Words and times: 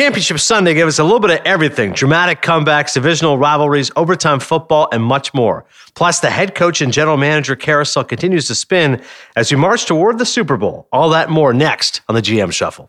Championship 0.00 0.38
Sunday 0.38 0.72
gave 0.72 0.86
us 0.86 0.98
a 0.98 1.04
little 1.04 1.20
bit 1.20 1.30
of 1.30 1.40
everything 1.44 1.92
dramatic 1.92 2.40
comebacks, 2.40 2.94
divisional 2.94 3.36
rivalries, 3.36 3.90
overtime 3.96 4.40
football, 4.40 4.88
and 4.92 5.04
much 5.04 5.34
more. 5.34 5.66
Plus, 5.94 6.20
the 6.20 6.30
head 6.30 6.54
coach 6.54 6.80
and 6.80 6.90
general 6.90 7.18
manager 7.18 7.54
carousel 7.54 8.02
continues 8.02 8.46
to 8.46 8.54
spin 8.54 9.02
as 9.36 9.50
we 9.52 9.58
march 9.58 9.84
toward 9.84 10.16
the 10.16 10.24
Super 10.24 10.56
Bowl. 10.56 10.88
All 10.90 11.10
that 11.10 11.28
more 11.28 11.52
next 11.52 12.00
on 12.08 12.14
the 12.14 12.22
GM 12.22 12.50
Shuffle. 12.50 12.88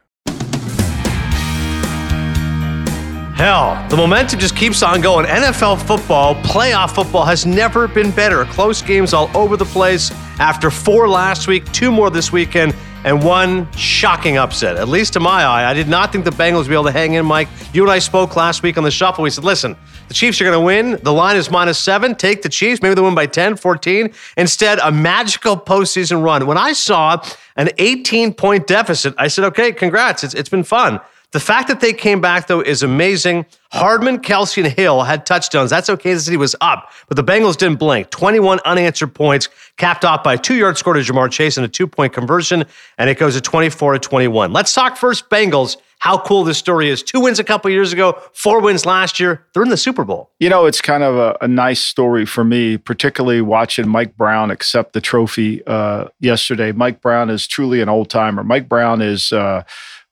Hell, 3.41 3.83
the 3.89 3.97
momentum 3.97 4.39
just 4.39 4.55
keeps 4.55 4.83
on 4.83 5.01
going. 5.01 5.25
NFL 5.25 5.81
football, 5.87 6.35
playoff 6.43 6.93
football 6.93 7.25
has 7.25 7.43
never 7.43 7.87
been 7.87 8.11
better. 8.11 8.45
Close 8.45 8.83
games 8.83 9.15
all 9.15 9.35
over 9.35 9.57
the 9.57 9.65
place. 9.65 10.11
After 10.37 10.69
four 10.69 11.09
last 11.09 11.47
week, 11.47 11.65
two 11.71 11.91
more 11.91 12.11
this 12.11 12.31
weekend 12.31 12.75
and 13.03 13.23
one 13.23 13.67
shocking 13.71 14.37
upset, 14.37 14.77
at 14.77 14.87
least 14.87 15.13
to 15.13 15.19
my 15.19 15.43
eye. 15.43 15.67
I 15.67 15.73
did 15.73 15.87
not 15.87 16.11
think 16.11 16.23
the 16.23 16.29
Bengals 16.29 16.59
would 16.59 16.67
be 16.67 16.75
able 16.75 16.83
to 16.83 16.91
hang 16.91 17.15
in, 17.15 17.25
Mike. 17.25 17.47
You 17.73 17.81
and 17.81 17.91
I 17.91 17.97
spoke 17.97 18.35
last 18.35 18.61
week 18.61 18.77
on 18.77 18.83
the 18.83 18.91
shuffle. 18.91 19.23
We 19.23 19.31
said, 19.31 19.43
listen, 19.43 19.75
the 20.07 20.13
Chiefs 20.13 20.39
are 20.39 20.43
going 20.43 20.53
to 20.59 20.63
win. 20.63 20.99
The 21.01 21.11
line 21.11 21.35
is 21.35 21.49
minus 21.49 21.79
seven. 21.79 22.13
Take 22.13 22.43
the 22.43 22.49
Chiefs. 22.49 22.83
Maybe 22.83 22.93
they 22.93 23.01
win 23.01 23.15
by 23.15 23.25
10, 23.25 23.55
14. 23.55 24.13
Instead, 24.37 24.77
a 24.83 24.91
magical 24.91 25.57
postseason 25.57 26.23
run. 26.23 26.45
When 26.45 26.59
I 26.59 26.73
saw 26.73 27.19
an 27.55 27.71
18 27.79 28.35
point 28.35 28.67
deficit, 28.67 29.15
I 29.17 29.29
said, 29.29 29.45
okay, 29.45 29.71
congrats. 29.71 30.23
It's, 30.23 30.35
it's 30.35 30.49
been 30.49 30.63
fun. 30.63 31.01
The 31.31 31.39
fact 31.39 31.69
that 31.69 31.79
they 31.79 31.93
came 31.93 32.19
back, 32.19 32.47
though, 32.47 32.59
is 32.59 32.83
amazing. 32.83 33.45
Hardman, 33.71 34.19
Kelsey, 34.19 34.61
and 34.61 34.73
Hill 34.73 35.03
had 35.03 35.25
touchdowns. 35.25 35.69
That's 35.69 35.89
okay. 35.89 36.09
Kansas 36.11 36.25
City 36.25 36.35
was 36.35 36.57
up, 36.59 36.91
but 37.07 37.15
the 37.15 37.23
Bengals 37.23 37.55
didn't 37.55 37.79
blink. 37.79 38.09
21 38.09 38.59
unanswered 38.65 39.13
points, 39.15 39.47
capped 39.77 40.03
off 40.03 40.23
by 40.23 40.33
a 40.33 40.37
two 40.37 40.55
yard 40.55 40.77
score 40.77 40.93
to 40.93 40.99
Ja'Marr 40.99 41.31
Chase 41.31 41.55
and 41.55 41.65
a 41.65 41.69
two 41.69 41.87
point 41.87 42.11
conversion, 42.11 42.65
and 42.97 43.09
it 43.09 43.17
goes 43.17 43.35
to 43.35 43.41
24 43.41 43.93
to 43.93 43.99
21. 43.99 44.51
Let's 44.51 44.73
talk 44.73 44.97
first 44.97 45.29
Bengals. 45.29 45.77
How 45.99 46.17
cool 46.17 46.43
this 46.43 46.57
story 46.57 46.89
is. 46.89 47.03
Two 47.03 47.21
wins 47.21 47.37
a 47.37 47.43
couple 47.43 47.69
years 47.69 47.93
ago, 47.93 48.19
four 48.33 48.59
wins 48.59 48.87
last 48.87 49.19
year. 49.19 49.45
They're 49.53 49.61
in 49.61 49.69
the 49.69 49.77
Super 49.77 50.03
Bowl. 50.03 50.31
You 50.39 50.49
know, 50.49 50.65
it's 50.65 50.81
kind 50.81 51.03
of 51.03 51.15
a, 51.15 51.37
a 51.41 51.47
nice 51.47 51.79
story 51.79 52.25
for 52.25 52.43
me, 52.43 52.77
particularly 52.77 53.41
watching 53.41 53.87
Mike 53.87 54.17
Brown 54.17 54.49
accept 54.49 54.93
the 54.93 54.99
trophy 54.99 55.65
uh, 55.67 56.07
yesterday. 56.19 56.71
Mike 56.71 57.01
Brown 57.01 57.29
is 57.29 57.45
truly 57.45 57.81
an 57.81 57.87
old 57.87 58.09
timer. 58.09 58.43
Mike 58.43 58.67
Brown 58.67 59.01
is. 59.01 59.31
Uh, 59.31 59.63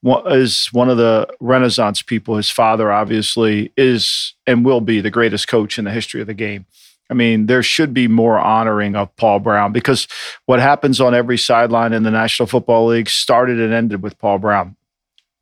is 0.04 0.68
one 0.72 0.90
of 0.90 0.98
the 0.98 1.28
Renaissance 1.40 2.02
people. 2.02 2.38
His 2.38 2.50
father, 2.50 2.92
obviously, 2.92 3.72
is 3.76 4.34
and 4.48 4.64
will 4.64 4.82
be 4.82 5.02
the 5.02 5.12
greatest 5.12 5.48
coach 5.48 5.78
in 5.78 5.86
the 5.86 5.92
history 5.92 6.22
of 6.22 6.28
the 6.28 6.34
game. 6.34 6.66
I 7.10 7.16
mean, 7.16 7.48
there 7.48 7.64
should 7.64 7.94
be 7.94 8.08
more 8.08 8.38
honoring 8.38 8.96
of 8.96 9.16
Paul 9.16 9.40
Brown 9.40 9.72
because 9.72 10.08
what 10.46 10.60
happens 10.60 11.02
on 11.02 11.16
every 11.16 11.38
sideline 11.38 11.92
in 11.92 12.04
the 12.04 12.12
National 12.12 12.46
Football 12.46 12.88
League 12.88 13.10
started 13.10 13.60
and 13.60 13.74
ended 13.74 14.04
with 14.04 14.18
Paul 14.20 14.38
Brown. 14.38 14.76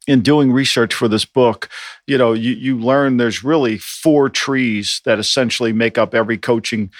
In 0.07 0.21
doing 0.21 0.53
research 0.53 0.93
for 0.93 1.09
this 1.09 1.25
book, 1.25 1.67
you 2.07 2.17
know, 2.17 2.31
you, 2.31 2.53
you 2.53 2.79
learn 2.79 3.17
there's 3.17 3.43
really 3.43 3.77
four 3.77 4.29
trees 4.29 5.01
that 5.03 5.19
essentially 5.19 5.73
make 5.73 5.97
up 5.97 6.15
every 6.15 6.37
coaching 6.37 6.91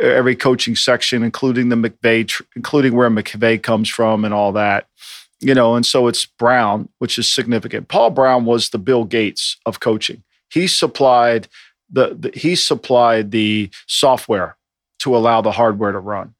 every 0.00 0.34
coaching 0.34 0.76
section, 0.76 1.22
including 1.22 1.68
the 1.68 1.76
McVay, 1.76 2.42
including 2.56 2.94
where 2.94 3.08
McVay 3.08 3.62
comes 3.62 3.88
from 3.88 4.24
and 4.24 4.34
all 4.34 4.52
that 4.52 4.88
you 5.40 5.54
know, 5.54 5.74
and 5.74 5.84
so 5.84 6.06
it's 6.06 6.26
Brown, 6.26 6.88
which 6.98 7.18
is 7.18 7.30
significant. 7.30 7.88
Paul 7.88 8.10
Brown 8.10 8.44
was 8.44 8.70
the 8.70 8.78
Bill 8.78 9.04
Gates 9.04 9.56
of 9.66 9.80
coaching. 9.80 10.22
He 10.50 10.66
supplied 10.66 11.48
the, 11.90 12.16
the 12.18 12.38
he 12.38 12.56
supplied 12.56 13.30
the 13.30 13.70
software 13.86 14.56
to 15.00 15.16
allow 15.16 15.40
the 15.40 15.52
hardware 15.52 15.92
to 15.92 15.98
run. 15.98 16.34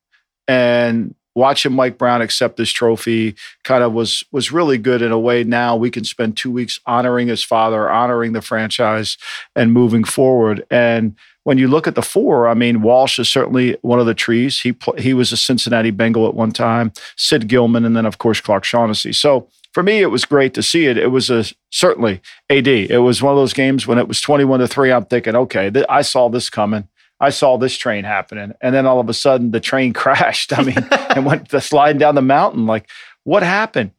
And 0.49 1.15
watching 1.35 1.73
Mike 1.73 1.99
Brown 1.99 2.23
accept 2.23 2.57
this 2.57 2.71
trophy 2.71 3.35
kind 3.65 3.83
of 3.83 3.93
was 3.93 4.25
was 4.33 4.53
really 4.53 4.79
good 4.79 5.03
in 5.03 5.13
a 5.13 5.19
way. 5.19 5.45
Now 5.45 5.77
we 5.77 5.91
can 5.91 6.05
spend 6.05 6.37
two 6.37 6.51
weeks 6.51 6.81
honoring 6.87 7.29
his 7.29 7.43
father, 7.43 7.91
honoring 7.91 8.33
the 8.33 8.43
franchise, 8.43 9.17
and 9.55 9.73
moving 9.73 10.05
forward. 10.05 10.65
And 10.71 11.17
when 11.45 11.59
you 11.59 11.69
look 11.69 11.87
at 11.87 11.95
the 11.95 12.03
four, 12.03 12.49
I 12.49 12.55
mean, 12.55 12.83
Walsh 12.83 13.19
is 13.19 13.29
certainly 13.29 13.77
one 13.83 14.01
of 14.01 14.07
the 14.07 14.15
trees. 14.15 14.61
He 14.61 14.75
he 14.99 15.15
was 15.15 15.31
a 15.31 15.37
Cincinnati 15.37 15.91
Bengal 15.91 16.27
at 16.27 16.35
one 16.35 16.51
time, 16.51 16.93
Sid 17.17 17.49
Gillman, 17.49 17.85
and 17.85 17.97
then 17.97 18.07
of 18.07 18.19
course 18.19 18.41
Clark 18.41 18.65
Shaughnessy. 18.65 19.13
So 19.13 19.49
for 19.73 19.83
me, 19.83 20.01
it 20.01 20.11
was 20.11 20.25
great 20.25 20.55
to 20.55 20.63
see 20.63 20.87
it. 20.87 20.97
It 20.97 21.09
was 21.09 21.31
a 21.31 21.45
certainly 21.71 22.21
AD. 22.51 22.67
It 22.67 23.03
was 23.03 23.23
one 23.23 23.33
of 23.33 23.39
those 23.39 23.53
games 23.53 23.87
when 23.87 23.99
it 23.99 24.09
was 24.09 24.21
twenty-one 24.21 24.61
to 24.61 24.67
three. 24.67 24.91
I'm 24.91 25.05
thinking, 25.05 25.37
okay, 25.37 25.71
th- 25.71 25.87
I 25.89 26.03
saw 26.03 26.29
this 26.29 26.51
coming. 26.51 26.89
I 27.21 27.31
saw 27.31 27.59
this 27.59 27.77
train 27.77 28.05
happening, 28.05 28.53
and 28.61 28.75
then 28.75 28.87
all 28.87 28.99
of 28.99 29.09
a 29.09 29.15
sudden 29.15 29.51
the 29.51 29.61
train 29.61 29.93
crashed. 30.03 30.59
I 30.59 30.63
mean, 30.63 30.79
and 31.15 31.27
went 31.27 31.51
sliding 31.51 31.99
down 31.99 32.15
the 32.15 32.23
mountain. 32.23 32.67
Like, 32.67 32.89
what 33.25 33.43
happened? 33.43 33.93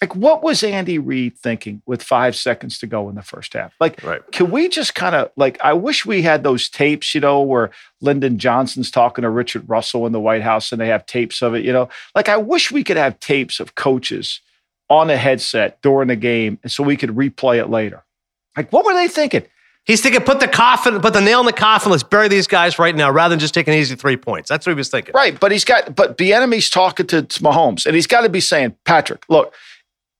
Like 0.00 0.16
what 0.16 0.42
was 0.42 0.62
Andy 0.62 0.98
Reid 0.98 1.36
thinking 1.36 1.82
with 1.84 2.02
five 2.02 2.34
seconds 2.34 2.78
to 2.78 2.86
go 2.86 3.10
in 3.10 3.16
the 3.16 3.22
first 3.22 3.52
half? 3.52 3.74
Like, 3.80 4.02
right. 4.02 4.22
can 4.32 4.50
we 4.50 4.68
just 4.68 4.94
kind 4.94 5.14
of 5.14 5.30
like? 5.36 5.60
I 5.62 5.74
wish 5.74 6.06
we 6.06 6.22
had 6.22 6.42
those 6.42 6.70
tapes, 6.70 7.14
you 7.14 7.20
know, 7.20 7.42
where 7.42 7.70
Lyndon 8.00 8.38
Johnson's 8.38 8.90
talking 8.90 9.22
to 9.22 9.30
Richard 9.30 9.68
Russell 9.68 10.06
in 10.06 10.12
the 10.12 10.20
White 10.20 10.42
House, 10.42 10.72
and 10.72 10.80
they 10.80 10.88
have 10.88 11.04
tapes 11.04 11.42
of 11.42 11.54
it, 11.54 11.66
you 11.66 11.72
know. 11.72 11.90
Like, 12.14 12.30
I 12.30 12.38
wish 12.38 12.72
we 12.72 12.82
could 12.82 12.96
have 12.96 13.20
tapes 13.20 13.60
of 13.60 13.74
coaches 13.74 14.40
on 14.88 15.10
a 15.10 15.18
headset 15.18 15.82
during 15.82 16.08
the 16.08 16.16
game, 16.16 16.58
and 16.62 16.72
so 16.72 16.82
we 16.82 16.96
could 16.96 17.10
replay 17.10 17.58
it 17.58 17.68
later. 17.68 18.02
Like, 18.56 18.72
what 18.72 18.86
were 18.86 18.94
they 18.94 19.06
thinking? 19.06 19.44
He's 19.84 20.02
thinking, 20.02 20.22
put 20.22 20.40
the 20.40 20.48
coffin, 20.48 21.00
put 21.00 21.14
the 21.14 21.20
nail 21.20 21.40
in 21.40 21.46
the 21.46 21.52
coffin. 21.52 21.90
Let's 21.90 22.02
bury 22.02 22.28
these 22.28 22.46
guys 22.46 22.78
right 22.78 22.94
now, 22.94 23.10
rather 23.10 23.32
than 23.32 23.38
just 23.38 23.54
taking 23.54 23.74
easy 23.74 23.96
three 23.96 24.16
points. 24.16 24.48
That's 24.48 24.66
what 24.66 24.72
he 24.72 24.76
was 24.76 24.88
thinking. 24.88 25.12
Right, 25.14 25.38
but 25.38 25.52
he's 25.52 25.64
got, 25.64 25.94
but 25.94 26.16
Bieniemy's 26.16 26.70
talking 26.70 27.06
to, 27.08 27.22
to 27.22 27.40
Mahomes, 27.40 27.86
and 27.86 27.94
he's 27.94 28.06
got 28.06 28.22
to 28.22 28.28
be 28.28 28.40
saying, 28.40 28.76
Patrick, 28.84 29.24
look, 29.28 29.54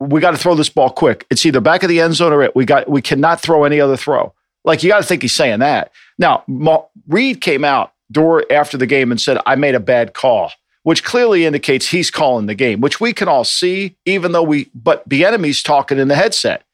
we 0.01 0.21
got 0.21 0.31
to 0.31 0.39
throw 0.39 0.55
this 0.55 0.71
ball 0.71 0.91
quick. 0.91 1.27
It's 1.31 1.45
either 1.45 1.61
back 1.61 1.83
of 1.83 1.89
the 1.89 2.01
end 2.01 2.15
zone 2.15 2.33
or 2.33 2.43
it. 2.43 2.57
We 2.57 2.65
got 2.65 2.89
we 2.89 3.03
cannot 3.03 3.41
throw 3.41 3.65
any 3.65 3.81
other 3.81 3.97
throw. 3.97 4.35
Like 4.65 4.83
you 4.83 4.91
got 4.91 4.99
to 4.99 5.07
think 5.07 5.23
he's 5.23 5.35
saying 5.35 5.61
that. 5.61 5.93
Now, 6.19 6.43
Ma- 6.47 6.85
Reid 7.07 7.41
came 7.41 7.65
out 7.65 7.93
door 8.11 8.45
after 8.51 8.77
the 8.77 8.87
game 8.87 9.11
and 9.11 9.21
said, 9.21 9.39
"I 9.47 9.55
made 9.55 9.75
a 9.75 9.81
bad 9.81 10.15
call," 10.15 10.53
which 10.83 11.05
clearly 11.05 11.45
indicates 11.45 11.89
he's 11.89 12.11
calling 12.11 12.47
the 12.47 12.55
game, 12.55 12.81
which 12.81 13.01
we 13.01 13.13
can 13.13 13.29
all 13.29 13.45
see, 13.45 13.97
even 14.07 14.33
though 14.33 14.43
we. 14.43 14.71
But 14.75 15.09
Bieniemy's 15.09 15.63
talking 15.63 15.99
in 15.99 16.09
the 16.09 16.17
headset. 16.17 16.65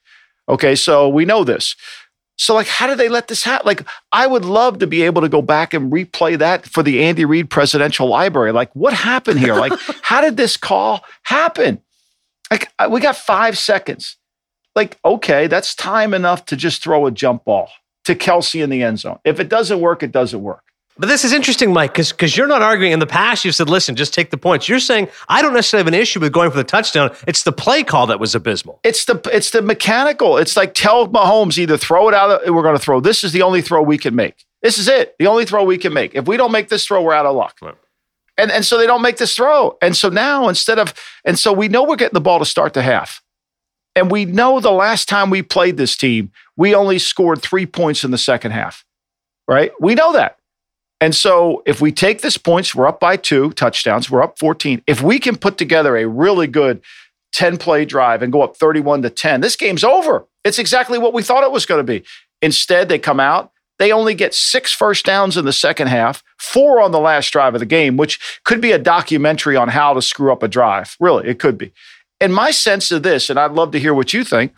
Okay, 0.48 0.76
so 0.76 1.08
we 1.08 1.24
know 1.24 1.42
this. 1.42 1.74
So, 2.38 2.54
like, 2.54 2.66
how 2.66 2.86
did 2.86 2.98
they 2.98 3.08
let 3.08 3.28
this 3.28 3.42
happen? 3.42 3.66
Like, 3.66 3.82
I 4.12 4.26
would 4.26 4.44
love 4.44 4.78
to 4.80 4.86
be 4.86 5.02
able 5.02 5.22
to 5.22 5.28
go 5.28 5.40
back 5.40 5.72
and 5.72 5.90
replay 5.90 6.38
that 6.38 6.66
for 6.66 6.82
the 6.82 7.02
Andy 7.02 7.24
Reid 7.24 7.48
Presidential 7.48 8.08
Library. 8.08 8.52
Like, 8.52 8.70
what 8.76 8.92
happened 8.92 9.40
here? 9.40 9.54
Like, 9.54 9.72
how 10.02 10.20
did 10.20 10.36
this 10.36 10.56
call 10.56 11.02
happen? 11.22 11.80
Like 12.50 12.70
we 12.90 13.00
got 13.00 13.16
five 13.16 13.58
seconds. 13.58 14.16
Like, 14.74 14.98
okay, 15.04 15.46
that's 15.46 15.74
time 15.74 16.12
enough 16.12 16.44
to 16.46 16.56
just 16.56 16.82
throw 16.82 17.06
a 17.06 17.10
jump 17.10 17.44
ball 17.44 17.70
to 18.04 18.14
Kelsey 18.14 18.60
in 18.60 18.70
the 18.70 18.82
end 18.82 19.00
zone. 19.00 19.18
If 19.24 19.40
it 19.40 19.48
doesn't 19.48 19.80
work, 19.80 20.02
it 20.02 20.12
doesn't 20.12 20.42
work. 20.42 20.62
But 20.98 21.08
this 21.08 21.24
is 21.24 21.32
interesting, 21.32 21.72
Mike, 21.74 21.92
because 21.92 22.10
because 22.10 22.36
you're 22.36 22.46
not 22.46 22.62
arguing. 22.62 22.92
In 22.92 23.00
the 23.00 23.06
past, 23.06 23.44
you've 23.44 23.54
said, 23.54 23.68
"Listen, 23.68 23.96
just 23.96 24.14
take 24.14 24.30
the 24.30 24.38
points." 24.38 24.66
You're 24.66 24.78
saying 24.78 25.08
I 25.28 25.42
don't 25.42 25.52
necessarily 25.52 25.82
have 25.82 25.92
an 25.92 26.00
issue 26.00 26.20
with 26.20 26.32
going 26.32 26.50
for 26.50 26.56
the 26.56 26.64
touchdown. 26.64 27.14
It's 27.26 27.42
the 27.42 27.52
play 27.52 27.82
call 27.82 28.06
that 28.06 28.18
was 28.18 28.34
abysmal. 28.34 28.80
It's 28.82 29.04
the 29.04 29.20
it's 29.30 29.50
the 29.50 29.60
mechanical. 29.60 30.38
It's 30.38 30.56
like 30.56 30.72
tell 30.72 31.06
Mahomes 31.08 31.58
either 31.58 31.76
throw 31.76 32.08
it 32.08 32.14
out. 32.14 32.46
we're 32.46 32.62
going 32.62 32.76
to 32.76 32.82
throw. 32.82 33.00
This 33.00 33.24
is 33.24 33.32
the 33.32 33.42
only 33.42 33.60
throw 33.60 33.82
we 33.82 33.98
can 33.98 34.14
make. 34.14 34.46
This 34.62 34.78
is 34.78 34.88
it. 34.88 35.14
The 35.18 35.26
only 35.26 35.44
throw 35.44 35.64
we 35.64 35.76
can 35.76 35.92
make. 35.92 36.14
If 36.14 36.26
we 36.26 36.38
don't 36.38 36.52
make 36.52 36.70
this 36.70 36.86
throw, 36.86 37.02
we're 37.02 37.12
out 37.12 37.26
of 37.26 37.36
luck. 37.36 37.58
Right. 37.60 37.74
And, 38.38 38.50
and 38.50 38.64
so 38.64 38.76
they 38.76 38.86
don't 38.86 39.02
make 39.02 39.16
this 39.16 39.34
throw. 39.34 39.76
And 39.80 39.96
so 39.96 40.08
now 40.08 40.48
instead 40.48 40.78
of, 40.78 40.94
and 41.24 41.38
so 41.38 41.52
we 41.52 41.68
know 41.68 41.84
we're 41.84 41.96
getting 41.96 42.14
the 42.14 42.20
ball 42.20 42.38
to 42.38 42.44
start 42.44 42.74
the 42.74 42.82
half. 42.82 43.22
And 43.94 44.10
we 44.10 44.26
know 44.26 44.60
the 44.60 44.70
last 44.70 45.08
time 45.08 45.30
we 45.30 45.42
played 45.42 45.78
this 45.78 45.96
team, 45.96 46.30
we 46.56 46.74
only 46.74 46.98
scored 46.98 47.40
three 47.40 47.64
points 47.64 48.04
in 48.04 48.10
the 48.10 48.18
second 48.18 48.50
half, 48.50 48.84
right? 49.48 49.72
We 49.80 49.94
know 49.94 50.12
that. 50.12 50.36
And 51.00 51.14
so 51.14 51.62
if 51.66 51.80
we 51.80 51.92
take 51.92 52.20
this 52.20 52.38
points, 52.38 52.74
we're 52.74 52.86
up 52.86 53.00
by 53.00 53.16
two 53.16 53.50
touchdowns, 53.52 54.10
we're 54.10 54.22
up 54.22 54.38
14. 54.38 54.82
If 54.86 55.02
we 55.02 55.18
can 55.18 55.36
put 55.36 55.56
together 55.58 55.96
a 55.96 56.06
really 56.06 56.46
good 56.46 56.82
10 57.32 57.56
play 57.58 57.84
drive 57.84 58.22
and 58.22 58.32
go 58.32 58.42
up 58.42 58.56
31 58.56 59.02
to 59.02 59.10
10, 59.10 59.40
this 59.40 59.56
game's 59.56 59.84
over. 59.84 60.26
It's 60.44 60.58
exactly 60.58 60.98
what 60.98 61.12
we 61.12 61.22
thought 61.22 61.44
it 61.44 61.50
was 61.50 61.66
going 61.66 61.84
to 61.84 61.92
be. 61.92 62.04
Instead, 62.40 62.88
they 62.88 62.98
come 62.98 63.20
out, 63.20 63.50
they 63.78 63.92
only 63.92 64.14
get 64.14 64.34
six 64.34 64.72
first 64.72 65.04
downs 65.04 65.36
in 65.36 65.44
the 65.44 65.52
second 65.52 65.88
half, 65.88 66.22
four 66.38 66.80
on 66.80 66.92
the 66.92 67.00
last 67.00 67.30
drive 67.30 67.54
of 67.54 67.60
the 67.60 67.66
game, 67.66 67.96
which 67.96 68.40
could 68.44 68.60
be 68.60 68.72
a 68.72 68.78
documentary 68.78 69.56
on 69.56 69.68
how 69.68 69.92
to 69.94 70.02
screw 70.02 70.32
up 70.32 70.42
a 70.42 70.48
drive. 70.48 70.96
Really, 71.00 71.28
it 71.28 71.38
could 71.38 71.58
be. 71.58 71.72
And 72.20 72.34
my 72.34 72.50
sense 72.50 72.90
of 72.90 73.02
this, 73.02 73.28
and 73.28 73.38
I'd 73.38 73.52
love 73.52 73.72
to 73.72 73.78
hear 73.78 73.94
what 73.94 74.12
you 74.12 74.24
think, 74.24 74.52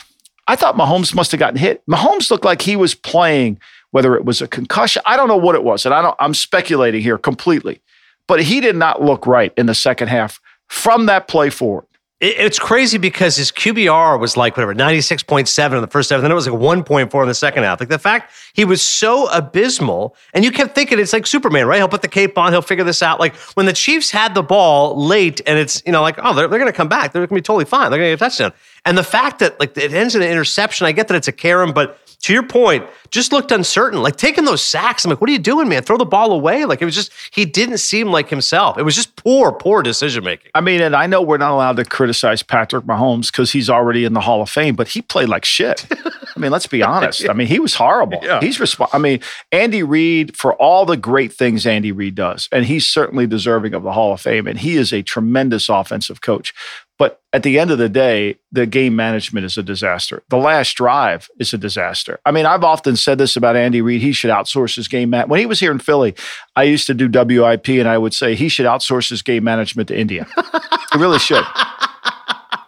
I 0.47 0.57
thought 0.57 0.77
Mahomes 0.77 1.15
must 1.15 1.33
have 1.33 1.41
gotten 1.41 1.59
hit. 1.59 1.85
Mahomes 1.87 2.31
looked 2.31 2.45
like 2.45 2.63
he 2.63 2.77
was 2.77 2.95
playing, 2.95 3.59
whether 3.91 4.15
it 4.15 4.25
was 4.25 4.41
a 4.41 4.49
concussion, 4.49 5.03
I 5.05 5.17
don't 5.17 5.29
know 5.29 5.37
what 5.37 5.55
it 5.55 5.65
was, 5.65 5.85
and 5.85 5.95
I 5.95 6.03
don't, 6.03 6.17
I'm 6.21 6.35
speculating 6.35 7.03
here 7.03 7.19
completely, 7.19 7.81
but 8.27 8.43
he 8.43 8.61
did 8.61 8.77
not 8.77 9.03
look 9.03 9.27
right 9.27 9.53
in 9.57 9.67
the 9.67 9.75
second 9.75 10.09
half 10.09 10.41
from 10.69 11.07
that 11.07 11.29
play 11.29 11.51
forward. 11.51 11.88
It's 12.21 12.59
crazy 12.59 12.99
because 12.99 13.37
his 13.37 13.53
QBR 13.53 14.19
was 14.19 14.37
like 14.37 14.57
whatever, 14.57 14.75
96.7 14.75 15.73
in 15.73 15.81
the 15.81 15.87
first 15.87 16.11
half, 16.11 16.17
and 16.17 16.25
then 16.25 16.33
it 16.33 16.35
was 16.35 16.49
like 16.49 16.59
1.4 16.59 17.23
in 17.23 17.29
the 17.29 17.35
second 17.35 17.63
half. 17.63 17.79
Like 17.79 17.91
the 17.91 17.99
fact 17.99 18.33
he 18.55 18.65
was 18.65 18.83
so 18.83 19.31
abysmal, 19.31 20.17
and 20.35 20.45
you 20.45 20.51
kept 20.51 20.75
thinking 20.75 20.99
it's 20.99 21.13
like 21.13 21.29
Superman, 21.29 21.69
right? 21.69 21.77
He'll 21.77 21.89
put 21.89 22.03
the 22.03 22.09
cape 22.09 22.37
on, 22.37 22.51
he'll 22.51 22.61
figure 22.61 22.83
this 22.83 23.03
out. 23.03 23.21
Like 23.21 23.37
when 23.55 23.67
the 23.67 23.73
Chiefs 23.73 24.11
had 24.11 24.35
the 24.35 24.43
ball 24.43 25.01
late, 25.01 25.41
and 25.47 25.61
it's, 25.61 25.81
you 25.87 25.93
know, 25.93 26.03
like, 26.03 26.19
oh, 26.19 26.35
they're, 26.35 26.49
they're 26.49 26.59
going 26.59 26.71
to 26.71 26.77
come 26.77 26.89
back. 26.89 27.13
They're 27.13 27.21
going 27.21 27.29
to 27.29 27.35
be 27.37 27.41
totally 27.41 27.65
fine. 27.65 27.91
They're 27.91 28.01
going 28.01 28.11
to 28.11 28.17
get 28.17 28.27
a 28.27 28.31
touchdown. 28.31 28.53
And 28.85 28.99
the 28.99 29.05
fact 29.05 29.39
that 29.39 29.59
like 29.61 29.77
it 29.77 29.95
ends 29.95 30.17
in 30.17 30.23
an 30.23 30.29
interception, 30.29 30.87
I 30.87 30.93
get 30.93 31.07
that 31.09 31.15
it's 31.15 31.29
a 31.29 31.33
Karen, 31.33 31.73
but 31.73 32.01
to 32.23 32.33
your 32.33 32.43
point, 32.43 32.85
just 33.11 33.33
looked 33.33 33.53
uncertain. 33.53 34.03
Like 34.03 34.17
taking 34.17 34.45
those 34.45 34.61
sacks, 34.61 35.05
I'm 35.05 35.11
like, 35.11 35.21
what 35.21 35.31
are 35.31 35.33
you 35.33 35.39
doing, 35.39 35.69
man? 35.69 35.83
Throw 35.83 35.97
the 35.97 36.05
ball 36.05 36.33
away. 36.33 36.65
Like 36.65 36.83
it 36.83 36.85
was 36.85 36.95
just, 36.95 37.13
he 37.33 37.45
didn't 37.45 37.79
seem 37.79 38.09
like 38.09 38.29
himself. 38.29 38.77
It 38.77 38.83
was 38.83 38.97
just 38.97 39.15
poor, 39.17 39.53
poor 39.53 39.83
decision 39.83 40.25
making. 40.25 40.51
I 40.55 40.61
mean, 40.61 40.81
and 40.81 40.97
I 40.97 41.07
know 41.07 41.23
we're 41.23 41.39
not 41.39 41.53
allowed 41.53 41.77
to 41.77 41.85
criticize 41.85 42.43
Patrick 42.43 42.85
Mahomes 42.85 43.31
because 43.31 43.53
he's 43.53 43.71
already 43.71 44.05
in 44.05 44.15
the 44.15 44.21
Hall 44.21 44.43
of 44.43 44.51
Fame, 44.51 44.75
but 44.75 44.89
he 44.89 45.01
played 45.01 45.29
like 45.29 45.45
shit. 45.45 45.87
I 46.37 46.41
mean, 46.41 46.51
let's 46.51 46.67
be 46.67 46.83
honest. 46.83 47.21
yeah. 47.21 47.31
I 47.31 47.35
mean, 47.35 47.47
he 47.47 47.61
was 47.61 47.75
horrible. 47.75 48.21
Yeah. 48.23 48.41
He's 48.41 48.59
resp- 48.59 48.89
I 48.93 48.99
mean, 48.99 49.21
Andy 49.53 49.83
Reid, 49.83 50.37
for 50.37 50.55
all 50.55 50.85
the 50.87 50.97
great 50.97 51.33
things 51.33 51.67
Andy 51.67 51.93
Reid 51.93 52.15
does, 52.17 52.49
and 52.53 52.65
he's 52.65 52.87
certainly 52.87 53.27
deserving 53.27 53.75
of 53.75 53.83
the 53.83 53.93
Hall 53.93 54.13
of 54.13 54.21
Fame, 54.21 54.47
and 54.47 54.59
he 54.59 54.77
is 54.77 54.93
a 54.93 55.03
tremendous 55.03 55.69
offensive 55.69 56.21
coach. 56.21 56.53
But 56.99 57.23
at 57.33 57.45
the 57.45 57.61
end 57.61 57.71
of 57.71 57.79
the 57.79 57.89
day, 57.89 58.39
the 58.51 58.67
game 58.67 58.97
management 58.97 59.47
is 59.47 59.57
a 59.57 59.63
disaster. 59.63 60.25
The 60.31 60.37
last 60.37 60.75
drive 60.75 61.29
is 61.39 61.55
a 61.55 61.59
disaster. 61.59 62.19
I 62.27 62.33
mean, 62.33 62.45
I've 62.45 62.65
often 62.65 62.97
said 62.97 63.19
this 63.19 63.37
about 63.37 63.55
Andy 63.55 63.81
Reid. 63.81 64.03
He 64.03 64.13
should 64.13 64.33
outsource 64.33 64.75
his 64.75 64.89
game. 64.89 65.11
Man- 65.11 65.29
when 65.29 65.39
he 65.39 65.47
was 65.47 65.61
here 65.61 65.71
in 65.71 65.79
Philly, 65.79 66.17
I 66.57 66.65
used 66.65 66.89
to 66.89 66.95
do 66.95 67.09
WIP, 67.09 67.69
and 67.69 67.89
I 67.89 67.99
would 67.99 68.15
say 68.15 68.35
he 68.35 68.49
should 68.49 68.67
outsource 68.67 69.09
his 69.09 69.23
game 69.23 69.45
management 69.45 69.89
to 69.89 69.99
India. 69.99 70.27
he 70.93 70.99
really 70.99 71.21
should. 71.21 71.45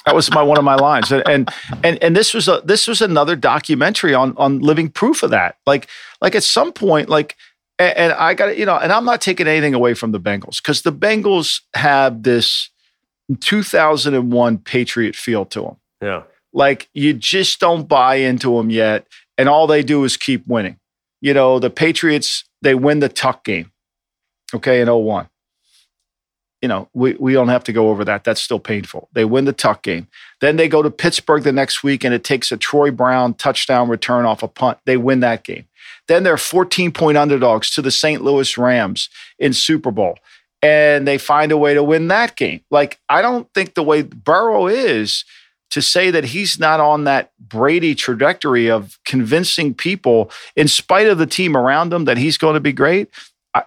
That 0.06 0.14
was 0.14 0.30
my 0.32 0.42
one 0.42 0.58
of 0.58 0.64
my 0.64 0.76
lines, 0.76 1.12
and 1.12 1.22
and 1.28 1.50
and, 1.84 2.02
and 2.02 2.16
this 2.16 2.32
was 2.32 2.48
a 2.48 2.62
this 2.64 2.88
was 2.88 3.02
another 3.02 3.36
documentary 3.36 4.14
on 4.14 4.34
on 4.36 4.60
living 4.60 4.88
proof 4.88 5.22
of 5.22 5.30
that. 5.30 5.56
Like 5.66 5.88
like 6.20 6.34
at 6.34 6.42
some 6.42 6.72
point, 6.72 7.08
like 7.08 7.36
and, 7.78 7.96
and 7.96 8.12
I 8.14 8.34
got 8.34 8.56
you 8.56 8.64
know, 8.64 8.76
and 8.76 8.92
I'm 8.92 9.04
not 9.04 9.20
taking 9.20 9.46
anything 9.46 9.74
away 9.74 9.94
from 9.94 10.12
the 10.12 10.20
Bengals 10.20 10.62
because 10.62 10.82
the 10.82 10.92
Bengals 10.92 11.60
have 11.74 12.22
this 12.22 12.70
2001 13.36 14.58
Patriot 14.58 15.14
feel 15.14 15.44
to 15.46 15.62
them. 15.62 15.76
Yeah. 16.00 16.22
Like 16.52 16.88
you 16.94 17.12
just 17.12 17.60
don't 17.60 17.88
buy 17.88 18.16
into 18.16 18.56
them 18.56 18.70
yet. 18.70 19.06
And 19.38 19.48
all 19.48 19.66
they 19.66 19.82
do 19.82 20.04
is 20.04 20.16
keep 20.16 20.46
winning. 20.46 20.78
You 21.20 21.34
know, 21.34 21.58
the 21.58 21.70
Patriots, 21.70 22.44
they 22.62 22.74
win 22.74 23.00
the 23.00 23.08
tuck 23.08 23.44
game, 23.44 23.72
okay, 24.54 24.80
in 24.80 24.88
01. 24.88 25.28
You 26.62 26.68
know, 26.68 26.88
we, 26.92 27.14
we 27.14 27.32
don't 27.32 27.48
have 27.48 27.64
to 27.64 27.72
go 27.72 27.88
over 27.88 28.04
that. 28.04 28.24
That's 28.24 28.42
still 28.42 28.58
painful. 28.58 29.08
They 29.12 29.24
win 29.24 29.46
the 29.46 29.52
tuck 29.52 29.82
game. 29.82 30.08
Then 30.40 30.56
they 30.56 30.68
go 30.68 30.82
to 30.82 30.90
Pittsburgh 30.90 31.42
the 31.42 31.52
next 31.52 31.82
week 31.82 32.04
and 32.04 32.12
it 32.12 32.24
takes 32.24 32.52
a 32.52 32.56
Troy 32.58 32.90
Brown 32.90 33.34
touchdown 33.34 33.88
return 33.88 34.26
off 34.26 34.42
a 34.42 34.48
punt. 34.48 34.78
They 34.84 34.98
win 34.98 35.20
that 35.20 35.44
game. 35.44 35.66
Then 36.06 36.22
they're 36.22 36.36
14 36.36 36.92
point 36.92 37.16
underdogs 37.16 37.70
to 37.70 37.82
the 37.82 37.90
St. 37.90 38.22
Louis 38.22 38.58
Rams 38.58 39.08
in 39.38 39.52
Super 39.52 39.90
Bowl 39.90 40.18
and 40.62 41.06
they 41.06 41.18
find 41.18 41.52
a 41.52 41.56
way 41.56 41.74
to 41.74 41.82
win 41.82 42.08
that 42.08 42.36
game. 42.36 42.60
Like, 42.70 43.00
I 43.08 43.22
don't 43.22 43.52
think 43.54 43.74
the 43.74 43.82
way 43.82 44.02
Burrow 44.02 44.66
is 44.66 45.24
to 45.70 45.80
say 45.80 46.10
that 46.10 46.24
he's 46.24 46.58
not 46.58 46.80
on 46.80 47.04
that 47.04 47.30
Brady 47.38 47.94
trajectory 47.94 48.70
of 48.70 48.98
convincing 49.04 49.72
people, 49.72 50.30
in 50.56 50.68
spite 50.68 51.06
of 51.06 51.18
the 51.18 51.26
team 51.26 51.56
around 51.56 51.92
him, 51.92 52.04
that 52.06 52.18
he's 52.18 52.36
going 52.36 52.54
to 52.54 52.60
be 52.60 52.72
great. 52.72 53.08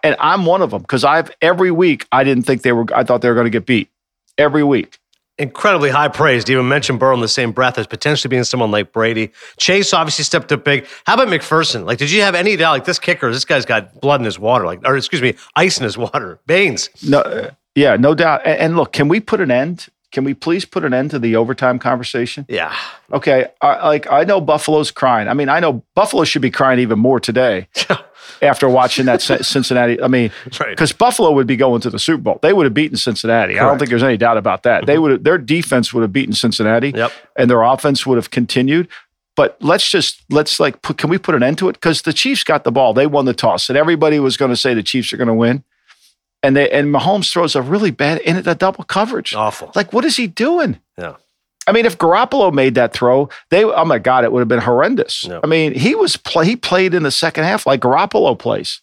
And 0.04 0.16
I'm 0.20 0.46
one 0.46 0.62
of 0.62 0.72
them 0.72 0.82
because 0.82 1.04
I've 1.04 1.32
every 1.42 1.72
week 1.72 2.06
I 2.12 2.24
didn't 2.24 2.44
think 2.44 2.62
they 2.62 2.72
were. 2.72 2.86
I 2.96 3.04
thought 3.04 3.22
they 3.22 3.30
were 3.30 3.36
going 3.36 3.46
to 3.46 3.52
get 3.52 3.66
beat 3.66 3.90
every 4.38 4.64
week 4.64 4.98
incredibly 5.38 5.90
high 5.90 6.08
praise 6.08 6.44
to 6.46 6.52
even 6.52 6.68
mention 6.68 6.98
Burrow 6.98 7.16
in 7.16 7.22
the 7.22 7.28
same 7.28 7.52
breath 7.52 7.78
as 7.78 7.88
potentially 7.88 8.30
being 8.30 8.44
someone 8.44 8.72
like 8.72 8.92
Brady. 8.92 9.32
Chase 9.58 9.94
obviously 9.94 10.24
stepped 10.24 10.52
up 10.52 10.64
big. 10.64 10.86
How 11.06 11.16
about 11.16 11.28
McPherson? 11.28 11.86
Like, 11.86 11.98
did 11.98 12.12
you 12.12 12.22
have 12.22 12.36
any 12.36 12.56
doubt? 12.56 12.72
Like, 12.72 12.86
this 12.86 13.00
kicker, 13.00 13.32
this 13.32 13.46
guy's 13.46 13.66
got 13.66 14.00
blood 14.00 14.22
in 14.22 14.26
his 14.26 14.38
water, 14.38 14.66
like, 14.66 14.82
or 14.86 14.96
excuse 14.96 15.22
me, 15.22 15.36
ice 15.56 15.78
in 15.78 15.84
his 15.84 15.98
water, 15.98 16.40
Baines. 16.48 16.90
No, 17.08 17.20
uh, 17.20 17.52
yeah, 17.76 17.96
no 17.96 18.14
doubt. 18.14 18.42
And, 18.46 18.60
and, 18.60 18.76
look, 18.78 18.94
can 18.94 19.08
we 19.08 19.20
put 19.20 19.42
an 19.42 19.52
end? 19.52 19.88
Can 20.14 20.24
we 20.24 20.36
please 20.36 20.64
put 20.64 20.86
an 20.86 20.94
end 20.94 21.12
to 21.12 21.20
the 21.20 21.36
overtime 21.36 21.80
conversation? 21.80 22.46
Yeah. 22.48 22.74
Okay. 23.12 23.48
I, 23.62 23.88
like, 23.88 24.12
I 24.12 24.24
know 24.24 24.40
Buffalo's 24.40 24.92
crying. 24.92 25.28
I 25.28 25.34
mean, 25.34 25.50
I 25.50 25.60
know 25.60 25.84
Buffalo 25.96 26.24
should 26.24 26.44
be 26.44 26.52
crying 26.52 26.80
even 26.80 27.00
more 27.00 27.20
today. 27.20 27.68
after 28.42 28.70
watching 28.70 29.06
that 29.06 29.22
Cincinnati. 29.22 30.02
I 30.02 30.08
mean, 30.08 30.32
because 30.44 30.60
right. 30.60 30.98
Buffalo 30.98 31.32
would 31.32 31.48
be 31.48 31.56
going 31.56 31.82
to 31.82 31.90
the 31.90 32.00
Super 32.00 32.22
Bowl. 32.22 32.40
They 32.42 32.54
would 32.54 32.66
have 32.66 32.74
beaten 32.74 32.98
Cincinnati. 32.98 33.54
Correct. 33.54 33.64
I 33.64 33.68
don't 33.68 33.80
think 33.80 33.90
there's 33.90 34.04
any 34.04 34.18
doubt 34.18 34.38
about 34.38 34.64
that. 34.64 34.86
They 34.86 34.94
mm-hmm. 34.94 35.02
would 35.02 35.12
have, 35.12 35.24
their 35.24 35.38
defense 35.38 35.94
would 35.94 36.02
have 36.02 36.14
beaten 36.14 36.34
Cincinnati, 36.34 36.92
yep. 36.96 37.12
and 37.36 37.50
their 37.50 37.62
offense 37.64 38.06
would 38.06 38.18
have 38.18 38.32
continued. 38.32 38.88
But 39.36 39.58
let's 39.62 39.90
just 39.90 40.22
let's 40.30 40.60
like 40.60 40.82
put, 40.82 40.98
can 40.98 41.10
we 41.10 41.18
put 41.18 41.36
an 41.36 41.44
end 41.44 41.58
to 41.60 41.70
it? 41.70 41.74
Because 41.74 42.04
the 42.04 42.14
Chiefs 42.14 42.44
got 42.44 42.64
the 42.64 42.72
ball. 42.72 42.94
They 42.94 43.08
won 43.08 43.26
the 43.26 43.34
toss, 43.34 43.70
and 43.70 43.78
everybody 43.78 44.20
was 44.20 44.38
going 44.38 44.52
to 44.52 44.58
say 44.58 44.74
the 44.74 44.84
Chiefs 44.84 45.12
are 45.14 45.18
going 45.18 45.28
to 45.28 45.34
win. 45.34 45.64
And 46.44 46.56
they 46.56 46.70
and 46.70 46.94
Mahomes 46.94 47.32
throws 47.32 47.56
a 47.56 47.62
really 47.62 47.92
bad 47.92 48.20
in 48.22 48.48
a 48.48 48.56
double 48.56 48.84
coverage. 48.84 49.34
Awful. 49.34 49.72
Like 49.76 49.94
what 49.94 50.06
is 50.06 50.18
he 50.18 50.28
doing? 50.28 50.80
Yeah. 50.98 51.16
I 51.66 51.72
mean, 51.72 51.86
if 51.86 51.98
Garoppolo 51.98 52.54
made 52.54 52.76
that 52.76 52.94
throw, 52.94 53.30
they 53.50 53.64
oh 53.64 53.86
my 53.86 53.98
god, 53.98 54.26
it 54.26 54.32
would 54.32 54.42
have 54.42 54.50
been 54.50 54.60
horrendous. 54.60 55.24
Yep. 55.24 55.42
I 55.44 55.48
mean, 55.48 55.74
he 55.74 55.96
was 55.96 56.18
play, 56.18 56.46
he 56.46 56.56
played 56.56 56.94
in 56.94 57.04
the 57.04 57.12
second 57.12 57.46
half 57.46 57.66
like 57.66 57.80
Garoppolo 57.80 58.38
plays 58.38 58.82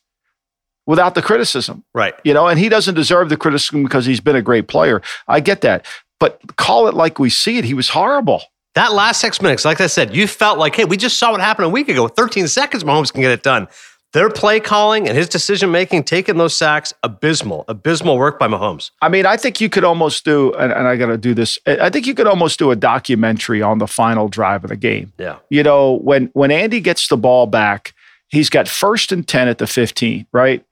without 0.86 1.14
the 1.14 1.22
criticism. 1.22 1.84
Right. 1.94 2.14
You 2.24 2.34
know, 2.34 2.48
and 2.48 2.58
he 2.58 2.68
doesn't 2.68 2.94
deserve 2.94 3.28
the 3.28 3.36
criticism 3.36 3.82
because 3.82 4.06
he's 4.06 4.20
been 4.20 4.36
a 4.36 4.42
great 4.42 4.66
player. 4.66 5.02
I 5.28 5.40
get 5.40 5.60
that. 5.60 5.86
But 6.18 6.40
call 6.56 6.88
it 6.88 6.94
like 6.94 7.18
we 7.18 7.30
see 7.30 7.58
it. 7.58 7.64
He 7.64 7.74
was 7.74 7.90
horrible. 7.90 8.42
That 8.74 8.92
last 8.92 9.20
six 9.20 9.42
minutes, 9.42 9.64
like 9.64 9.80
I 9.80 9.88
said, 9.88 10.14
you 10.14 10.28
felt 10.28 10.58
like, 10.58 10.76
hey, 10.76 10.84
we 10.84 10.96
just 10.96 11.18
saw 11.18 11.32
what 11.32 11.40
happened 11.40 11.66
a 11.66 11.70
week 11.70 11.88
ago. 11.88 12.06
13 12.06 12.46
seconds, 12.46 12.84
Mahomes 12.84 13.12
can 13.12 13.20
get 13.20 13.32
it 13.32 13.42
done. 13.42 13.66
Their 14.12 14.28
play 14.28 14.58
calling 14.58 15.08
and 15.08 15.16
his 15.16 15.28
decision 15.28 15.70
making, 15.70 16.02
taking 16.02 16.36
those 16.36 16.52
sacks, 16.52 16.92
abysmal, 17.04 17.64
abysmal 17.68 18.18
work 18.18 18.40
by 18.40 18.48
Mahomes. 18.48 18.90
I 19.00 19.08
mean, 19.08 19.24
I 19.24 19.36
think 19.36 19.60
you 19.60 19.68
could 19.68 19.84
almost 19.84 20.24
do, 20.24 20.52
and, 20.54 20.72
and 20.72 20.88
I 20.88 20.96
got 20.96 21.06
to 21.06 21.18
do 21.18 21.32
this. 21.32 21.58
I 21.64 21.90
think 21.90 22.08
you 22.08 22.14
could 22.14 22.26
almost 22.26 22.58
do 22.58 22.72
a 22.72 22.76
documentary 22.76 23.62
on 23.62 23.78
the 23.78 23.86
final 23.86 24.28
drive 24.28 24.64
of 24.64 24.70
the 24.70 24.76
game. 24.76 25.12
Yeah. 25.16 25.36
You 25.48 25.62
know, 25.62 26.00
when 26.02 26.30
when 26.32 26.50
Andy 26.50 26.80
gets 26.80 27.06
the 27.06 27.16
ball 27.16 27.46
back, 27.46 27.94
he's 28.28 28.50
got 28.50 28.66
first 28.66 29.12
and 29.12 29.26
ten 29.26 29.46
at 29.46 29.58
the 29.58 29.68
15, 29.68 30.26
right? 30.32 30.64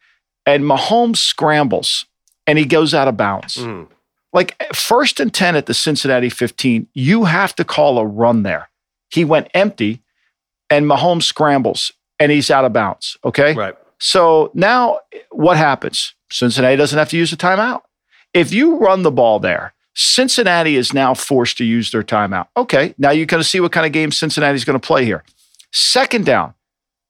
and 0.49 0.65
Mahomes 0.65 1.19
scrambles 1.19 2.07
and 2.47 2.59
he 2.59 2.65
goes 2.65 2.95
out 2.95 3.07
of 3.07 3.19
bounds. 3.19 3.57
Mm. 3.57 3.87
Like 4.33 4.57
first 4.75 5.21
and 5.21 5.33
10 5.33 5.57
at 5.57 5.67
the 5.67 5.75
Cincinnati 5.75 6.31
15, 6.31 6.89
you 6.95 7.25
have 7.25 7.55
to 7.57 7.65
call 7.65 7.99
a 7.99 8.07
run 8.07 8.45
there. 8.45 8.71
He 9.11 9.27
went 9.27 9.49
empty 9.53 10.01
and 10.71 10.87
Mahomes 10.87 11.25
scrambles 11.25 11.93
and 12.19 12.33
he's 12.33 12.51
out 12.51 12.65
of 12.65 12.73
bounds. 12.73 13.17
Okay. 13.25 13.55
Right. 13.55 13.75
So 13.99 14.51
now 14.55 15.01
what 15.31 15.57
happens? 15.57 16.15
Cincinnati 16.31 16.77
doesn't 16.77 16.99
have 16.99 17.11
to 17.11 17.17
use 17.17 17.33
a 17.33 17.37
timeout. 17.37 17.83
If 18.35 18.53
you 18.53 18.77
run 18.77 19.03
the 19.03 19.11
ball 19.11 19.39
there, 19.41 19.75
Cincinnati 19.95 20.77
is 20.77 20.93
now 20.93 21.15
forced 21.15 21.57
to 21.59 21.65
use 21.65 21.91
their 21.91 22.03
timeout. 22.03 22.47
Okay. 22.57 22.95
Now 22.99 23.11
you're 23.11 23.27
going 23.27 23.43
to 23.43 23.49
see 23.49 23.61
what 23.61 23.73
kind 23.73 23.87
of 23.87 23.93
game 23.93 24.13
Cincinnati's 24.13 24.65
going 24.65 24.79
to 24.79 24.87
play 24.87 25.05
here. 25.05 25.25
Second 25.73 26.27
down. 26.27 26.55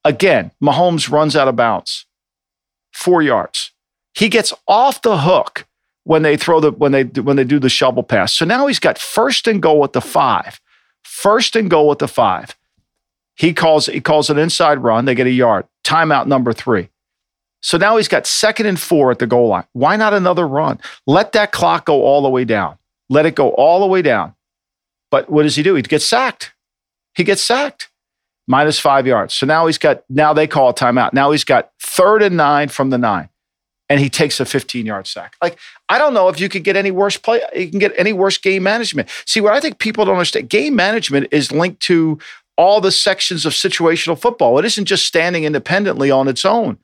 Again, 0.05 0.51
Mahomes 0.63 1.11
runs 1.11 1.35
out 1.35 1.47
of 1.47 1.55
bounds 1.55 2.05
four 2.93 3.21
yards. 3.21 3.71
He 4.13 4.29
gets 4.29 4.53
off 4.67 5.01
the 5.01 5.19
hook 5.19 5.65
when 6.03 6.23
they 6.23 6.37
throw 6.37 6.59
the 6.59 6.71
when 6.71 6.91
they 6.91 7.03
when 7.03 7.35
they 7.35 7.43
do 7.43 7.59
the 7.59 7.69
shovel 7.69 8.03
pass. 8.03 8.33
So 8.33 8.45
now 8.45 8.67
he's 8.67 8.79
got 8.79 8.97
first 8.97 9.47
and 9.47 9.61
goal 9.61 9.83
at 9.83 9.93
the 9.93 10.01
five. 10.01 10.59
First 11.03 11.55
and 11.55 11.69
goal 11.69 11.91
at 11.91 11.99
the 11.99 12.07
five. 12.07 12.55
He 13.39 13.53
calls 13.53 13.85
he 13.85 14.01
calls 14.01 14.29
an 14.29 14.37
inside 14.37 14.79
run. 14.79 15.05
They 15.05 15.15
get 15.15 15.25
a 15.25 15.31
yard. 15.31 15.65
Timeout 15.85 16.27
number 16.27 16.51
three. 16.51 16.89
So 17.61 17.77
now 17.77 17.95
he's 17.97 18.09
got 18.09 18.27
second 18.27 18.65
and 18.65 18.79
four 18.79 19.11
at 19.11 19.19
the 19.19 19.27
goal 19.27 19.47
line. 19.47 19.65
Why 19.71 19.95
not 19.95 20.13
another 20.13 20.45
run? 20.45 20.79
Let 21.07 21.31
that 21.31 21.53
clock 21.53 21.85
go 21.85 22.03
all 22.03 22.21
the 22.21 22.29
way 22.29 22.43
down. 22.43 22.77
Let 23.09 23.25
it 23.25 23.35
go 23.35 23.51
all 23.51 23.79
the 23.79 23.87
way 23.87 24.01
down. 24.01 24.35
But 25.09 25.29
what 25.29 25.43
does 25.43 25.55
he 25.55 25.63
do? 25.63 25.75
He 25.75 25.81
gets 25.81 26.05
sacked. 26.05 26.53
He 27.15 27.23
gets 27.23 27.41
sacked 27.41 27.89
minus 28.47 28.79
five 28.79 29.07
yards. 29.07 29.33
So 29.33 29.45
now 29.45 29.67
he's 29.67 29.77
got, 29.77 30.03
now 30.09 30.33
they 30.33 30.47
call 30.47 30.69
a 30.69 30.73
timeout. 30.73 31.13
Now 31.13 31.31
he's 31.31 31.43
got 31.45 31.71
third 31.81 32.21
and 32.21 32.35
nine 32.35 32.67
from 32.67 32.89
the 32.89 32.97
nine, 32.97 33.29
and 33.89 33.99
he 33.99 34.09
takes 34.09 34.39
a 34.39 34.45
15 34.45 34.85
yard 34.85 35.07
sack. 35.07 35.35
Like, 35.41 35.57
I 35.87 35.97
don't 35.97 36.13
know 36.13 36.29
if 36.29 36.39
you 36.39 36.49
could 36.49 36.63
get 36.63 36.75
any 36.75 36.91
worse 36.91 37.17
play, 37.17 37.41
you 37.55 37.69
can 37.69 37.79
get 37.79 37.93
any 37.97 38.13
worse 38.13 38.37
game 38.37 38.63
management. 38.63 39.09
See, 39.25 39.41
what 39.41 39.53
I 39.53 39.59
think 39.59 39.79
people 39.79 40.05
don't 40.05 40.15
understand 40.15 40.49
game 40.49 40.75
management 40.75 41.27
is 41.31 41.51
linked 41.51 41.81
to 41.83 42.19
all 42.59 42.81
the 42.81 42.91
sections 42.91 43.45
of 43.45 43.53
situational 43.53 44.19
football. 44.19 44.59
It 44.59 44.65
isn't 44.65 44.83
just 44.83 45.05
standing 45.05 45.45
independently 45.45 46.11
on 46.11 46.27
its 46.27 46.43
own. 46.43 46.77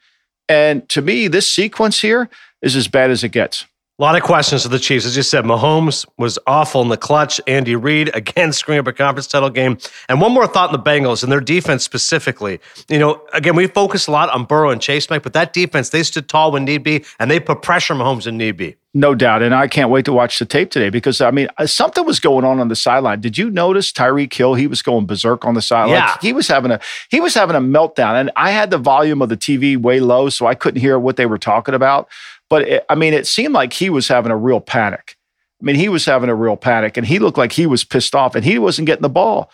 And 0.47 0.87
to 0.87 1.01
me, 1.01 1.27
this 1.27 1.51
sequence 1.51 1.99
here 1.99 2.29
is 2.61 2.77
as 2.77 2.87
bad 2.87 3.11
as 3.11 3.25
it 3.25 3.33
gets. 3.33 3.65
A 3.97 4.01
lot 4.01 4.17
of 4.17 4.23
questions 4.23 4.63
to 4.63 4.67
the 4.67 4.77
Chiefs. 4.77 5.05
As 5.05 5.15
you 5.15 5.23
said, 5.23 5.45
Mahomes 5.45 6.05
was 6.17 6.37
awful 6.45 6.81
in 6.81 6.89
the 6.89 6.97
clutch. 6.97 7.39
Andy 7.47 7.77
Reid 7.77 8.13
again 8.13 8.51
screwing 8.51 8.81
up 8.81 8.87
a 8.87 8.91
conference 8.91 9.25
title 9.25 9.49
game. 9.49 9.77
And 10.09 10.19
one 10.19 10.33
more 10.33 10.47
thought 10.47 10.69
in 10.69 10.73
the 10.73 10.83
Bengals 10.83 11.23
and 11.23 11.31
their 11.31 11.39
defense 11.39 11.85
specifically. 11.85 12.59
You 12.89 12.99
know, 12.99 13.25
again, 13.31 13.55
we 13.55 13.67
focus 13.67 14.07
a 14.07 14.11
lot 14.11 14.29
on 14.31 14.43
Burrow 14.43 14.69
and 14.69 14.81
Chase 14.81 15.09
Mike, 15.09 15.23
but 15.23 15.31
that 15.31 15.53
defense, 15.53 15.91
they 15.91 16.03
stood 16.03 16.27
tall 16.27 16.51
when 16.51 16.65
need 16.65 16.83
be, 16.83 17.05
and 17.19 17.31
they 17.31 17.39
put 17.39 17.61
pressure 17.61 17.93
on 17.93 18.01
Mahomes 18.01 18.25
when 18.25 18.35
need 18.35 18.57
be. 18.57 18.75
No 18.97 19.13
doubt. 19.13 19.43
And 19.43 19.53
I 19.53 19.67
can't 19.67 19.89
wait 19.89 20.05
to 20.05 20.13
watch 20.13 20.39
the 20.39 20.45
tape 20.45 20.71
today 20.71 20.89
because, 20.89 21.19
I 21.19 21.29
mean, 21.29 21.49
uh, 21.57 21.65
something 21.65 22.05
was 22.05 22.21
going 22.21 22.45
on 22.45 22.61
on 22.61 22.69
the 22.69 22.77
sideline. 22.77 23.19
Did 23.19 23.37
you 23.37 23.49
notice 23.49 23.91
Tyreek 23.91 24.33
Hill? 24.33 24.55
He 24.55 24.67
was 24.67 24.81
going 24.81 25.05
berserk 25.05 25.43
on 25.43 25.53
the 25.53 25.61
sideline. 25.61 25.97
Yeah. 25.97 26.17
He 26.21 26.31
was 26.31 26.47
having 26.47 26.71
a 26.71 26.79
he 27.09 27.19
was 27.19 27.33
having 27.33 27.57
a 27.57 27.59
meltdown. 27.59 28.13
And 28.19 28.31
I 28.37 28.51
had 28.51 28.71
the 28.71 28.77
volume 28.77 29.21
of 29.21 29.27
the 29.27 29.35
TV 29.35 29.75
way 29.75 29.99
low, 29.99 30.29
so 30.29 30.45
I 30.45 30.55
couldn't 30.55 30.79
hear 30.79 30.97
what 30.97 31.17
they 31.17 31.25
were 31.25 31.37
talking 31.37 31.75
about. 31.75 32.07
But 32.49 32.67
it, 32.67 32.85
I 32.89 32.95
mean, 32.95 33.13
it 33.13 33.27
seemed 33.27 33.53
like 33.53 33.73
he 33.73 33.89
was 33.89 34.07
having 34.07 34.31
a 34.31 34.37
real 34.37 34.59
panic. 34.59 35.17
I 35.61 35.65
mean, 35.65 35.75
he 35.75 35.89
was 35.89 36.05
having 36.05 36.29
a 36.29 36.35
real 36.35 36.57
panic 36.57 36.97
and 36.97 37.07
he 37.07 37.19
looked 37.19 37.37
like 37.37 37.53
he 37.53 37.65
was 37.65 37.83
pissed 37.83 38.13
off 38.13 38.35
and 38.35 38.43
he 38.43 38.59
wasn't 38.59 38.87
getting 38.87 39.01
the 39.01 39.09
ball. 39.09 39.49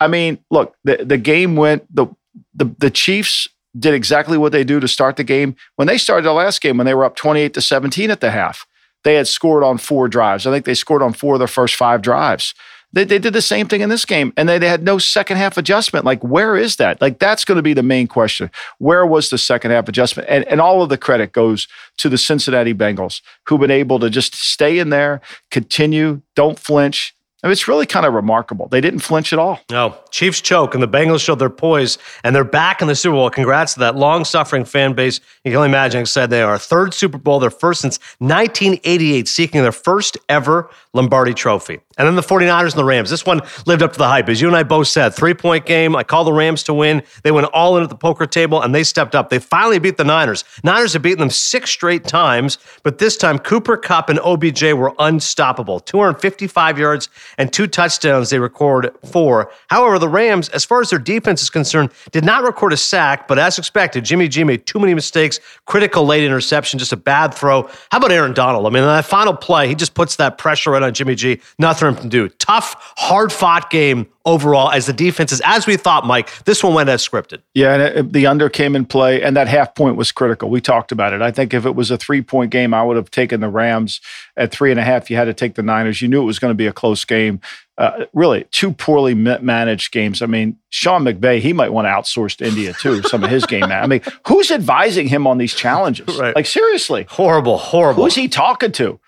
I 0.00 0.08
mean, 0.08 0.38
look, 0.50 0.74
the, 0.84 1.04
the 1.04 1.18
game 1.18 1.56
went, 1.56 1.84
the, 1.94 2.06
the, 2.54 2.74
the 2.78 2.90
Chiefs 2.90 3.46
did 3.78 3.94
exactly 3.94 4.36
what 4.36 4.52
they 4.52 4.64
do 4.64 4.80
to 4.80 4.88
start 4.88 5.16
the 5.16 5.24
game. 5.24 5.54
When 5.76 5.88
they 5.88 5.98
started 5.98 6.24
the 6.24 6.32
last 6.32 6.60
game, 6.60 6.76
when 6.76 6.86
they 6.86 6.94
were 6.94 7.04
up 7.04 7.16
28 7.16 7.54
to 7.54 7.60
17 7.60 8.10
at 8.10 8.20
the 8.20 8.30
half, 8.30 8.66
they 9.04 9.14
had 9.14 9.28
scored 9.28 9.64
on 9.64 9.78
four 9.78 10.08
drives. 10.08 10.46
I 10.46 10.50
think 10.50 10.64
they 10.64 10.74
scored 10.74 11.02
on 11.02 11.12
four 11.12 11.34
of 11.34 11.38
their 11.38 11.48
first 11.48 11.76
five 11.76 12.02
drives. 12.02 12.54
They, 12.92 13.04
they 13.04 13.18
did 13.18 13.32
the 13.32 13.42
same 13.42 13.68
thing 13.68 13.80
in 13.80 13.88
this 13.88 14.04
game, 14.04 14.32
and 14.36 14.48
they, 14.48 14.58
they 14.58 14.68
had 14.68 14.82
no 14.82 14.98
second 14.98 15.38
half 15.38 15.56
adjustment. 15.56 16.04
Like, 16.04 16.22
where 16.22 16.56
is 16.56 16.76
that? 16.76 17.00
Like, 17.00 17.18
that's 17.18 17.44
going 17.44 17.56
to 17.56 17.62
be 17.62 17.74
the 17.74 17.82
main 17.82 18.06
question. 18.06 18.50
Where 18.78 19.06
was 19.06 19.30
the 19.30 19.38
second 19.38 19.70
half 19.70 19.88
adjustment? 19.88 20.28
And, 20.28 20.44
and 20.44 20.60
all 20.60 20.82
of 20.82 20.88
the 20.88 20.98
credit 20.98 21.32
goes 21.32 21.68
to 21.98 22.08
the 22.08 22.18
Cincinnati 22.18 22.74
Bengals, 22.74 23.22
who've 23.48 23.60
been 23.60 23.70
able 23.70 23.98
to 24.00 24.10
just 24.10 24.34
stay 24.34 24.78
in 24.78 24.90
there, 24.90 25.20
continue, 25.50 26.20
don't 26.34 26.58
flinch, 26.58 27.14
I 27.42 27.48
mean, 27.48 27.52
it's 27.52 27.66
really 27.66 27.86
kind 27.86 28.06
of 28.06 28.14
remarkable. 28.14 28.68
They 28.68 28.80
didn't 28.80 29.00
flinch 29.00 29.32
at 29.32 29.38
all. 29.40 29.58
No, 29.68 29.96
Chiefs 30.12 30.40
choke, 30.40 30.74
and 30.74 30.82
the 30.82 30.88
Bengals 30.88 31.24
showed 31.24 31.40
their 31.40 31.50
poise, 31.50 31.98
and 32.22 32.36
they're 32.36 32.44
back 32.44 32.80
in 32.80 32.86
the 32.86 32.94
Super 32.94 33.16
Bowl. 33.16 33.30
Congrats 33.30 33.74
to 33.74 33.80
that 33.80 33.96
long-suffering 33.96 34.64
fan 34.64 34.92
base. 34.92 35.18
You 35.44 35.50
can 35.50 35.56
only 35.56 35.68
imagine 35.68 36.02
excited 36.02 36.30
they 36.30 36.42
are. 36.42 36.56
Third 36.56 36.94
Super 36.94 37.18
Bowl, 37.18 37.40
their 37.40 37.50
first 37.50 37.80
since 37.80 37.98
1988, 38.18 39.26
seeking 39.26 39.60
their 39.62 39.72
first 39.72 40.16
ever 40.28 40.70
Lombardi 40.94 41.34
Trophy. 41.34 41.80
And 41.98 42.06
then 42.06 42.14
the 42.14 42.22
49ers 42.22 42.70
and 42.70 42.72
the 42.72 42.84
Rams. 42.84 43.10
This 43.10 43.26
one 43.26 43.40
lived 43.66 43.82
up 43.82 43.92
to 43.92 43.98
the 43.98 44.08
hype. 44.08 44.28
As 44.28 44.40
you 44.40 44.48
and 44.48 44.56
I 44.56 44.62
both 44.62 44.88
said, 44.88 45.14
three-point 45.14 45.66
game. 45.66 45.94
I 45.94 46.02
call 46.02 46.24
the 46.24 46.32
Rams 46.32 46.62
to 46.64 46.74
win. 46.74 47.02
They 47.22 47.30
went 47.32 47.46
all 47.48 47.76
in 47.76 47.82
at 47.82 47.88
the 47.88 47.96
poker 47.96 48.26
table, 48.26 48.62
and 48.62 48.74
they 48.74 48.84
stepped 48.84 49.14
up. 49.14 49.28
They 49.28 49.38
finally 49.38 49.78
beat 49.78 49.96
the 49.96 50.04
Niners. 50.04 50.44
Niners 50.64 50.92
have 50.94 51.02
beaten 51.02 51.20
them 51.20 51.30
six 51.30 51.70
straight 51.70 52.04
times, 52.04 52.58
but 52.82 52.98
this 52.98 53.16
time 53.16 53.38
Cooper 53.38 53.76
Kupp 53.76 54.08
and 54.08 54.18
OBJ 54.20 54.72
were 54.72 54.94
unstoppable. 54.98 55.80
255 55.80 56.78
yards 56.78 57.08
and 57.38 57.52
two 57.52 57.66
touchdowns 57.66 58.30
they 58.30 58.38
record 58.38 58.94
four. 59.10 59.50
However, 59.68 59.98
the 59.98 60.08
Rams, 60.08 60.48
as 60.50 60.64
far 60.64 60.80
as 60.80 60.90
their 60.90 60.98
defense 60.98 61.42
is 61.42 61.50
concerned, 61.50 61.90
did 62.10 62.24
not 62.24 62.44
record 62.44 62.72
a 62.72 62.76
sack, 62.76 63.28
but 63.28 63.38
as 63.38 63.58
expected, 63.58 64.04
Jimmy 64.04 64.28
G 64.28 64.44
made 64.44 64.66
too 64.66 64.78
many 64.78 64.94
mistakes, 64.94 65.40
critical 65.66 66.04
late 66.04 66.24
interception, 66.24 66.78
just 66.78 66.92
a 66.92 66.96
bad 66.96 67.34
throw. 67.34 67.68
How 67.90 67.98
about 67.98 68.12
Aaron 68.12 68.32
Donald? 68.32 68.66
I 68.66 68.70
mean, 68.70 68.82
in 68.82 68.88
that 68.88 69.04
final 69.04 69.34
play, 69.34 69.68
he 69.68 69.74
just 69.74 69.94
puts 69.94 70.16
that 70.16 70.38
pressure 70.38 70.70
right 70.70 70.82
on 70.82 70.94
Jimmy 70.94 71.14
G. 71.14 71.40
Nothing 71.58 71.81
to 71.90 72.08
do. 72.08 72.28
Tough, 72.28 72.76
hard 72.96 73.32
fought 73.32 73.70
game 73.70 74.06
overall 74.24 74.70
as 74.70 74.86
the 74.86 74.92
defenses, 74.92 75.40
as 75.44 75.66
we 75.66 75.76
thought, 75.76 76.06
Mike, 76.06 76.30
this 76.44 76.62
one 76.62 76.74
went 76.74 76.88
as 76.88 77.06
scripted. 77.06 77.42
Yeah, 77.54 77.74
and 77.74 77.82
it, 77.82 78.12
the 78.12 78.26
under 78.26 78.48
came 78.48 78.76
in 78.76 78.84
play, 78.84 79.22
and 79.22 79.36
that 79.36 79.48
half 79.48 79.74
point 79.74 79.96
was 79.96 80.12
critical. 80.12 80.48
We 80.48 80.60
talked 80.60 80.92
about 80.92 81.12
it. 81.12 81.22
I 81.22 81.30
think 81.30 81.54
if 81.54 81.66
it 81.66 81.74
was 81.74 81.90
a 81.90 81.96
three 81.96 82.22
point 82.22 82.50
game, 82.50 82.72
I 82.72 82.82
would 82.82 82.96
have 82.96 83.10
taken 83.10 83.40
the 83.40 83.48
Rams 83.48 84.00
at 84.36 84.52
three 84.52 84.70
and 84.70 84.78
a 84.78 84.84
half. 84.84 85.10
You 85.10 85.16
had 85.16 85.24
to 85.24 85.34
take 85.34 85.54
the 85.54 85.62
Niners. 85.62 86.00
You 86.00 86.08
knew 86.08 86.22
it 86.22 86.26
was 86.26 86.38
going 86.38 86.52
to 86.52 86.56
be 86.56 86.66
a 86.66 86.72
close 86.72 87.04
game. 87.04 87.40
Uh, 87.78 88.04
really, 88.12 88.44
two 88.50 88.70
poorly 88.72 89.14
managed 89.14 89.92
games. 89.92 90.20
I 90.20 90.26
mean, 90.26 90.58
Sean 90.68 91.04
McVay, 91.04 91.40
he 91.40 91.52
might 91.52 91.72
want 91.72 91.86
to 91.86 91.88
outsource 91.88 92.36
to 92.36 92.46
India 92.46 92.74
too, 92.74 93.02
some 93.02 93.24
of 93.24 93.30
his 93.30 93.46
game. 93.46 93.64
I 93.64 93.86
mean, 93.86 94.02
who's 94.28 94.50
advising 94.50 95.08
him 95.08 95.26
on 95.26 95.38
these 95.38 95.54
challenges? 95.54 96.06
Right. 96.22 96.36
Like, 96.36 96.46
seriously. 96.46 97.06
Horrible, 97.08 97.56
horrible. 97.56 98.04
Who's 98.04 98.14
he 98.14 98.28
talking 98.28 98.70
to? 98.72 99.00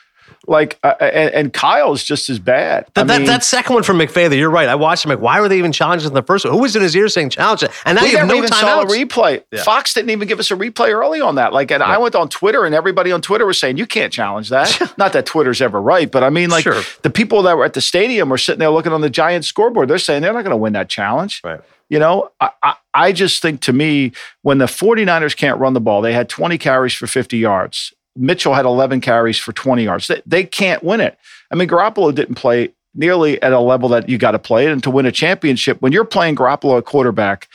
Like 0.47 0.79
uh, 0.83 0.95
and, 1.01 1.35
and, 1.35 1.53
Kyle's 1.53 2.03
just 2.03 2.29
as 2.29 2.39
bad. 2.39 2.87
That, 2.95 3.07
that, 3.07 3.27
that, 3.27 3.45
second 3.45 3.75
one 3.75 3.83
from 3.83 3.99
that 3.99 4.37
you're 4.37 4.51
right. 4.51 4.69
I 4.69 4.75
watched 4.75 5.05
him. 5.05 5.11
Like, 5.11 5.21
why 5.21 5.41
were 5.41 5.49
they 5.49 5.59
even 5.59 5.73
challenging 5.73 6.13
the 6.13 6.23
first 6.23 6.45
one? 6.45 6.53
Who 6.55 6.61
was 6.61 6.77
in 6.77 6.83
his 6.83 6.95
ear 6.95 7.09
saying 7.09 7.31
challenge 7.31 7.63
it? 7.63 7.71
And 7.85 7.97
now 7.97 8.03
we 8.03 8.11
you 8.11 8.19
have 8.19 8.29
no 8.29 8.35
even 8.35 8.49
saw 8.51 8.83
a 8.83 8.87
replay. 8.87 9.43
Yeah. 9.51 9.63
Fox 9.63 9.95
didn't 9.95 10.11
even 10.11 10.29
give 10.29 10.39
us 10.39 10.51
a 10.51 10.57
replay 10.57 10.93
early 10.93 11.21
on 11.21 11.37
that. 11.37 11.53
Like, 11.53 11.71
and 11.71 11.83
I 11.83 11.99
went 11.99 12.15
on 12.15 12.29
Twitter, 12.29 12.65
and 12.65 12.75
everybody 12.75 13.13
on 13.13 13.23
Twitter 13.23 13.47
was 13.47 13.59
saying 13.59 13.77
you 13.77 13.87
can't 13.87 14.13
challenge 14.13 14.51
that. 14.51 14.95
Not 14.99 15.13
that 15.13 15.27
Twitter's 15.27 15.63
ever 15.63 15.81
right, 15.81 16.11
but 16.11 16.23
I 16.23 16.31
mean, 16.31 16.51
like 16.51 16.65
Sure. 16.65 16.83
the 17.03 17.11
people 17.11 17.43
that 17.43 17.57
were 17.57 17.65
at 17.65 17.75
the 17.75 17.81
stadium 17.81 18.29
were 18.29 18.39
sitting 18.39 18.61
there 18.61 18.71
looking 18.71 18.93
on 18.93 19.01
the 19.01 19.11
giant 19.11 19.45
scoreboard. 19.45 19.89
They're 19.89 19.99
saying 19.99 20.23
they're 20.23 20.33
not 20.33 20.43
going 20.43 20.51
to 20.51 20.57
win 20.57 20.73
that 20.75 20.89
challenge. 20.89 21.41
Right. 21.45 21.61
You 21.89 21.99
know, 21.99 22.31
I, 22.41 22.51
I, 22.63 22.75
I 22.93 23.13
just 23.13 23.41
think 23.43 23.61
to 23.63 23.73
me, 23.73 24.13
when 24.43 24.59
the 24.59 24.67
49ers 24.67 25.37
can't 25.37 25.59
run 25.59 25.75
the 25.75 25.81
ball, 25.81 26.03
they 26.03 26.13
had 26.13 26.29
20 26.29 26.59
carries 26.59 26.95
for 26.95 27.07
50 27.07 27.39
yards. 27.39 27.94
Mitchell 28.16 28.54
had 28.54 28.64
11 28.64 29.00
carries 29.00 29.38
for 29.38 29.52
20 29.52 29.85
yards. 29.85 30.06
They, 30.06 30.23
they 30.26 30.44
can't 30.44 30.83
win 30.83 31.00
it. 31.00 31.18
I 31.50 31.56
mean, 31.56 31.68
Garoppolo 31.68 32.14
didn't 32.14 32.37
play 32.37 32.73
nearly 32.94 33.42
at 33.42 33.52
a 33.52 33.61
level 33.61 33.88
that 33.90 34.09
you 34.09 34.18
got 34.18 34.33
to 34.33 34.38
play 34.38 34.66
it. 34.66 34.73
And 34.73 34.83
to 34.85 34.90
win 34.90 35.06
a 35.06 35.12
championship, 35.12 35.83
when 35.83 35.92
you're 35.92 36.04
playing 36.04 36.37
Garoppolo 36.37 36.78
at 36.78 36.85
quarterback, 36.85 37.49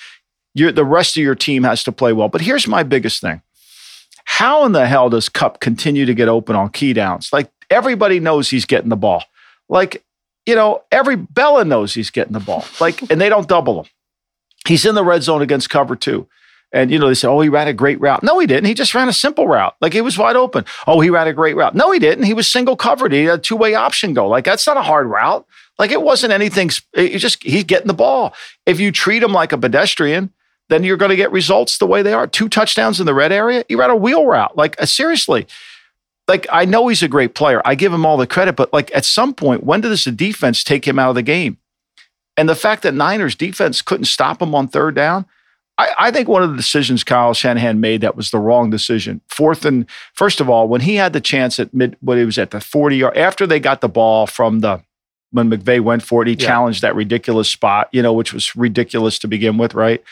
the 0.56 0.86
rest 0.86 1.16
of 1.16 1.24
your 1.24 1.36
team 1.36 1.64
has 1.64 1.84
to 1.86 1.92
play 1.92 2.12
well. 2.12 2.28
But 2.28 2.42
here's 2.42 2.68
my 2.68 2.84
biggest 2.84 3.22
thing. 3.22 3.42
How 4.26 4.66
in 4.66 4.74
the 4.74 4.88
hell 4.88 5.10
does 5.10 5.30
Kupp 5.30 5.60
continue 5.60 6.06
to 6.06 6.14
get 6.14 6.28
open 6.28 6.56
on 6.56 6.70
key 6.70 6.94
downs? 6.94 7.32
Like 7.32 7.52
everybody 7.70 8.20
knows 8.20 8.50
he's 8.50 8.66
getting 8.66 8.90
the 8.90 8.96
ball. 8.96 9.24
Like, 9.70 10.04
you 10.46 10.56
know, 10.56 10.84
every 10.92 11.16
Bella 11.16 11.66
knows 11.66 11.94
he's 11.94 12.10
getting 12.10 12.34
the 12.34 12.40
ball. 12.40 12.66
Like, 12.80 13.02
and 13.12 13.22
they 13.22 13.30
don't 13.30 13.48
double 13.48 13.82
him. 13.82 13.90
He's 14.68 14.86
in 14.86 14.96
the 14.96 15.04
red 15.04 15.24
zone 15.24 15.42
against 15.42 15.70
cover 15.70 15.96
two. 15.96 16.28
And, 16.72 16.92
you 16.92 17.00
know, 17.00 17.08
they 17.08 17.16
say, 17.16 17.28
oh, 17.28 17.42
he 17.42 17.50
ran 17.50 17.68
a 17.68 17.74
great 17.74 18.00
route. 18.00 18.22
No, 18.22 18.38
he 18.38 18.46
didn't. 18.46 18.66
He 18.66 18.76
just 18.76 18.94
ran 18.94 19.10
a 19.10 19.14
simple 19.14 19.48
route. 19.48 19.76
Like 19.82 19.96
it 19.96 20.02
was 20.02 20.18
wide 20.18 20.36
open. 20.36 20.66
Oh, 20.86 21.00
he 21.00 21.10
ran 21.10 21.28
a 21.28 21.34
great 21.34 21.56
route. 21.56 21.74
No, 21.74 21.92
he 21.92 22.00
didn't. 22.00 22.26
He 22.26 22.34
was 22.34 22.48
single 22.48 22.76
covered. 22.76 23.12
He 23.12 23.24
had 23.24 23.40
a 23.40 23.42
two 23.42 23.56
way 23.56 23.74
option 23.74 24.14
go. 24.14 24.28
Like 24.28 24.46
that's 24.46 24.68
not 24.68 24.78
a 24.78 24.84
hard 24.84 25.08
route. 25.08 25.48
Like 25.80 25.92
it 25.92 26.02
wasn't 26.02 26.34
anything. 26.34 26.70
It 26.94 27.18
just, 27.18 27.42
he's 27.42 27.64
getting 27.64 27.88
the 27.88 27.94
ball. 27.94 28.36
If 28.66 28.80
you 28.80 28.92
treat 28.92 29.24
him 29.24 29.32
like 29.32 29.52
a 29.52 29.58
pedestrian, 29.58 30.32
then 30.68 30.84
you're 30.84 30.98
going 30.98 31.10
to 31.10 31.16
get 31.16 31.32
results 31.32 31.80
the 31.80 31.88
way 31.88 32.04
they 32.04 32.14
are. 32.14 32.28
Two 32.28 32.48
touchdowns 32.48 33.00
in 33.00 33.08
the 33.08 33.14
red 33.14 33.32
area. 33.32 33.66
He 33.68 33.76
ran 33.76 33.90
a 33.90 33.96
wheel 33.96 34.26
route. 34.26 34.56
Like 34.56 34.80
uh, 34.80 34.86
seriously, 34.86 35.48
like 36.28 36.46
I 36.52 36.66
know 36.66 36.88
he's 36.88 37.02
a 37.02 37.08
great 37.08 37.34
player. 37.34 37.62
I 37.66 37.74
give 37.74 37.92
him 37.92 38.06
all 38.06 38.18
the 38.18 38.28
credit, 38.28 38.56
but 38.56 38.72
like 38.72 38.96
at 38.96 39.06
some 39.06 39.34
point, 39.34 39.64
when 39.64 39.82
does 39.82 40.04
the 40.04 40.12
defense 40.12 40.64
take 40.64 40.88
him 40.88 41.00
out 41.00 41.10
of 41.10 41.16
the 41.16 41.24
game? 41.24 41.58
And 42.38 42.48
the 42.48 42.56
fact 42.56 42.84
that 42.84 42.94
Niners 42.94 43.36
defense 43.36 43.82
couldn't 43.82 44.06
stop 44.06 44.42
him 44.42 44.56
on 44.56 44.68
third 44.68 44.96
down, 44.96 45.26
I, 45.80 46.08
I, 46.08 46.12
think 46.12 46.28
one 46.28 46.44
of 46.44 46.52
the 46.52 46.58
decisions 46.58 47.06
Kyle 47.06 47.34
Shanahan 47.34 47.80
made 47.80 48.02
that 48.02 48.18
was 48.18 48.32
the 48.32 48.38
wrong 48.38 48.70
decision. 48.70 49.22
Fourth 49.30 49.64
and 49.64 49.86
first 50.14 50.42
of 50.42 50.50
all, 50.50 50.68
when 50.68 50.82
he 50.82 50.96
had 50.96 51.14
the 51.14 51.22
chance 51.22 51.58
at 51.58 51.74
mid, 51.74 51.96
when 52.02 52.18
he 52.18 52.26
was 52.26 52.38
at 52.38 52.52
the 52.52 52.60
40 52.60 52.98
yard, 52.98 53.18
after 53.18 53.48
they 53.48 53.62
got 53.62 53.80
the 53.80 53.88
ball 53.88 54.28
from 54.28 54.60
the, 54.60 54.82
when 55.32 55.50
McVay 55.50 55.80
went 55.80 56.04
for 56.04 56.22
it, 56.22 56.28
he 56.28 56.34
Yeah. 56.34 56.48
challenged 56.48 56.82
that 56.82 56.96
ridiculous 56.96 57.50
spot, 57.50 57.88
you 57.94 58.02
know, 58.02 58.12
which 58.12 58.34
was 58.34 58.56
ridiculous 58.58 59.18
to 59.20 59.28
begin 59.28 59.58
with, 59.58 59.74
right? 59.74 60.04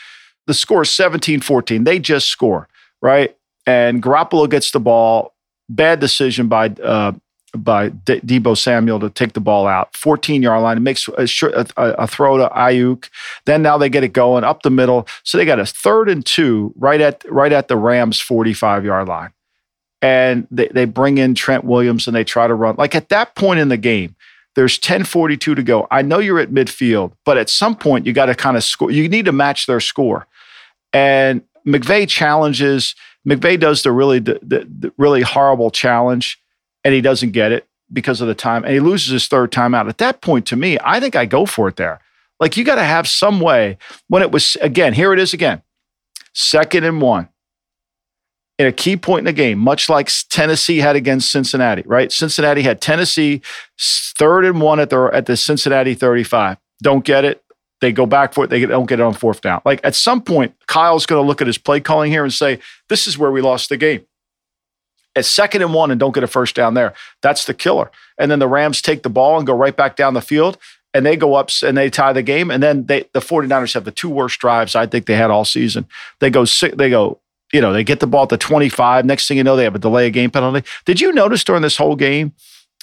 The 0.46 0.54
score 0.54 0.82
is 0.82 0.90
17 0.90 1.40
14. 1.40 1.84
They 1.84 1.98
just 1.98 2.28
score, 2.28 2.66
right? 3.02 3.36
And 3.66 4.02
Garoppolo 4.02 4.48
gets 4.48 4.70
the 4.70 4.80
ball. 4.80 5.34
Bad 5.68 6.00
decision 6.00 6.48
by, 6.48 6.68
uh, 6.82 7.12
by 7.56 7.88
De- 7.88 8.20
Deebo 8.20 8.56
Samuel 8.56 9.00
to 9.00 9.10
take 9.10 9.32
the 9.32 9.40
ball 9.40 9.66
out, 9.66 9.96
14 9.96 10.42
yard 10.42 10.62
line. 10.62 10.76
It 10.76 10.80
makes 10.80 11.08
a, 11.08 11.26
a, 11.46 11.66
a 11.76 12.06
throw 12.06 12.36
to 12.36 12.48
Aiyuk. 12.48 13.08
Then 13.46 13.62
now 13.62 13.78
they 13.78 13.88
get 13.88 14.04
it 14.04 14.12
going 14.12 14.44
up 14.44 14.62
the 14.62 14.70
middle. 14.70 15.06
So 15.24 15.38
they 15.38 15.44
got 15.44 15.60
a 15.60 15.66
third 15.66 16.08
and 16.08 16.24
two 16.24 16.72
right 16.76 17.00
at 17.00 17.24
right 17.30 17.52
at 17.52 17.68
the 17.68 17.76
Rams 17.76 18.20
45 18.20 18.84
yard 18.84 19.08
line. 19.08 19.30
And 20.00 20.46
they, 20.50 20.68
they 20.68 20.84
bring 20.84 21.18
in 21.18 21.34
Trent 21.34 21.64
Williams 21.64 22.06
and 22.06 22.14
they 22.14 22.24
try 22.24 22.46
to 22.46 22.54
run. 22.54 22.76
Like 22.78 22.94
at 22.94 23.08
that 23.08 23.34
point 23.34 23.60
in 23.60 23.68
the 23.68 23.76
game, 23.76 24.14
there's 24.54 24.78
10:42 24.78 25.38
to 25.38 25.62
go. 25.62 25.86
I 25.90 26.02
know 26.02 26.18
you're 26.18 26.40
at 26.40 26.50
midfield, 26.50 27.12
but 27.24 27.38
at 27.38 27.48
some 27.48 27.76
point 27.76 28.06
you 28.06 28.12
got 28.12 28.26
to 28.26 28.34
kind 28.34 28.56
of 28.56 28.64
score. 28.64 28.90
You 28.90 29.08
need 29.08 29.24
to 29.26 29.32
match 29.32 29.66
their 29.66 29.80
score. 29.80 30.26
And 30.92 31.42
McVay 31.66 32.08
challenges. 32.08 32.94
McVay 33.26 33.60
does 33.60 33.82
the 33.82 33.92
really 33.92 34.18
the, 34.18 34.40
the, 34.42 34.66
the 34.68 34.92
really 34.96 35.22
horrible 35.22 35.70
challenge, 35.70 36.40
and 36.84 36.94
he 36.94 37.00
doesn't 37.00 37.32
get 37.32 37.52
it 37.52 37.66
because 37.92 38.20
of 38.20 38.28
the 38.28 38.34
time, 38.34 38.64
and 38.64 38.72
he 38.72 38.80
loses 38.80 39.12
his 39.12 39.28
third 39.28 39.50
timeout. 39.50 39.88
At 39.88 39.98
that 39.98 40.20
point, 40.20 40.46
to 40.46 40.56
me, 40.56 40.78
I 40.84 41.00
think 41.00 41.16
I 41.16 41.26
go 41.26 41.46
for 41.46 41.68
it 41.68 41.76
there. 41.76 42.00
Like 42.40 42.56
you 42.56 42.64
got 42.64 42.76
to 42.76 42.84
have 42.84 43.08
some 43.08 43.40
way. 43.40 43.78
When 44.08 44.22
it 44.22 44.30
was 44.30 44.56
again, 44.60 44.92
here 44.94 45.12
it 45.12 45.18
is 45.18 45.32
again, 45.32 45.62
second 46.34 46.84
and 46.84 47.00
one. 47.00 47.28
In 48.58 48.66
a 48.66 48.72
key 48.72 48.96
point 48.96 49.20
in 49.20 49.24
the 49.26 49.32
game, 49.32 49.58
much 49.58 49.88
like 49.88 50.10
Tennessee 50.30 50.78
had 50.78 50.96
against 50.96 51.30
Cincinnati, 51.30 51.82
right? 51.86 52.10
Cincinnati 52.10 52.62
had 52.62 52.80
Tennessee 52.80 53.40
third 53.78 54.44
and 54.44 54.60
one 54.60 54.80
at 54.80 54.90
the 54.90 55.10
at 55.12 55.26
the 55.26 55.36
Cincinnati 55.36 55.94
35. 55.94 56.56
Don't 56.82 57.04
get 57.04 57.24
it. 57.24 57.42
They 57.80 57.92
go 57.92 58.06
back 58.06 58.34
for 58.34 58.44
it. 58.44 58.50
They 58.50 58.66
don't 58.66 58.86
get 58.86 58.98
it 58.98 59.04
on 59.04 59.14
fourth 59.14 59.40
down. 59.40 59.62
Like 59.64 59.80
at 59.84 59.94
some 59.94 60.20
point, 60.20 60.54
Kyle's 60.66 61.06
going 61.06 61.22
to 61.22 61.26
look 61.26 61.40
at 61.40 61.46
his 61.46 61.58
play 61.58 61.78
calling 61.78 62.10
here 62.10 62.24
and 62.24 62.32
say, 62.32 62.58
"This 62.88 63.06
is 63.06 63.16
where 63.16 63.30
we 63.30 63.40
lost 63.40 63.68
the 63.68 63.76
game." 63.76 64.04
At 65.18 65.24
second 65.24 65.62
and 65.62 65.74
one, 65.74 65.90
and 65.90 65.98
don't 65.98 66.14
get 66.14 66.22
a 66.22 66.28
first 66.28 66.54
down 66.54 66.74
there. 66.74 66.94
That's 67.20 67.44
the 67.44 67.54
killer. 67.54 67.90
And 68.18 68.30
then 68.30 68.38
the 68.38 68.48
Rams 68.48 68.80
take 68.80 69.02
the 69.02 69.10
ball 69.10 69.36
and 69.36 69.46
go 69.46 69.52
right 69.54 69.76
back 69.76 69.96
down 69.96 70.14
the 70.14 70.20
field, 70.20 70.56
and 70.94 71.04
they 71.04 71.16
go 71.16 71.34
up 71.34 71.50
and 71.62 71.76
they 71.76 71.90
tie 71.90 72.12
the 72.12 72.22
game. 72.22 72.50
And 72.50 72.62
then 72.62 72.86
they 72.86 73.04
the 73.12 73.20
49ers 73.20 73.74
have 73.74 73.84
the 73.84 73.90
two 73.90 74.08
worst 74.08 74.40
drives 74.40 74.74
I 74.74 74.86
think 74.86 75.06
they 75.06 75.16
had 75.16 75.30
all 75.30 75.44
season. 75.44 75.86
They 76.20 76.30
go 76.30 76.44
they 76.44 76.90
go 76.90 77.20
You 77.52 77.60
know, 77.60 77.72
they 77.72 77.84
get 77.84 78.00
the 78.00 78.06
ball 78.06 78.24
at 78.24 78.28
the 78.30 78.38
25. 78.38 79.04
Next 79.04 79.26
thing 79.28 79.36
you 79.36 79.44
know, 79.44 79.56
they 79.56 79.64
have 79.64 79.74
a 79.74 79.78
delay 79.78 80.06
of 80.06 80.12
game 80.12 80.30
penalty. 80.30 80.66
Did 80.84 81.00
you 81.00 81.12
notice 81.12 81.44
during 81.44 81.62
this 81.62 81.76
whole 81.76 81.96
game, 81.96 82.32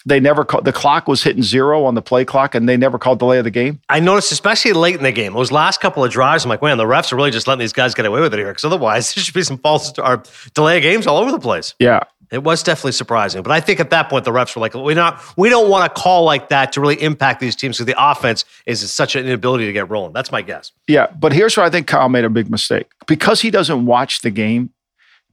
they 0.07 0.19
never 0.19 0.45
called 0.45 0.65
the 0.65 0.71
clock 0.73 1.07
was 1.07 1.23
hitting 1.23 1.41
zero 1.41 1.83
on 1.83 1.95
the 1.95 2.01
play 2.01 2.25
clock 2.25 2.53
and 2.53 2.69
they 2.69 2.77
never 2.77 2.99
called 2.99 3.19
delay 3.19 3.39
of 3.39 3.43
the 3.43 3.51
game? 3.51 3.81
I 3.89 3.99
noticed, 3.99 4.31
especially 4.31 4.73
late 4.73 4.95
in 4.95 5.03
the 5.03 5.11
game, 5.11 5.33
those 5.33 5.51
last 5.51 5.81
couple 5.81 6.03
of 6.03 6.11
drives, 6.11 6.45
I'm 6.45 6.49
like, 6.49 6.61
man, 6.61 6.77
the 6.77 6.83
refs 6.83 7.11
are 7.11 7.15
really 7.15 7.31
just 7.31 7.47
letting 7.47 7.59
these 7.59 7.73
guys 7.73 7.95
get 7.95 8.05
away 8.05 8.21
with 8.21 8.33
it 8.33 8.37
here. 8.37 8.49
Because 8.49 8.65
otherwise, 8.65 9.13
there 9.15 9.23
should 9.23 9.33
be 9.33 9.43
some 9.43 9.57
false 9.57 9.97
or 9.97 10.23
delay 10.53 10.77
of 10.77 10.83
games 10.83 11.07
all 11.07 11.17
over 11.17 11.31
the 11.31 11.39
place. 11.39 11.73
Yeah. 11.79 12.01
It 12.35 12.43
was 12.43 12.61
definitely 12.61 12.91
surprising, 12.91 13.41
but 13.41 13.51
I 13.51 13.59
think 13.59 13.79
at 13.79 13.89
that 13.89 14.09
point 14.09 14.25
the 14.25 14.31
refs 14.31 14.55
were 14.55 14.59
like, 14.59 14.73
"We 14.73 14.93
not, 14.93 15.21
we 15.37 15.49
don't 15.49 15.69
want 15.69 15.93
to 15.93 16.01
call 16.01 16.23
like 16.23 16.49
that 16.49 16.73
to 16.73 16.81
really 16.81 17.01
impact 17.01 17.39
these 17.39 17.55
teams 17.55 17.77
because 17.77 17.87
the 17.87 17.95
offense 17.97 18.45
is 18.65 18.91
such 18.91 19.15
an 19.15 19.25
inability 19.25 19.65
to 19.65 19.73
get 19.73 19.89
rolling." 19.89 20.13
That's 20.13 20.31
my 20.31 20.41
guess. 20.41 20.71
Yeah, 20.87 21.07
but 21.07 21.33
here's 21.33 21.57
where 21.57 21.65
I 21.65 21.69
think 21.69 21.87
Kyle 21.87 22.09
made 22.09 22.25
a 22.25 22.29
big 22.29 22.51
mistake 22.51 22.87
because 23.07 23.41
he 23.41 23.49
doesn't 23.49 23.85
watch 23.85 24.21
the 24.21 24.31
game, 24.31 24.71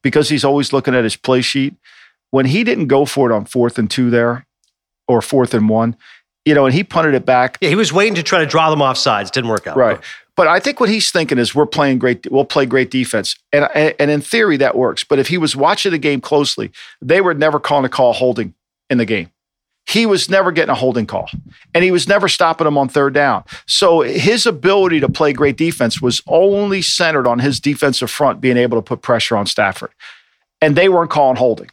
because 0.02 0.28
he's 0.28 0.44
always 0.44 0.72
looking 0.72 0.94
at 0.94 1.04
his 1.04 1.16
play 1.16 1.42
sheet. 1.42 1.74
When 2.30 2.46
he 2.46 2.64
didn't 2.64 2.86
go 2.86 3.04
for 3.04 3.30
it 3.30 3.34
on 3.34 3.44
fourth 3.44 3.78
and 3.78 3.90
two 3.90 4.08
there, 4.08 4.46
or 5.08 5.20
fourth 5.20 5.52
and 5.54 5.68
one, 5.68 5.96
you 6.44 6.54
know, 6.54 6.66
and 6.66 6.74
he 6.74 6.82
punted 6.82 7.14
it 7.14 7.26
back. 7.26 7.58
Yeah, 7.60 7.68
he 7.68 7.76
was 7.76 7.92
waiting 7.92 8.14
to 8.14 8.22
try 8.22 8.40
to 8.40 8.46
draw 8.46 8.70
them 8.70 8.82
off 8.82 8.96
sides. 8.96 9.30
Didn't 9.30 9.50
work 9.50 9.66
out. 9.66 9.76
Right. 9.76 10.00
But 10.34 10.48
I 10.48 10.60
think 10.60 10.80
what 10.80 10.88
he's 10.88 11.10
thinking 11.10 11.38
is 11.38 11.54
we're 11.54 11.66
playing 11.66 11.98
great. 11.98 12.30
We'll 12.30 12.44
play 12.44 12.64
great 12.64 12.90
defense, 12.90 13.36
and 13.52 13.64
and 13.74 14.10
in 14.10 14.20
theory 14.20 14.56
that 14.58 14.76
works. 14.76 15.04
But 15.04 15.18
if 15.18 15.28
he 15.28 15.38
was 15.38 15.54
watching 15.54 15.92
the 15.92 15.98
game 15.98 16.20
closely, 16.20 16.70
they 17.02 17.20
were 17.20 17.34
never 17.34 17.60
calling 17.60 17.84
a 17.84 17.90
call 17.90 18.12
holding 18.14 18.54
in 18.88 18.98
the 18.98 19.04
game. 19.04 19.30
He 19.86 20.06
was 20.06 20.30
never 20.30 20.52
getting 20.52 20.70
a 20.70 20.76
holding 20.76 21.06
call, 21.06 21.28
and 21.74 21.84
he 21.84 21.90
was 21.90 22.08
never 22.08 22.28
stopping 22.28 22.64
them 22.64 22.78
on 22.78 22.88
third 22.88 23.12
down. 23.12 23.44
So 23.66 24.00
his 24.00 24.46
ability 24.46 25.00
to 25.00 25.08
play 25.08 25.32
great 25.32 25.56
defense 25.56 26.00
was 26.00 26.22
only 26.26 26.80
centered 26.80 27.26
on 27.26 27.40
his 27.40 27.60
defensive 27.60 28.10
front 28.10 28.40
being 28.40 28.56
able 28.56 28.78
to 28.78 28.82
put 28.82 29.02
pressure 29.02 29.36
on 29.36 29.46
Stafford, 29.46 29.90
and 30.62 30.76
they 30.76 30.88
weren't 30.88 31.10
calling 31.10 31.36
holding. 31.36 31.68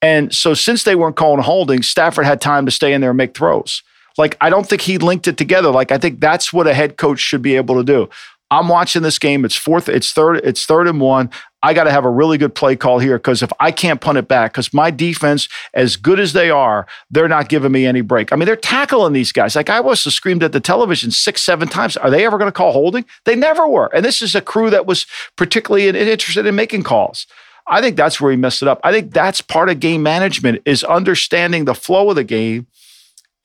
And 0.00 0.32
so 0.32 0.54
since 0.54 0.84
they 0.84 0.94
weren't 0.94 1.16
calling 1.16 1.42
holding, 1.42 1.82
Stafford 1.82 2.26
had 2.26 2.40
time 2.40 2.66
to 2.66 2.70
stay 2.70 2.92
in 2.92 3.00
there 3.00 3.10
and 3.10 3.16
make 3.16 3.34
throws. 3.34 3.82
Like, 4.18 4.36
I 4.40 4.50
don't 4.50 4.66
think 4.66 4.82
he 4.82 4.98
linked 4.98 5.28
it 5.28 5.36
together. 5.36 5.70
Like, 5.70 5.92
I 5.92 5.98
think 5.98 6.20
that's 6.20 6.52
what 6.52 6.66
a 6.66 6.74
head 6.74 6.96
coach 6.96 7.20
should 7.20 7.42
be 7.42 7.56
able 7.56 7.76
to 7.76 7.84
do. 7.84 8.08
I'm 8.50 8.68
watching 8.68 9.02
this 9.02 9.18
game. 9.18 9.44
It's 9.44 9.56
fourth, 9.56 9.88
it's 9.88 10.12
third, 10.12 10.36
it's 10.44 10.66
third 10.66 10.86
and 10.86 11.00
one. 11.00 11.30
I 11.64 11.74
got 11.74 11.84
to 11.84 11.90
have 11.90 12.04
a 12.04 12.10
really 12.10 12.38
good 12.38 12.54
play 12.54 12.76
call 12.76 13.00
here 13.00 13.18
because 13.18 13.42
if 13.42 13.50
I 13.58 13.72
can't 13.72 14.00
punt 14.00 14.18
it 14.18 14.28
back, 14.28 14.52
because 14.52 14.72
my 14.72 14.92
defense, 14.92 15.48
as 15.74 15.96
good 15.96 16.20
as 16.20 16.32
they 16.32 16.48
are, 16.48 16.86
they're 17.10 17.26
not 17.26 17.48
giving 17.48 17.72
me 17.72 17.86
any 17.86 18.02
break. 18.02 18.32
I 18.32 18.36
mean, 18.36 18.46
they're 18.46 18.54
tackling 18.54 19.14
these 19.14 19.32
guys. 19.32 19.56
Like 19.56 19.68
I 19.68 19.80
was 19.80 20.00
screamed 20.00 20.44
at 20.44 20.52
the 20.52 20.60
television 20.60 21.10
six, 21.10 21.42
seven 21.42 21.66
times. 21.66 21.96
Are 21.96 22.08
they 22.08 22.24
ever 22.24 22.38
going 22.38 22.46
to 22.46 22.52
call 22.52 22.72
holding? 22.72 23.04
They 23.24 23.34
never 23.34 23.66
were. 23.66 23.90
And 23.92 24.04
this 24.04 24.22
is 24.22 24.36
a 24.36 24.40
crew 24.40 24.70
that 24.70 24.86
was 24.86 25.06
particularly 25.34 25.88
interested 25.88 26.46
in 26.46 26.54
making 26.54 26.84
calls. 26.84 27.26
I 27.66 27.80
think 27.80 27.96
that's 27.96 28.20
where 28.20 28.30
he 28.30 28.36
messed 28.36 28.62
it 28.62 28.68
up. 28.68 28.80
I 28.84 28.92
think 28.92 29.12
that's 29.12 29.40
part 29.40 29.68
of 29.68 29.80
game 29.80 30.04
management 30.04 30.62
is 30.64 30.84
understanding 30.84 31.64
the 31.64 31.74
flow 31.74 32.10
of 32.10 32.14
the 32.14 32.22
game 32.22 32.68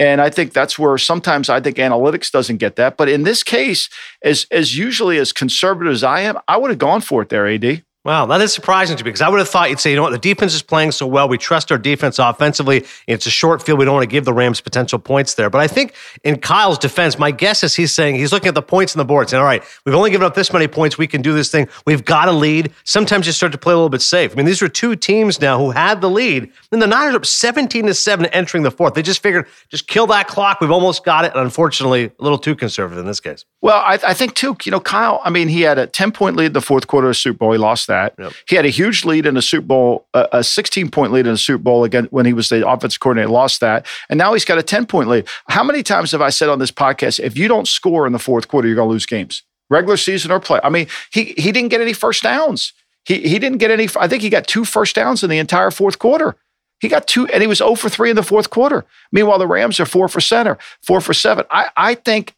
and 0.01 0.19
I 0.19 0.31
think 0.31 0.51
that's 0.51 0.79
where 0.79 0.97
sometimes 0.97 1.47
I 1.47 1.61
think 1.61 1.77
analytics 1.77 2.31
doesn't 2.31 2.57
get 2.57 2.75
that. 2.77 2.97
But 2.97 3.07
in 3.07 3.21
this 3.21 3.43
case, 3.43 3.87
as 4.23 4.47
as 4.49 4.75
usually 4.75 5.19
as 5.19 5.31
conservative 5.31 5.93
as 5.93 6.03
I 6.03 6.21
am, 6.21 6.39
I 6.47 6.57
would 6.57 6.71
have 6.71 6.79
gone 6.79 7.01
for 7.01 7.21
it 7.21 7.29
there, 7.29 7.47
AD. 7.47 7.83
Wow, 8.03 8.25
that 8.25 8.41
is 8.41 8.51
surprising 8.51 8.97
to 8.97 9.03
me 9.03 9.09
because 9.09 9.21
I 9.21 9.29
would 9.29 9.37
have 9.37 9.47
thought 9.47 9.69
you'd 9.69 9.79
say, 9.79 9.91
you 9.91 9.95
know 9.95 10.01
what, 10.01 10.11
the 10.11 10.17
defense 10.17 10.55
is 10.55 10.63
playing 10.63 10.91
so 10.91 11.05
well. 11.05 11.29
We 11.29 11.37
trust 11.37 11.71
our 11.71 11.77
defense 11.77 12.17
offensively. 12.17 12.83
It's 13.05 13.27
a 13.27 13.29
short 13.29 13.61
field. 13.61 13.77
We 13.77 13.85
don't 13.85 13.93
want 13.93 14.09
to 14.09 14.11
give 14.11 14.25
the 14.25 14.33
Rams 14.33 14.59
potential 14.59 14.97
points 14.97 15.35
there. 15.35 15.51
But 15.51 15.61
I 15.61 15.67
think 15.67 15.93
in 16.23 16.39
Kyle's 16.39 16.79
defense, 16.79 17.19
my 17.19 17.29
guess 17.29 17.63
is 17.63 17.75
he's 17.75 17.93
saying 17.93 18.15
he's 18.15 18.31
looking 18.31 18.47
at 18.47 18.55
the 18.55 18.63
points 18.63 18.95
on 18.95 18.97
the 18.97 19.05
board, 19.05 19.29
saying, 19.29 19.39
all 19.39 19.45
right, 19.45 19.63
we've 19.85 19.93
only 19.93 20.09
given 20.09 20.25
up 20.25 20.33
this 20.33 20.51
many 20.51 20.67
points. 20.67 20.97
We 20.97 21.05
can 21.05 21.21
do 21.21 21.33
this 21.33 21.51
thing. 21.51 21.69
We've 21.85 22.03
got 22.03 22.27
a 22.27 22.31
lead. 22.31 22.73
Sometimes 22.85 23.27
you 23.27 23.33
start 23.33 23.51
to 23.51 23.59
play 23.59 23.73
a 23.73 23.75
little 23.75 23.87
bit 23.87 24.01
safe. 24.01 24.31
I 24.31 24.35
mean, 24.35 24.47
these 24.47 24.63
are 24.63 24.67
two 24.67 24.95
teams 24.95 25.39
now 25.39 25.59
who 25.59 25.69
had 25.69 26.01
the 26.01 26.09
lead. 26.09 26.51
And 26.71 26.81
the 26.81 26.87
Niners 26.87 27.13
up 27.13 27.27
17 27.27 27.85
to 27.85 27.93
7 27.93 28.25
entering 28.27 28.63
the 28.63 28.71
fourth. 28.71 28.95
They 28.95 29.03
just 29.03 29.21
figured, 29.21 29.45
just 29.69 29.87
kill 29.87 30.07
that 30.07 30.27
clock. 30.27 30.59
We've 30.59 30.71
almost 30.71 31.05
got 31.05 31.23
it. 31.25 31.33
And 31.33 31.41
unfortunately, 31.41 32.05
a 32.05 32.23
little 32.23 32.39
too 32.39 32.55
conservative 32.55 32.97
in 32.97 33.05
this 33.05 33.19
case. 33.19 33.45
Well, 33.61 33.77
I, 33.77 33.99
I 34.03 34.15
think 34.15 34.33
too, 34.33 34.57
you 34.65 34.71
know, 34.71 34.79
Kyle, 34.79 35.21
I 35.23 35.29
mean, 35.29 35.49
he 35.49 35.61
had 35.61 35.77
a 35.77 35.85
10 35.85 36.11
point 36.13 36.35
lead 36.35 36.47
in 36.47 36.53
the 36.53 36.61
fourth 36.61 36.87
quarter 36.87 37.07
of 37.09 37.15
Super 37.15 37.37
Bowl. 37.37 37.51
He 37.51 37.59
lost 37.59 37.90
that. 37.91 38.15
Yep. 38.17 38.33
He 38.47 38.55
had 38.55 38.65
a 38.65 38.69
huge 38.69 39.05
lead 39.05 39.25
in 39.25 39.37
a 39.37 39.41
Super 39.41 39.67
Bowl, 39.67 40.07
a 40.13 40.43
16 40.43 40.89
point 40.89 41.11
lead 41.11 41.27
in 41.27 41.33
a 41.33 41.37
Super 41.37 41.63
Bowl 41.63 41.83
again 41.83 42.07
when 42.11 42.25
he 42.25 42.33
was 42.33 42.49
the 42.49 42.67
offensive 42.67 42.99
coordinator, 42.99 43.29
lost 43.29 43.59
that. 43.61 43.85
And 44.09 44.17
now 44.17 44.33
he's 44.33 44.45
got 44.45 44.57
a 44.57 44.63
10 44.63 44.85
point 44.85 45.09
lead. 45.09 45.27
How 45.49 45.63
many 45.63 45.83
times 45.83 46.11
have 46.11 46.21
I 46.21 46.29
said 46.29 46.49
on 46.49 46.59
this 46.59 46.71
podcast, 46.71 47.19
if 47.19 47.37
you 47.37 47.47
don't 47.47 47.67
score 47.67 48.07
in 48.07 48.13
the 48.13 48.19
fourth 48.19 48.47
quarter, 48.47 48.67
you're 48.67 48.75
going 48.75 48.87
to 48.87 48.91
lose 48.91 49.05
games, 49.05 49.43
regular 49.69 49.97
season 49.97 50.31
or 50.31 50.39
play? 50.39 50.59
I 50.63 50.69
mean, 50.69 50.87
he, 51.11 51.33
he 51.37 51.51
didn't 51.51 51.69
get 51.69 51.81
any 51.81 51.93
first 51.93 52.23
downs. 52.23 52.73
He, 53.05 53.19
he 53.27 53.39
didn't 53.39 53.57
get 53.57 53.71
any, 53.71 53.87
I 53.99 54.07
think 54.07 54.21
he 54.21 54.29
got 54.29 54.47
two 54.47 54.65
first 54.65 54.95
downs 54.95 55.23
in 55.23 55.29
the 55.29 55.39
entire 55.39 55.71
fourth 55.71 55.99
quarter. 55.99 56.35
He 56.79 56.87
got 56.87 57.07
two, 57.07 57.27
and 57.27 57.41
he 57.41 57.47
was 57.47 57.59
0 57.59 57.75
for 57.75 57.89
3 57.89 58.09
in 58.09 58.15
the 58.15 58.23
fourth 58.23 58.49
quarter. 58.49 58.85
Meanwhile, 59.11 59.37
the 59.37 59.45
Rams 59.45 59.79
are 59.79 59.85
4 59.85 60.07
for 60.07 60.19
center, 60.19 60.57
4 60.81 60.99
for 60.99 61.13
7. 61.13 61.45
I, 61.51 61.69
I 61.77 61.93
think 61.93 62.33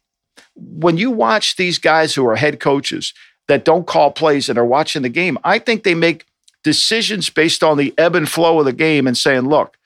when 0.54 0.98
you 0.98 1.10
watch 1.10 1.56
these 1.56 1.78
guys 1.78 2.14
who 2.14 2.26
are 2.28 2.36
head 2.36 2.60
coaches 2.60 3.14
that 3.48 3.64
don't 3.64 3.86
call 3.86 4.10
plays 4.10 4.48
and 4.48 4.58
are 4.58 4.64
watching 4.64 5.02
the 5.02 5.08
game, 5.08 5.38
I 5.44 5.58
think 5.58 5.82
they 5.82 5.94
make 5.94 6.26
decisions 6.62 7.30
based 7.30 7.62
on 7.62 7.76
the 7.76 7.92
ebb 7.98 8.14
and 8.14 8.28
flow 8.28 8.58
of 8.58 8.64
the 8.64 8.72
game 8.72 9.06
and 9.06 9.16
saying, 9.16 9.42
look, 9.42 9.76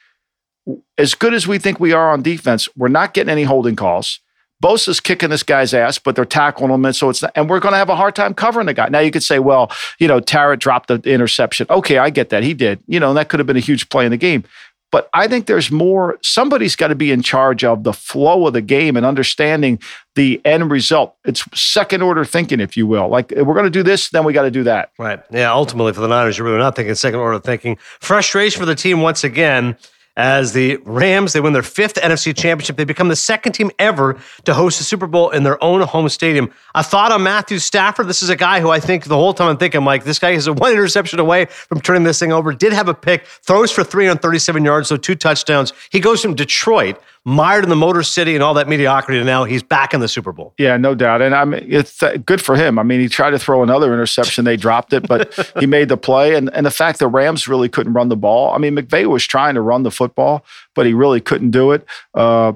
as 0.97 1.15
good 1.15 1.35
as 1.35 1.47
we 1.47 1.59
think 1.59 1.81
we 1.81 1.93
are 1.93 2.11
on 2.11 2.23
defense, 2.23 2.69
we're 2.77 2.89
not 2.89 3.15
getting 3.15 3.31
any 3.31 3.45
holding 3.45 3.77
calls. 3.77 4.21
Bosa's 4.63 4.99
kicking 4.99 5.31
this 5.31 5.45
guy's 5.45 5.73
ass, 5.73 5.99
but 5.99 6.17
they're 6.17 6.25
tackling 6.25 6.73
him, 6.73 6.85
and 6.85 6.95
so 6.95 7.09
it's 7.09 7.23
not, 7.23 7.31
and 7.37 7.49
we're 7.49 7.61
going 7.61 7.73
to 7.73 7.79
have 7.79 7.91
a 7.91 7.97
hard 7.97 8.17
time 8.17 8.35
covering 8.35 8.67
the 8.67 8.75
guy. 8.75 8.89
Now 8.89 8.99
you 8.99 9.13
could 9.13 9.23
say, 9.23 9.39
well, 9.39 9.71
you 10.01 10.09
know, 10.09 10.19
Tartt 10.21 10.59
dropped 10.59 10.89
the 10.89 11.01
interception. 11.05 11.69
Okay, 11.71 11.99
I 11.99 12.11
get 12.11 12.31
that 12.31 12.43
he 12.43 12.55
did. 12.55 12.81
You 12.89 12.99
know, 12.99 13.15
that 13.15 13.29
could 13.29 13.39
have 13.39 13.47
been 13.47 13.57
a 13.57 13.61
huge 13.61 13.89
play 13.89 14.05
in 14.05 14.11
the 14.11 14.17
game. 14.17 14.43
But 14.91 15.11
I 15.13 15.29
think 15.29 15.47
there's 15.47 15.71
more. 15.71 16.19
Somebody's 16.23 16.75
got 16.75 16.89
to 16.89 16.95
be 16.95 17.13
in 17.13 17.23
charge 17.23 17.63
of 17.63 17.85
the 17.85 17.93
flow 17.93 18.47
of 18.47 18.55
the 18.55 18.63
game 18.63 18.97
and 18.97 19.05
understanding 19.05 19.79
the 20.15 20.41
end 20.45 20.71
result. 20.71 21.15
It's 21.25 21.45
second 21.55 22.03
order 22.03 22.25
thinking, 22.25 22.61
if 22.61 22.77
you 22.77 22.87
will. 22.87 23.09
Like 23.09 23.31
we're 23.31 23.55
going 23.55 23.65
to 23.65 23.71
do 23.71 23.83
this, 23.83 24.11
then 24.11 24.25
we 24.25 24.33
got 24.33 24.43
to 24.43 24.51
do 24.51 24.65
that. 24.65 24.91
Right. 24.99 25.21
Yeah. 25.31 25.53
Ultimately, 25.53 25.93
for 25.93 26.01
the 26.01 26.09
Niners, 26.09 26.39
you're 26.39 26.47
really 26.47 26.59
not 26.59 26.75
thinking 26.75 26.95
second 26.95 27.21
order 27.21 27.39
thinking. 27.39 27.77
Frustration 28.01 28.59
for 28.59 28.67
the 28.67 28.75
team 28.75 29.03
once 29.03 29.25
again 29.25 29.77
as 30.19 30.53
the 30.53 30.79
Rams, 30.79 31.33
they 31.33 31.41
win 31.41 31.53
their 31.53 31.63
fifth 31.63 31.95
NFC 31.95 32.37
championship. 32.37 32.77
They 32.77 32.85
become 32.85 33.09
the 33.09 33.17
second 33.17 33.53
team 33.53 33.71
ever 33.79 34.19
to 34.45 34.53
host 34.53 34.81
a 34.81 34.85
Super 34.85 35.07
Bowl 35.07 35.31
in 35.31 35.45
their 35.45 35.63
own 35.63 35.81
home 35.83 36.09
stadium. 36.09 36.53
A 36.75 36.83
thought 36.83 37.13
on 37.13 37.23
Matthew 37.23 37.61
Stafford. 37.61 38.09
This 38.09 38.21
is 38.21 38.29
a 38.29 38.35
guy 38.35 38.61
who 38.61 38.69
I 38.69 38.81
think 38.81 39.05
the 39.05 39.15
whole 39.15 39.33
time 39.33 39.49
I'm 39.49 39.57
thinking, 39.59 39.85
like, 39.85 40.03
this 40.03 40.19
guy 40.19 40.31
is 40.31 40.49
a 40.49 40.53
one 40.59 40.73
interception 40.73 41.21
away 41.21 41.45
from 41.45 41.81
turning 41.81 42.03
this 42.03 42.19
thing 42.19 42.33
over. 42.33 42.53
Did 42.53 42.73
have 42.73 42.89
a 42.89 42.95
pick, 42.95 43.27
throws 43.27 43.71
for 43.71 43.85
337 43.85 44.65
yards, 44.65 44.89
so 44.89 44.97
two 44.97 45.15
touchdowns. 45.15 45.73
He 45.91 46.01
goes 46.01 46.21
from 46.21 46.35
Detroit 46.35 47.01
mired 47.29 47.63
in 47.63 47.69
the 47.69 47.77
Motor 47.77 48.03
City 48.03 48.35
and 48.35 48.43
all 48.43 48.55
that 48.55 48.69
mediocrity. 48.69 49.19
And 49.19 49.27
now 49.27 49.45
he's 49.45 49.63
back 49.63 49.93
in 49.93 50.01
the 50.01 50.09
Super 50.09 50.33
Bowl. 50.33 50.55
Yeah, 50.59 50.79
no 50.79 50.95
doubt. 50.95 51.21
And 51.21 51.35
I 51.35 51.45
mean, 51.45 51.67
it's 51.69 52.03
uh, 52.03 52.17
good 52.25 52.41
for 52.41 52.57
him. 52.57 52.79
I 52.79 52.83
mean, 52.83 53.01
he 53.01 53.09
tried 53.09 53.31
to 53.31 53.39
throw 53.39 53.63
another 53.63 53.93
interception. 53.93 54.47
They 54.47 54.57
dropped 54.57 54.95
it, 54.95 55.07
but 55.07 55.35
he 55.61 55.67
made 55.67 55.91
the 55.91 55.99
play. 55.99 56.35
And, 56.35 56.53
and 56.55 56.65
the 56.65 56.71
fact 56.71 56.99
the 56.99 57.07
Rams 57.07 57.47
really 57.47 57.69
couldn't 57.69 57.93
run 57.93 58.09
the 58.09 58.17
ball. 58.17 58.55
I 58.55 58.59
mean, 58.59 58.75
McVay 58.75 59.07
was 59.07 59.27
trying 59.27 59.55
to 59.57 59.61
run 59.61 59.83
the 59.83 59.91
football, 59.91 60.43
but 60.75 60.87
he 60.87 60.95
really 60.95 61.21
couldn't 61.21 61.51
do 61.51 61.73
it. 61.73 61.87
Uh, 62.15 62.55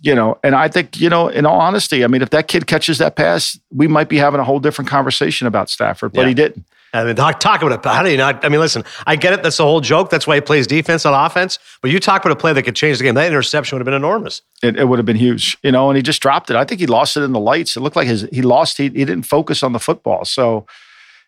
you 0.00 0.14
know, 0.14 0.38
and 0.42 0.54
I 0.54 0.68
think, 0.68 0.98
you 0.98 1.10
know, 1.10 1.28
in 1.28 1.44
all 1.44 1.60
honesty, 1.60 2.02
I 2.02 2.06
mean, 2.06 2.22
if 2.22 2.30
that 2.30 2.48
kid 2.48 2.66
catches 2.66 2.98
that 2.98 3.16
pass, 3.16 3.58
we 3.70 3.88
might 3.88 4.08
be 4.08 4.16
having 4.16 4.40
a 4.40 4.44
whole 4.44 4.60
different 4.60 4.88
conversation 4.88 5.46
about 5.46 5.68
Stafford, 5.68 6.12
but 6.12 6.22
yeah. 6.22 6.28
he 6.28 6.34
didn't. 6.34 6.64
I 6.94 7.04
mean, 7.04 7.16
talk, 7.16 7.40
talk 7.40 7.60
about 7.60 7.84
it. 7.84 7.84
How 7.84 8.04
do 8.04 8.10
you 8.10 8.16
not? 8.16 8.44
I 8.44 8.48
mean, 8.48 8.60
listen, 8.60 8.84
I 9.04 9.16
get 9.16 9.32
it. 9.32 9.42
That's 9.42 9.56
the 9.56 9.64
whole 9.64 9.80
joke. 9.80 10.10
That's 10.10 10.28
why 10.28 10.36
he 10.36 10.40
plays 10.40 10.68
defense 10.68 11.04
on 11.04 11.12
offense. 11.12 11.58
But 11.82 11.90
you 11.90 11.98
talk 11.98 12.24
about 12.24 12.32
a 12.32 12.38
play 12.38 12.52
that 12.52 12.62
could 12.62 12.76
change 12.76 12.98
the 12.98 13.04
game. 13.04 13.16
That 13.16 13.26
interception 13.26 13.76
would 13.76 13.80
have 13.80 13.86
been 13.86 13.94
enormous. 13.94 14.42
It, 14.62 14.78
it 14.78 14.84
would 14.84 15.00
have 15.00 15.06
been 15.06 15.16
huge, 15.16 15.58
you 15.62 15.72
know. 15.72 15.90
And 15.90 15.96
he 15.96 16.02
just 16.02 16.22
dropped 16.22 16.50
it. 16.50 16.56
I 16.56 16.64
think 16.64 16.80
he 16.80 16.86
lost 16.86 17.16
it 17.16 17.22
in 17.22 17.32
the 17.32 17.40
lights. 17.40 17.76
It 17.76 17.80
looked 17.80 17.96
like 17.96 18.06
his 18.06 18.28
he 18.32 18.42
lost. 18.42 18.78
He, 18.78 18.84
he 18.84 19.04
didn't 19.04 19.24
focus 19.24 19.64
on 19.64 19.72
the 19.72 19.80
football. 19.80 20.24
So, 20.24 20.66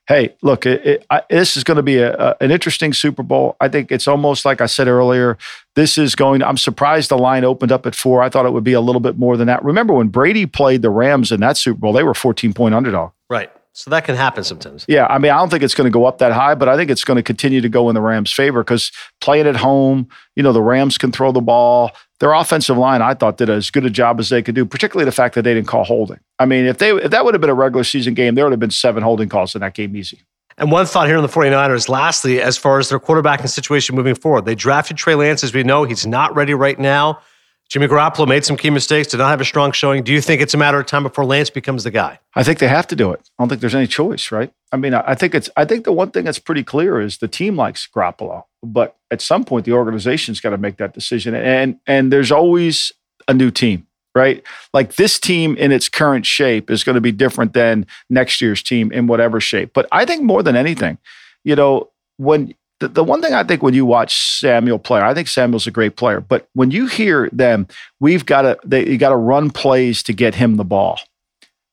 hey, 0.07 0.37
look, 0.41 0.67
it, 0.67 0.87
it, 0.87 1.07
I, 1.11 1.23
this 1.29 1.57
is 1.57 1.65
going 1.65 1.79
to 1.79 1.83
be 1.83 1.99
a, 1.99 2.15
a, 2.17 2.37
an 2.41 2.53
interesting 2.53 2.93
Super 2.93 3.25
Bowl. 3.25 3.57
I 3.61 3.67
think 3.67 3.91
it's 3.91 4.07
almost 4.07 4.45
like 4.45 4.61
I 4.61 4.67
said 4.67 4.87
earlier. 4.87 5.37
This 5.75 5.99
is 5.99 6.15
going. 6.15 6.45
I'm 6.45 6.59
surprised 6.59 7.11
the 7.11 7.19
line 7.19 7.45
opened 7.45 7.73
up 7.73 7.87
at 7.87 7.97
four. 7.97 8.23
I 8.23 8.29
thought 8.29 8.47
it 8.47 8.53
would 8.53 8.63
be 8.63 8.75
a 8.75 8.81
little 8.81 9.01
bit 9.01 9.19
more 9.19 9.37
than 9.37 9.49
that. 9.49 9.65
Remember 9.65 9.95
when 9.95 10.09
Brady 10.09 10.47
played 10.47 10.83
the 10.83 10.91
Rams 10.91 11.33
in 11.33 11.41
that 11.41 11.57
Super 11.57 11.81
Bowl? 11.81 11.93
They 11.93 12.05
were 12.05 12.15
14 12.15 12.53
point 12.53 12.73
underdog. 12.73 13.11
Right. 13.29 13.51
So 13.77 13.91
that 13.91 14.07
can 14.07 14.17
happen 14.17 14.43
sometimes. 14.43 14.87
Yeah, 14.89 15.07
I 15.11 15.19
mean, 15.19 15.31
I 15.31 15.37
don't 15.37 15.51
think 15.51 15.63
it's 15.63 15.75
going 15.75 15.85
to 15.85 15.93
go 15.93 16.07
up 16.07 16.17
that 16.19 16.33
high, 16.33 16.55
but 16.55 16.67
I 16.67 16.79
think 16.79 16.91
it's 16.91 17.05
going 17.05 17.17
to 17.17 17.23
continue 17.23 17.61
to 17.61 17.69
go 17.69 17.91
in 17.91 17.95
the 17.95 18.01
Rams' 18.01 18.33
favor 18.33 18.65
because 18.65 18.91
playing 19.21 19.47
at 19.47 19.57
home, 19.57 20.09
you 20.35 20.43
know, 20.43 20.55
the 20.55 20.63
Rams 20.63 20.97
can 20.97 21.13
throw 21.13 21.31
the 21.31 21.43
ball. 21.43 21.91
Their 22.19 22.33
offensive 22.33 22.79
line, 22.79 23.03
I 23.03 23.13
thought, 23.13 23.37
did 23.37 23.51
as 23.51 23.71
good 23.71 23.85
a 23.85 23.91
job 23.91 24.19
as 24.19 24.31
they 24.31 24.43
could 24.43 24.55
do, 24.55 24.65
particularly 24.65 25.05
the 25.05 25.13
fact 25.13 25.35
that 25.35 25.43
they 25.43 25.53
didn't 25.53 25.69
call 25.69 25.85
holding. 25.85 26.19
I 26.39 26.47
mean, 26.47 26.65
if 26.65 26.79
they 26.79 26.93
if 26.93 27.11
that 27.11 27.27
would 27.27 27.35
have 27.35 27.43
been 27.43 27.51
a 27.51 27.55
regular 27.55 27.85
season 27.85 28.15
game, 28.15 28.35
there 28.35 28.47
would 28.47 28.53
have 28.53 28.61
been 28.61 28.71
seven 28.71 29.03
holding 29.03 29.29
calls 29.29 29.55
in 29.55 29.61
that 29.61 29.75
game 29.75 29.95
easy. 29.95 30.23
And 30.57 30.73
one 30.73 30.87
thought 30.87 31.07
here 31.07 31.19
on 31.19 31.23
the 31.23 31.29
49ers, 31.29 31.91
lastly, 31.91 32.41
as 32.41 32.57
far 32.57 32.79
as 32.79 32.89
their 32.89 32.99
quarterbacking 32.99 33.51
situation 33.51 33.95
moving 33.95 34.15
forward, 34.15 34.47
they 34.47 34.55
drafted 34.55 34.97
Trey 34.97 35.17
Lance, 35.17 35.45
as 35.45 35.53
we 35.53 35.63
know, 35.63 35.85
he's 35.85 36.07
not 36.07 36.35
ready 36.35 36.55
right 36.55 36.79
now. 36.79 37.21
Jimmy 37.69 37.89
Garoppolo 37.89 38.29
made 38.29 38.45
some 38.45 38.57
key 38.57 38.71
mistakes, 38.71 39.09
did 39.09 39.19
not 39.19 39.29
have 39.29 39.41
a 39.41 39.45
strong 39.45 39.73
showing. 39.73 40.05
Do 40.05 40.13
you 40.13 40.21
think 40.21 40.41
it's 40.41 40.55
a 40.55 40.57
matter 40.57 40.79
of 40.79 40.87
time 40.87 41.03
before 41.03 41.25
Lance 41.25 41.51
becomes 41.51 41.83
the 41.83 41.91
guy? 41.91 42.21
I 42.35 42.45
think 42.45 42.61
they 42.61 42.69
have 42.69 42.87
to 42.89 42.97
do 42.97 43.11
it. 43.13 43.29
I 43.39 43.43
don't 43.43 43.49
think 43.49 43.61
there's 43.61 43.75
any 43.75 43.89
choice, 43.89 44.31
right? 44.31 44.53
I 44.71 44.77
mean, 44.77 44.95
I 44.95 45.15
think 45.15 45.35
it's. 45.35 45.51
I 45.57 45.65
think 45.65 45.85
the 45.85 45.93
one 45.93 46.11
thing 46.11 46.25
that's 46.25 46.39
pretty 46.39 46.63
clear 46.63 47.01
is 47.01 47.19
the 47.19 47.29
team 47.29 47.57
likes 47.57 47.89
Garoppolo, 47.93 48.45
but 48.63 48.97
at 49.11 49.21
some 49.21 49.45
point 49.45 49.65
the 49.65 49.73
organization's 49.73 50.41
got 50.41 50.51
to 50.51 50.59
make 50.59 50.77
that 50.77 50.95
decision, 50.95 51.35
and 51.35 51.79
and 51.87 52.13
there's 52.13 52.31
always 52.31 52.93
a 53.27 53.35
new 53.35 53.51
team, 53.51 53.87
right? 54.15 54.45
Like 54.73 54.95
this 54.95 55.19
team 55.19 55.57
in 55.57 55.73
its 55.73 55.89
current 55.89 56.25
shape 56.25 56.71
is 56.71 56.85
going 56.85 56.95
to 56.95 57.01
be 57.01 57.13
different 57.13 57.53
than 57.53 57.87
next 58.09 58.41
year's 58.41 58.63
team 58.63 58.93
in 58.93 59.09
whatever 59.09 59.41
shape. 59.41 59.73
But 59.75 59.89
I 59.91 60.05
think 60.05 60.23
more 60.23 60.43
than 60.43 60.55
anything, 60.55 60.99
you 61.43 61.57
know, 61.57 61.91
when 62.17 62.55
the, 62.81 62.89
the 62.89 63.05
one 63.05 63.23
thing 63.23 63.33
I 63.33 63.45
think 63.45 63.63
when 63.63 63.75
you 63.75 63.87
watch 63.87 64.39
Samuel 64.39 64.79
play, 64.79 65.01
I 65.01 65.15
think 65.15 65.29
Samuel's 65.29 65.67
a 65.67 65.71
great 65.71 65.97
player, 65.97 66.21
but 66.21 66.49
when 66.53 66.71
you 66.71 66.87
hear 66.87 67.29
them, 67.33 67.67
we've 68.01 68.27
got 68.27 68.43
to 68.43 68.59
they 68.65 68.87
you 68.87 68.99
got 68.99 69.11
to 69.11 69.17
run 69.17 69.51
plays 69.51 70.03
to 70.05 70.13
get 70.13 70.35
him 70.35 70.57
the 70.57 70.65
ball. 70.65 71.01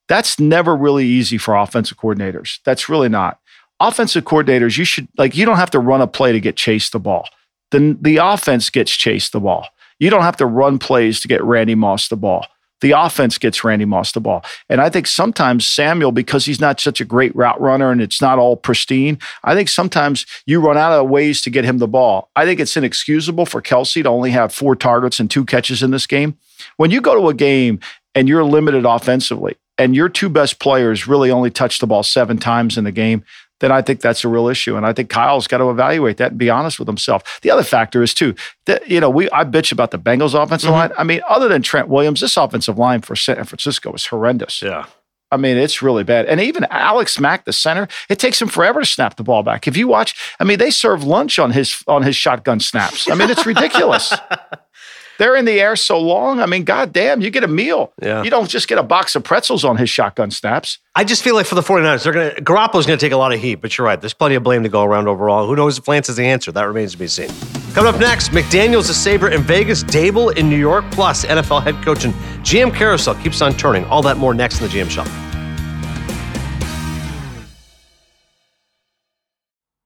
That's 0.08 0.38
never 0.38 0.76
really 0.76 1.06
easy 1.06 1.38
for 1.38 1.56
offensive 1.56 1.98
coordinators. 1.98 2.58
That's 2.64 2.88
really 2.88 3.08
not. 3.08 3.38
Offensive 3.80 4.24
coordinators, 4.24 4.78
you 4.78 4.84
should 4.84 5.08
like 5.18 5.36
you 5.36 5.44
don't 5.44 5.56
have 5.56 5.70
to 5.72 5.78
run 5.78 6.00
a 6.00 6.06
play 6.06 6.32
to 6.32 6.40
get 6.40 6.56
Chase 6.56 6.90
the 6.90 7.00
ball. 7.00 7.28
Then 7.70 7.98
the 8.00 8.18
offense 8.18 8.70
gets 8.70 8.92
Chase 8.92 9.30
the 9.30 9.40
ball. 9.40 9.68
You 9.98 10.10
don't 10.10 10.22
have 10.22 10.36
to 10.38 10.46
run 10.46 10.78
plays 10.78 11.20
to 11.20 11.28
get 11.28 11.42
Randy 11.44 11.74
Moss 11.74 12.08
the 12.08 12.16
ball 12.16 12.46
the 12.84 12.92
offense 12.92 13.38
gets 13.38 13.64
Randy 13.64 13.86
Moss 13.86 14.12
the 14.12 14.20
ball. 14.20 14.44
And 14.68 14.78
I 14.78 14.90
think 14.90 15.06
sometimes 15.06 15.66
Samuel, 15.66 16.12
because 16.12 16.44
he's 16.44 16.60
not 16.60 16.78
such 16.78 17.00
a 17.00 17.04
great 17.06 17.34
route 17.34 17.58
runner 17.58 17.90
and 17.90 18.02
it's 18.02 18.20
not 18.20 18.38
all 18.38 18.58
pristine, 18.58 19.18
I 19.42 19.54
think 19.54 19.70
sometimes 19.70 20.26
you 20.44 20.60
run 20.60 20.76
out 20.76 20.92
of 20.92 21.08
ways 21.08 21.40
to 21.42 21.50
get 21.50 21.64
him 21.64 21.78
the 21.78 21.88
ball. 21.88 22.28
I 22.36 22.44
think 22.44 22.60
it's 22.60 22.76
inexcusable 22.76 23.46
for 23.46 23.62
Kelsey 23.62 24.02
to 24.02 24.10
only 24.10 24.32
have 24.32 24.52
four 24.52 24.76
targets 24.76 25.18
and 25.18 25.30
two 25.30 25.46
catches 25.46 25.82
in 25.82 25.92
this 25.92 26.06
game. 26.06 26.36
When 26.76 26.90
you 26.90 27.00
go 27.00 27.18
to 27.18 27.28
a 27.28 27.34
game 27.34 27.80
and 28.14 28.28
you're 28.28 28.44
limited 28.44 28.84
offensively, 28.84 29.56
and 29.78 29.96
your 29.96 30.10
two 30.10 30.28
best 30.28 30.60
players 30.60 31.08
really 31.08 31.30
only 31.30 31.50
touch 31.50 31.78
the 31.78 31.86
ball 31.86 32.02
seven 32.02 32.36
times 32.36 32.76
in 32.76 32.84
the 32.84 32.92
game, 32.92 33.24
then 33.64 33.72
I 33.72 33.82
think 33.82 34.00
that's 34.00 34.24
a 34.24 34.28
real 34.28 34.48
issue. 34.48 34.76
And 34.76 34.84
I 34.84 34.92
think 34.92 35.08
Kyle's 35.08 35.46
got 35.46 35.58
to 35.58 35.70
evaluate 35.70 36.18
that 36.18 36.32
and 36.32 36.38
be 36.38 36.50
honest 36.50 36.78
with 36.78 36.86
himself. 36.86 37.40
The 37.40 37.50
other 37.50 37.62
factor 37.62 38.02
is 38.02 38.12
too 38.12 38.34
that 38.66 38.88
you 38.88 39.00
know 39.00 39.10
we 39.10 39.30
I 39.30 39.44
bitch 39.44 39.72
about 39.72 39.90
the 39.90 39.98
Bengals 39.98 40.40
offensive 40.40 40.68
mm-hmm. 40.68 40.78
line. 40.78 40.92
I 40.98 41.04
mean, 41.04 41.22
other 41.28 41.48
than 41.48 41.62
Trent 41.62 41.88
Williams, 41.88 42.20
this 42.20 42.36
offensive 42.36 42.78
line 42.78 43.00
for 43.00 43.16
San 43.16 43.42
Francisco 43.44 43.92
is 43.94 44.06
horrendous. 44.06 44.62
Yeah. 44.62 44.86
I 45.32 45.36
mean, 45.36 45.56
it's 45.56 45.82
really 45.82 46.04
bad. 46.04 46.26
And 46.26 46.40
even 46.40 46.64
Alex 46.70 47.18
Mack, 47.18 47.44
the 47.44 47.52
center, 47.52 47.88
it 48.08 48.20
takes 48.20 48.40
him 48.40 48.46
forever 48.46 48.78
to 48.78 48.86
snap 48.86 49.16
the 49.16 49.24
ball 49.24 49.42
back. 49.42 49.66
If 49.66 49.76
you 49.76 49.88
watch, 49.88 50.14
I 50.38 50.44
mean, 50.44 50.58
they 50.58 50.70
serve 50.70 51.02
lunch 51.02 51.40
on 51.40 51.50
his 51.50 51.82
on 51.88 52.02
his 52.02 52.14
shotgun 52.14 52.60
snaps. 52.60 53.10
I 53.10 53.16
mean, 53.16 53.30
it's 53.30 53.44
ridiculous. 53.44 54.14
They're 55.18 55.36
in 55.36 55.44
the 55.44 55.60
air 55.60 55.76
so 55.76 55.98
long. 56.00 56.40
I 56.40 56.46
mean, 56.46 56.64
goddamn, 56.64 57.20
you 57.20 57.30
get 57.30 57.44
a 57.44 57.48
meal. 57.48 57.92
Yeah. 58.02 58.22
You 58.22 58.30
don't 58.30 58.48
just 58.48 58.68
get 58.68 58.78
a 58.78 58.82
box 58.82 59.14
of 59.14 59.24
pretzels 59.24 59.64
on 59.64 59.76
his 59.76 59.90
shotgun 59.90 60.30
snaps. 60.30 60.78
I 60.94 61.04
just 61.04 61.22
feel 61.22 61.34
like 61.34 61.46
for 61.46 61.54
the 61.54 61.60
49ers, 61.62 62.04
they're 62.04 62.12
gonna 62.12 62.30
Garoppolo's 62.36 62.86
gonna 62.86 62.98
take 62.98 63.12
a 63.12 63.16
lot 63.16 63.32
of 63.32 63.40
heat, 63.40 63.56
but 63.56 63.76
you're 63.76 63.86
right. 63.86 64.00
There's 64.00 64.14
plenty 64.14 64.34
of 64.34 64.42
blame 64.42 64.62
to 64.62 64.68
go 64.68 64.82
around 64.82 65.08
overall. 65.08 65.46
Who 65.46 65.56
knows 65.56 65.78
if 65.78 65.88
Lance 65.88 66.08
is 66.08 66.16
the 66.16 66.24
answer? 66.26 66.52
That 66.52 66.64
remains 66.64 66.92
to 66.92 66.98
be 66.98 67.06
seen. 67.06 67.28
Coming 67.74 67.92
up 67.92 68.00
next, 68.00 68.30
McDaniels 68.30 68.88
a 68.90 68.94
Sabre 68.94 69.30
in 69.30 69.42
Vegas, 69.42 69.82
Daboll 69.82 70.36
in 70.36 70.48
New 70.48 70.58
York, 70.58 70.84
plus 70.92 71.24
NFL 71.24 71.62
head 71.62 71.74
coach 71.84 72.04
and 72.04 72.14
GM 72.44 72.72
carousel 72.74 73.14
keeps 73.16 73.42
on 73.42 73.52
turning. 73.54 73.84
All 73.86 74.02
that 74.02 74.16
more 74.16 74.34
next 74.34 74.60
in 74.60 74.68
the 74.68 74.72
GM 74.72 74.88
Shuffle. 74.88 75.33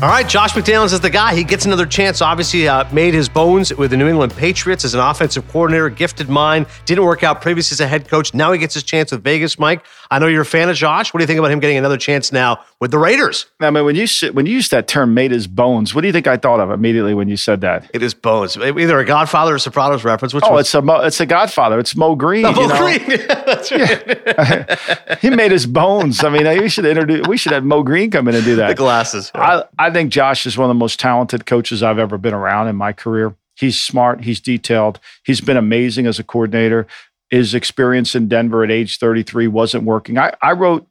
All 0.00 0.08
right, 0.08 0.28
Josh 0.28 0.52
McDaniels 0.52 0.92
is 0.92 1.00
the 1.00 1.10
guy. 1.10 1.34
He 1.34 1.42
gets 1.42 1.66
another 1.66 1.84
chance. 1.84 2.22
Obviously, 2.22 2.68
uh, 2.68 2.84
made 2.92 3.14
his 3.14 3.28
bones 3.28 3.74
with 3.74 3.90
the 3.90 3.96
New 3.96 4.06
England 4.06 4.32
Patriots 4.32 4.84
as 4.84 4.94
an 4.94 5.00
offensive 5.00 5.48
coordinator, 5.48 5.90
gifted 5.90 6.28
mind. 6.28 6.66
Didn't 6.84 7.02
work 7.02 7.24
out 7.24 7.42
previously 7.42 7.74
as 7.74 7.80
a 7.80 7.88
head 7.88 8.06
coach. 8.06 8.32
Now 8.32 8.52
he 8.52 8.60
gets 8.60 8.74
his 8.74 8.84
chance 8.84 9.10
with 9.10 9.24
Vegas, 9.24 9.58
Mike. 9.58 9.84
I 10.08 10.20
know 10.20 10.28
you're 10.28 10.42
a 10.42 10.46
fan 10.46 10.68
of 10.68 10.76
Josh. 10.76 11.12
What 11.12 11.18
do 11.18 11.24
you 11.24 11.26
think 11.26 11.40
about 11.40 11.50
him 11.50 11.58
getting 11.58 11.78
another 11.78 11.96
chance 11.96 12.30
now 12.30 12.60
with 12.80 12.92
the 12.92 12.98
Raiders? 12.98 13.46
I 13.58 13.70
mean, 13.70 13.84
when 13.84 13.96
you 13.96 14.06
when 14.32 14.46
you 14.46 14.52
use 14.52 14.68
that 14.68 14.86
term 14.86 15.14
"made 15.14 15.32
his 15.32 15.48
bones," 15.48 15.96
what 15.96 16.02
do 16.02 16.06
you 16.06 16.12
think 16.12 16.28
I 16.28 16.36
thought 16.36 16.60
of 16.60 16.70
immediately 16.70 17.12
when 17.12 17.26
you 17.26 17.36
said 17.36 17.60
that? 17.62 17.90
It 17.92 18.02
is 18.04 18.14
bones. 18.14 18.56
Either 18.56 19.00
a 19.00 19.04
Godfather 19.04 19.56
or 19.56 19.58
Sopranos 19.58 20.04
reference. 20.04 20.32
Which 20.32 20.44
oh, 20.46 20.58
it's 20.58 20.72
a 20.74 20.80
Mo, 20.80 21.00
it's 21.00 21.18
a 21.18 21.26
Godfather. 21.26 21.76
It's 21.80 21.96
Moe 21.96 22.14
Greene. 22.14 22.46
Oh, 22.46 22.52
Moe 22.52 22.68
Greene. 22.78 23.26
That's 23.28 23.72
right. 23.72 24.78
He 25.20 25.30
made 25.30 25.50
his 25.50 25.66
bones. 25.66 26.22
I 26.22 26.28
mean, 26.28 26.46
we 26.60 26.68
should 26.68 26.86
introduce. 26.86 27.26
We 27.26 27.36
should 27.36 27.52
have 27.52 27.64
Moe 27.64 27.82
Greene 27.82 28.10
come 28.10 28.28
in 28.28 28.36
and 28.36 28.44
do 28.44 28.56
that. 28.56 28.68
The 28.68 28.74
glasses. 28.74 29.32
Yeah. 29.34 29.62
I 29.78 29.86
I 29.87 29.87
think 29.90 30.12
Josh 30.12 30.46
is 30.46 30.56
one 30.56 30.66
of 30.66 30.74
the 30.74 30.78
most 30.78 30.98
talented 30.98 31.46
coaches 31.46 31.82
I've 31.82 31.98
ever 31.98 32.18
been 32.18 32.34
around 32.34 32.68
in 32.68 32.76
my 32.76 32.92
career. 32.92 33.34
He's 33.56 33.80
smart, 33.80 34.24
he's 34.24 34.40
detailed, 34.40 35.00
he's 35.24 35.40
been 35.40 35.56
amazing 35.56 36.06
as 36.06 36.18
a 36.18 36.24
coordinator. 36.24 36.86
His 37.30 37.54
experience 37.54 38.14
in 38.14 38.28
Denver 38.28 38.64
at 38.64 38.70
age 38.70 38.98
33 38.98 39.48
wasn't 39.48 39.84
working. 39.84 40.16
I, 40.16 40.32
I 40.40 40.52
wrote, 40.52 40.86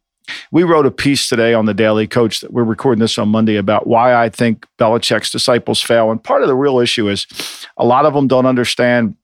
we 0.52 0.64
wrote 0.64 0.86
a 0.86 0.92
piece 0.92 1.30
today 1.30 1.54
on 1.54 1.66
the 1.66 1.74
Daily 1.74 2.08
Coach 2.08 2.42
that 2.42 2.52
we're 2.52 2.64
recording 2.64 3.00
this 3.00 3.18
on 3.18 3.30
Monday 3.30 3.56
about 3.56 3.88
why 3.88 4.14
I 4.14 4.30
think 4.30 4.66
Belichick's 4.78 5.32
disciples 5.32 5.82
fail. 5.82 6.12
And 6.12 6.24
part 6.24 6.42
of 6.42 6.48
the 6.48 6.56
real 6.56 6.80
issue 6.80 7.10
is 7.10 7.26
a 7.78 7.86
lot 7.86 8.06
of 8.06 8.14
them 8.14 8.28
don't 8.28 8.46
understand 8.46 9.16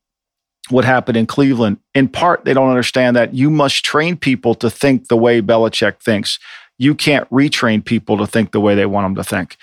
what 0.70 0.86
happened 0.86 1.18
in 1.18 1.26
Cleveland. 1.26 1.78
In 1.94 2.08
part, 2.08 2.46
they 2.46 2.54
don't 2.54 2.70
understand 2.70 3.16
that 3.16 3.34
you 3.34 3.50
must 3.50 3.84
train 3.84 4.16
people 4.16 4.56
to 4.56 4.70
think 4.70 5.08
the 5.08 5.18
way 5.18 5.42
Belichick 5.42 6.02
thinks. 6.02 6.40
You 6.84 6.96
can't 6.96 7.30
retrain 7.30 7.84
people 7.84 8.18
to 8.18 8.28
think 8.28 8.52
the 8.52 8.60
way 8.60 8.76
they 8.76 8.86
want 8.86 9.06
them 9.06 9.16
to 9.16 9.24
think. 9.24 9.58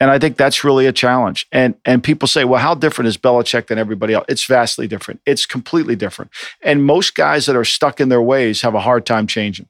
And 0.00 0.10
I 0.10 0.18
think 0.18 0.36
that's 0.36 0.64
really 0.64 0.86
a 0.86 0.92
challenge. 0.92 1.46
And 1.50 1.74
and 1.84 2.02
people 2.02 2.28
say, 2.28 2.44
well, 2.44 2.60
how 2.60 2.74
different 2.74 3.08
is 3.08 3.16
Belichick 3.16 3.68
than 3.68 3.78
everybody 3.78 4.14
else? 4.14 4.26
It's 4.28 4.44
vastly 4.44 4.86
different. 4.86 5.20
It's 5.24 5.46
completely 5.46 5.96
different. 5.96 6.30
And 6.62 6.84
most 6.84 7.14
guys 7.14 7.46
that 7.46 7.56
are 7.56 7.64
stuck 7.64 8.00
in 8.00 8.08
their 8.08 8.22
ways 8.22 8.62
have 8.62 8.74
a 8.74 8.80
hard 8.80 9.06
time 9.06 9.26
changing. 9.26 9.68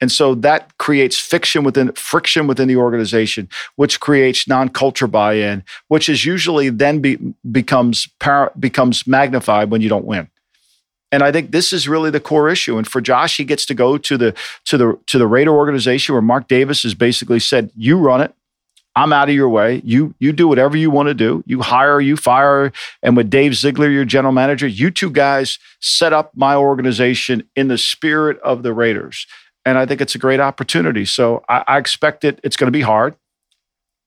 And 0.00 0.12
so 0.12 0.34
that 0.36 0.76
creates 0.78 1.18
fiction 1.18 1.64
within 1.64 1.92
friction 1.92 2.46
within 2.46 2.68
the 2.68 2.76
organization, 2.76 3.48
which 3.76 3.98
creates 4.00 4.46
non-culture 4.48 5.08
buy-in, 5.08 5.64
which 5.88 6.08
is 6.08 6.24
usually 6.24 6.70
then 6.70 7.00
be, 7.00 7.18
becomes 7.50 8.08
par- 8.20 8.52
becomes 8.58 9.06
magnified 9.06 9.70
when 9.70 9.80
you 9.80 9.88
don't 9.88 10.04
win. 10.04 10.28
And 11.10 11.22
I 11.22 11.32
think 11.32 11.52
this 11.52 11.72
is 11.72 11.88
really 11.88 12.10
the 12.10 12.20
core 12.20 12.48
issue. 12.48 12.76
And 12.76 12.86
for 12.86 13.00
Josh, 13.00 13.36
he 13.36 13.44
gets 13.44 13.64
to 13.66 13.74
go 13.74 13.96
to 13.98 14.16
the 14.16 14.34
to 14.66 14.76
the 14.76 14.98
to 15.06 15.18
the 15.18 15.26
Raider 15.26 15.52
organization 15.52 16.14
where 16.14 16.22
Mark 16.22 16.48
Davis 16.48 16.82
has 16.82 16.94
basically 16.94 17.40
said, 17.40 17.70
"You 17.76 17.98
run 17.98 18.20
it. 18.20 18.34
I'm 18.98 19.12
out 19.12 19.28
of 19.28 19.34
your 19.34 19.48
way. 19.48 19.80
You 19.84 20.14
you 20.18 20.32
do 20.32 20.48
whatever 20.48 20.76
you 20.76 20.90
want 20.90 21.08
to 21.08 21.14
do. 21.14 21.44
You 21.46 21.62
hire, 21.62 22.00
you 22.00 22.16
fire, 22.16 22.72
and 23.02 23.16
with 23.16 23.30
Dave 23.30 23.54
Ziegler, 23.54 23.88
your 23.88 24.04
general 24.04 24.32
manager, 24.32 24.66
you 24.66 24.90
two 24.90 25.10
guys 25.10 25.58
set 25.80 26.12
up 26.12 26.32
my 26.34 26.56
organization 26.56 27.48
in 27.54 27.68
the 27.68 27.78
spirit 27.78 28.40
of 28.40 28.64
the 28.64 28.72
Raiders, 28.72 29.26
and 29.64 29.78
I 29.78 29.86
think 29.86 30.00
it's 30.00 30.16
a 30.16 30.18
great 30.18 30.40
opportunity. 30.40 31.04
So 31.04 31.44
I, 31.48 31.62
I 31.68 31.78
expect 31.78 32.24
it. 32.24 32.40
It's 32.42 32.56
going 32.56 32.66
to 32.66 32.76
be 32.76 32.82
hard, 32.82 33.14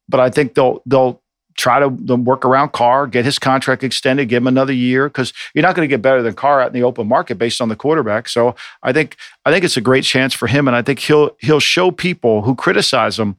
but 0.10 0.20
I 0.20 0.30
think 0.30 0.56
they'll 0.56 0.82
they'll 0.86 1.21
try 1.62 1.80
to 1.80 1.88
work 1.88 2.44
around 2.44 2.72
Carr, 2.72 3.06
get 3.06 3.24
his 3.24 3.38
contract 3.38 3.84
extended, 3.84 4.28
give 4.28 4.42
him 4.42 4.48
another 4.48 4.74
year 4.74 5.08
because 5.08 5.32
you're 5.54 5.62
not 5.62 5.76
going 5.76 5.88
to 5.88 5.94
get 5.94 6.02
better 6.02 6.24
than 6.24 6.34
Carr 6.34 6.60
out 6.60 6.68
in 6.68 6.74
the 6.74 6.82
open 6.82 7.08
market 7.08 7.38
based 7.38 7.62
on 7.62 7.70
the 7.70 7.76
quarterback. 7.76 8.28
So 8.28 8.56
I 8.82 8.92
think 8.92 9.16
I 9.46 9.52
think 9.52 9.64
it's 9.64 9.78
a 9.78 9.82
great 9.82 10.04
chance 10.04 10.34
for 10.34 10.48
him, 10.48 10.68
and 10.68 10.76
I 10.76 10.82
think 10.82 11.00
he'll 11.00 11.36
he'll 11.40 11.60
show 11.60 11.92
people 11.92 12.42
who 12.42 12.56
criticize 12.56 13.20
him 13.20 13.38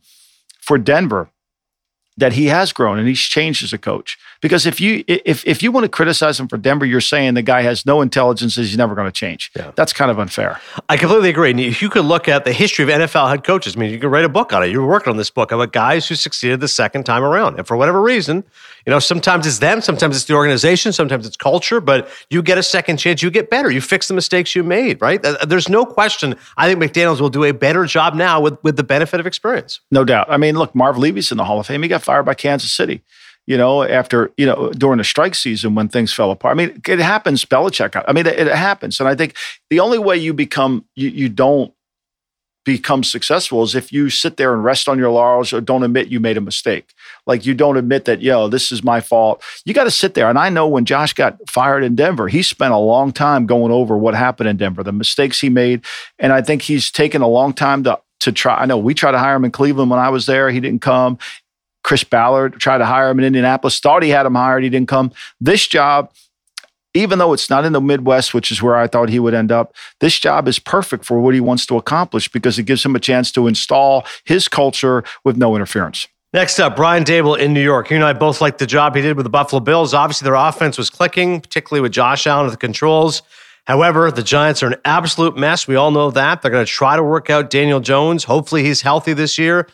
for 0.60 0.78
Denver 0.78 1.30
that 2.16 2.34
he 2.34 2.46
has 2.46 2.72
grown 2.72 2.98
and 2.98 3.08
he's 3.08 3.20
changed 3.20 3.64
as 3.64 3.72
a 3.72 3.78
coach. 3.78 4.16
Because 4.42 4.66
if 4.66 4.80
you 4.80 5.04
if 5.06 5.46
if 5.46 5.62
you 5.62 5.70
want 5.70 5.84
to 5.84 5.88
criticize 5.88 6.38
him 6.38 6.48
for 6.48 6.58
Denver, 6.58 6.84
you're 6.84 7.00
saying 7.00 7.34
the 7.34 7.42
guy 7.42 7.62
has 7.62 7.86
no 7.86 8.02
intelligence 8.02 8.56
he's 8.56 8.76
never 8.76 8.96
going 8.96 9.06
to 9.06 9.12
change. 9.12 9.52
Yeah. 9.54 9.70
That's 9.76 9.92
kind 9.92 10.10
of 10.10 10.18
unfair. 10.18 10.60
I 10.88 10.96
completely 10.96 11.30
agree. 11.30 11.52
And 11.52 11.60
if 11.60 11.80
you 11.80 11.88
could 11.88 12.04
look 12.04 12.26
at 12.26 12.44
the 12.44 12.52
history 12.52 12.82
of 12.82 12.90
NFL 12.90 13.30
head 13.30 13.44
coaches, 13.44 13.76
I 13.76 13.78
mean, 13.78 13.92
you 13.92 14.00
could 14.00 14.10
write 14.10 14.24
a 14.24 14.28
book 14.28 14.52
on 14.52 14.64
it. 14.64 14.70
You're 14.70 14.86
working 14.86 15.12
on 15.12 15.16
this 15.16 15.30
book 15.30 15.52
about 15.52 15.72
guys 15.72 16.08
who 16.08 16.16
succeeded 16.16 16.58
the 16.58 16.66
second 16.66 17.04
time 17.04 17.22
around, 17.22 17.56
and 17.56 17.66
for 17.66 17.76
whatever 17.76 18.02
reason, 18.02 18.42
you 18.84 18.90
know, 18.90 18.98
sometimes 18.98 19.46
it's 19.46 19.60
them, 19.60 19.80
sometimes 19.80 20.16
it's 20.16 20.24
the 20.24 20.34
organization, 20.34 20.92
sometimes 20.92 21.24
it's 21.24 21.36
culture, 21.36 21.80
but 21.80 22.08
you 22.28 22.42
get 22.42 22.58
a 22.58 22.64
second 22.64 22.96
chance, 22.96 23.22
you 23.22 23.30
get 23.30 23.48
better, 23.48 23.70
you 23.70 23.80
fix 23.80 24.08
the 24.08 24.14
mistakes 24.14 24.56
you 24.56 24.64
made. 24.64 25.00
Right? 25.00 25.24
There's 25.46 25.68
no 25.68 25.86
question. 25.86 26.34
I 26.56 26.66
think 26.68 26.82
McDaniel's 26.82 27.20
will 27.20 27.30
do 27.30 27.44
a 27.44 27.52
better 27.52 27.86
job 27.86 28.14
now 28.14 28.40
with 28.40 28.58
with 28.64 28.76
the 28.76 28.82
benefit 28.82 29.20
of 29.20 29.26
experience. 29.26 29.78
No 29.92 30.04
doubt. 30.04 30.26
I 30.28 30.36
mean, 30.36 30.58
look, 30.58 30.74
Marv 30.74 30.98
Levy's 30.98 31.30
in 31.30 31.38
the 31.38 31.44
Hall 31.44 31.60
of 31.60 31.66
Fame. 31.68 31.84
He 31.84 31.88
got 31.88 32.02
fired 32.02 32.24
by 32.24 32.34
Kansas 32.34 32.72
City 32.72 33.02
you 33.46 33.56
know, 33.56 33.82
after, 33.82 34.30
you 34.36 34.46
know, 34.46 34.70
during 34.70 34.98
the 34.98 35.04
strike 35.04 35.34
season 35.34 35.74
when 35.74 35.88
things 35.88 36.12
fell 36.12 36.30
apart. 36.30 36.52
I 36.52 36.56
mean, 36.56 36.80
it 36.86 37.00
happens, 37.00 37.44
Belichick. 37.44 38.02
I 38.06 38.12
mean, 38.12 38.26
it, 38.26 38.38
it 38.38 38.54
happens. 38.54 39.00
And 39.00 39.08
I 39.08 39.14
think 39.14 39.36
the 39.70 39.80
only 39.80 39.98
way 39.98 40.16
you 40.16 40.32
become, 40.32 40.84
you, 40.94 41.08
you 41.08 41.28
don't 41.28 41.72
become 42.64 43.02
successful 43.02 43.62
is 43.64 43.74
if 43.74 43.92
you 43.92 44.08
sit 44.08 44.36
there 44.36 44.54
and 44.54 44.62
rest 44.62 44.88
on 44.88 44.96
your 44.96 45.10
laurels 45.10 45.52
or 45.52 45.60
don't 45.60 45.82
admit 45.82 46.08
you 46.08 46.20
made 46.20 46.36
a 46.36 46.40
mistake. 46.40 46.92
Like 47.26 47.44
you 47.44 47.54
don't 47.54 47.76
admit 47.76 48.04
that, 48.04 48.22
yo, 48.22 48.46
this 48.46 48.70
is 48.70 48.84
my 48.84 49.00
fault. 49.00 49.42
You 49.64 49.74
got 49.74 49.84
to 49.84 49.90
sit 49.90 50.14
there. 50.14 50.30
And 50.30 50.38
I 50.38 50.48
know 50.48 50.68
when 50.68 50.84
Josh 50.84 51.12
got 51.12 51.38
fired 51.50 51.82
in 51.82 51.96
Denver, 51.96 52.28
he 52.28 52.42
spent 52.42 52.72
a 52.72 52.78
long 52.78 53.10
time 53.10 53.46
going 53.46 53.72
over 53.72 53.98
what 53.98 54.14
happened 54.14 54.48
in 54.48 54.56
Denver, 54.56 54.84
the 54.84 54.92
mistakes 54.92 55.40
he 55.40 55.48
made. 55.48 55.84
And 56.20 56.32
I 56.32 56.40
think 56.40 56.62
he's 56.62 56.92
taken 56.92 57.22
a 57.22 57.28
long 57.28 57.52
time 57.52 57.82
to 57.84 58.00
to 58.20 58.30
try. 58.30 58.54
I 58.54 58.66
know 58.66 58.78
we 58.78 58.94
tried 58.94 59.12
to 59.12 59.18
hire 59.18 59.34
him 59.34 59.44
in 59.44 59.50
Cleveland 59.50 59.90
when 59.90 59.98
I 59.98 60.08
was 60.08 60.26
there. 60.26 60.48
He 60.48 60.60
didn't 60.60 60.80
come. 60.80 61.18
Chris 61.82 62.04
Ballard 62.04 62.54
tried 62.54 62.78
to 62.78 62.86
hire 62.86 63.10
him 63.10 63.18
in 63.18 63.24
Indianapolis, 63.24 63.80
thought 63.80 64.02
he 64.02 64.10
had 64.10 64.26
him 64.26 64.34
hired, 64.34 64.62
he 64.62 64.70
didn't 64.70 64.88
come. 64.88 65.12
This 65.40 65.66
job, 65.66 66.12
even 66.94 67.18
though 67.18 67.32
it's 67.32 67.50
not 67.50 67.64
in 67.64 67.72
the 67.72 67.80
Midwest, 67.80 68.34
which 68.34 68.52
is 68.52 68.62
where 68.62 68.76
I 68.76 68.86
thought 68.86 69.08
he 69.08 69.18
would 69.18 69.34
end 69.34 69.50
up, 69.50 69.74
this 70.00 70.18
job 70.18 70.46
is 70.46 70.58
perfect 70.58 71.04
for 71.04 71.20
what 71.20 71.34
he 71.34 71.40
wants 71.40 71.66
to 71.66 71.76
accomplish 71.76 72.28
because 72.28 72.58
it 72.58 72.64
gives 72.64 72.84
him 72.84 72.94
a 72.94 73.00
chance 73.00 73.32
to 73.32 73.46
install 73.46 74.06
his 74.24 74.48
culture 74.48 75.02
with 75.24 75.36
no 75.36 75.54
interference. 75.56 76.06
Next 76.34 76.58
up, 76.58 76.76
Brian 76.76 77.04
Daboll 77.04 77.38
in 77.38 77.52
New 77.52 77.62
York. 77.62 77.90
You 77.90 77.96
and 77.96 78.04
I 78.04 78.14
both 78.14 78.40
liked 78.40 78.58
the 78.58 78.66
job 78.66 78.96
he 78.96 79.02
did 79.02 79.16
with 79.16 79.24
the 79.24 79.30
Buffalo 79.30 79.60
Bills. 79.60 79.92
Obviously, 79.92 80.24
their 80.24 80.34
offense 80.34 80.78
was 80.78 80.88
clicking, 80.88 81.42
particularly 81.42 81.82
with 81.82 81.92
Josh 81.92 82.26
Allen 82.26 82.46
at 82.46 82.52
the 82.52 82.56
controls. 82.56 83.20
However, 83.66 84.10
the 84.10 84.22
Giants 84.22 84.62
are 84.62 84.68
an 84.68 84.76
absolute 84.86 85.36
mess. 85.36 85.68
We 85.68 85.76
all 85.76 85.90
know 85.90 86.10
that. 86.10 86.40
They're 86.40 86.50
going 86.50 86.64
to 86.64 86.70
try 86.70 86.96
to 86.96 87.02
work 87.02 87.28
out 87.28 87.50
Daniel 87.50 87.80
Jones. 87.80 88.24
Hopefully, 88.24 88.64
he's 88.64 88.80
healthy 88.80 89.12
this 89.12 89.36
year. 89.36 89.68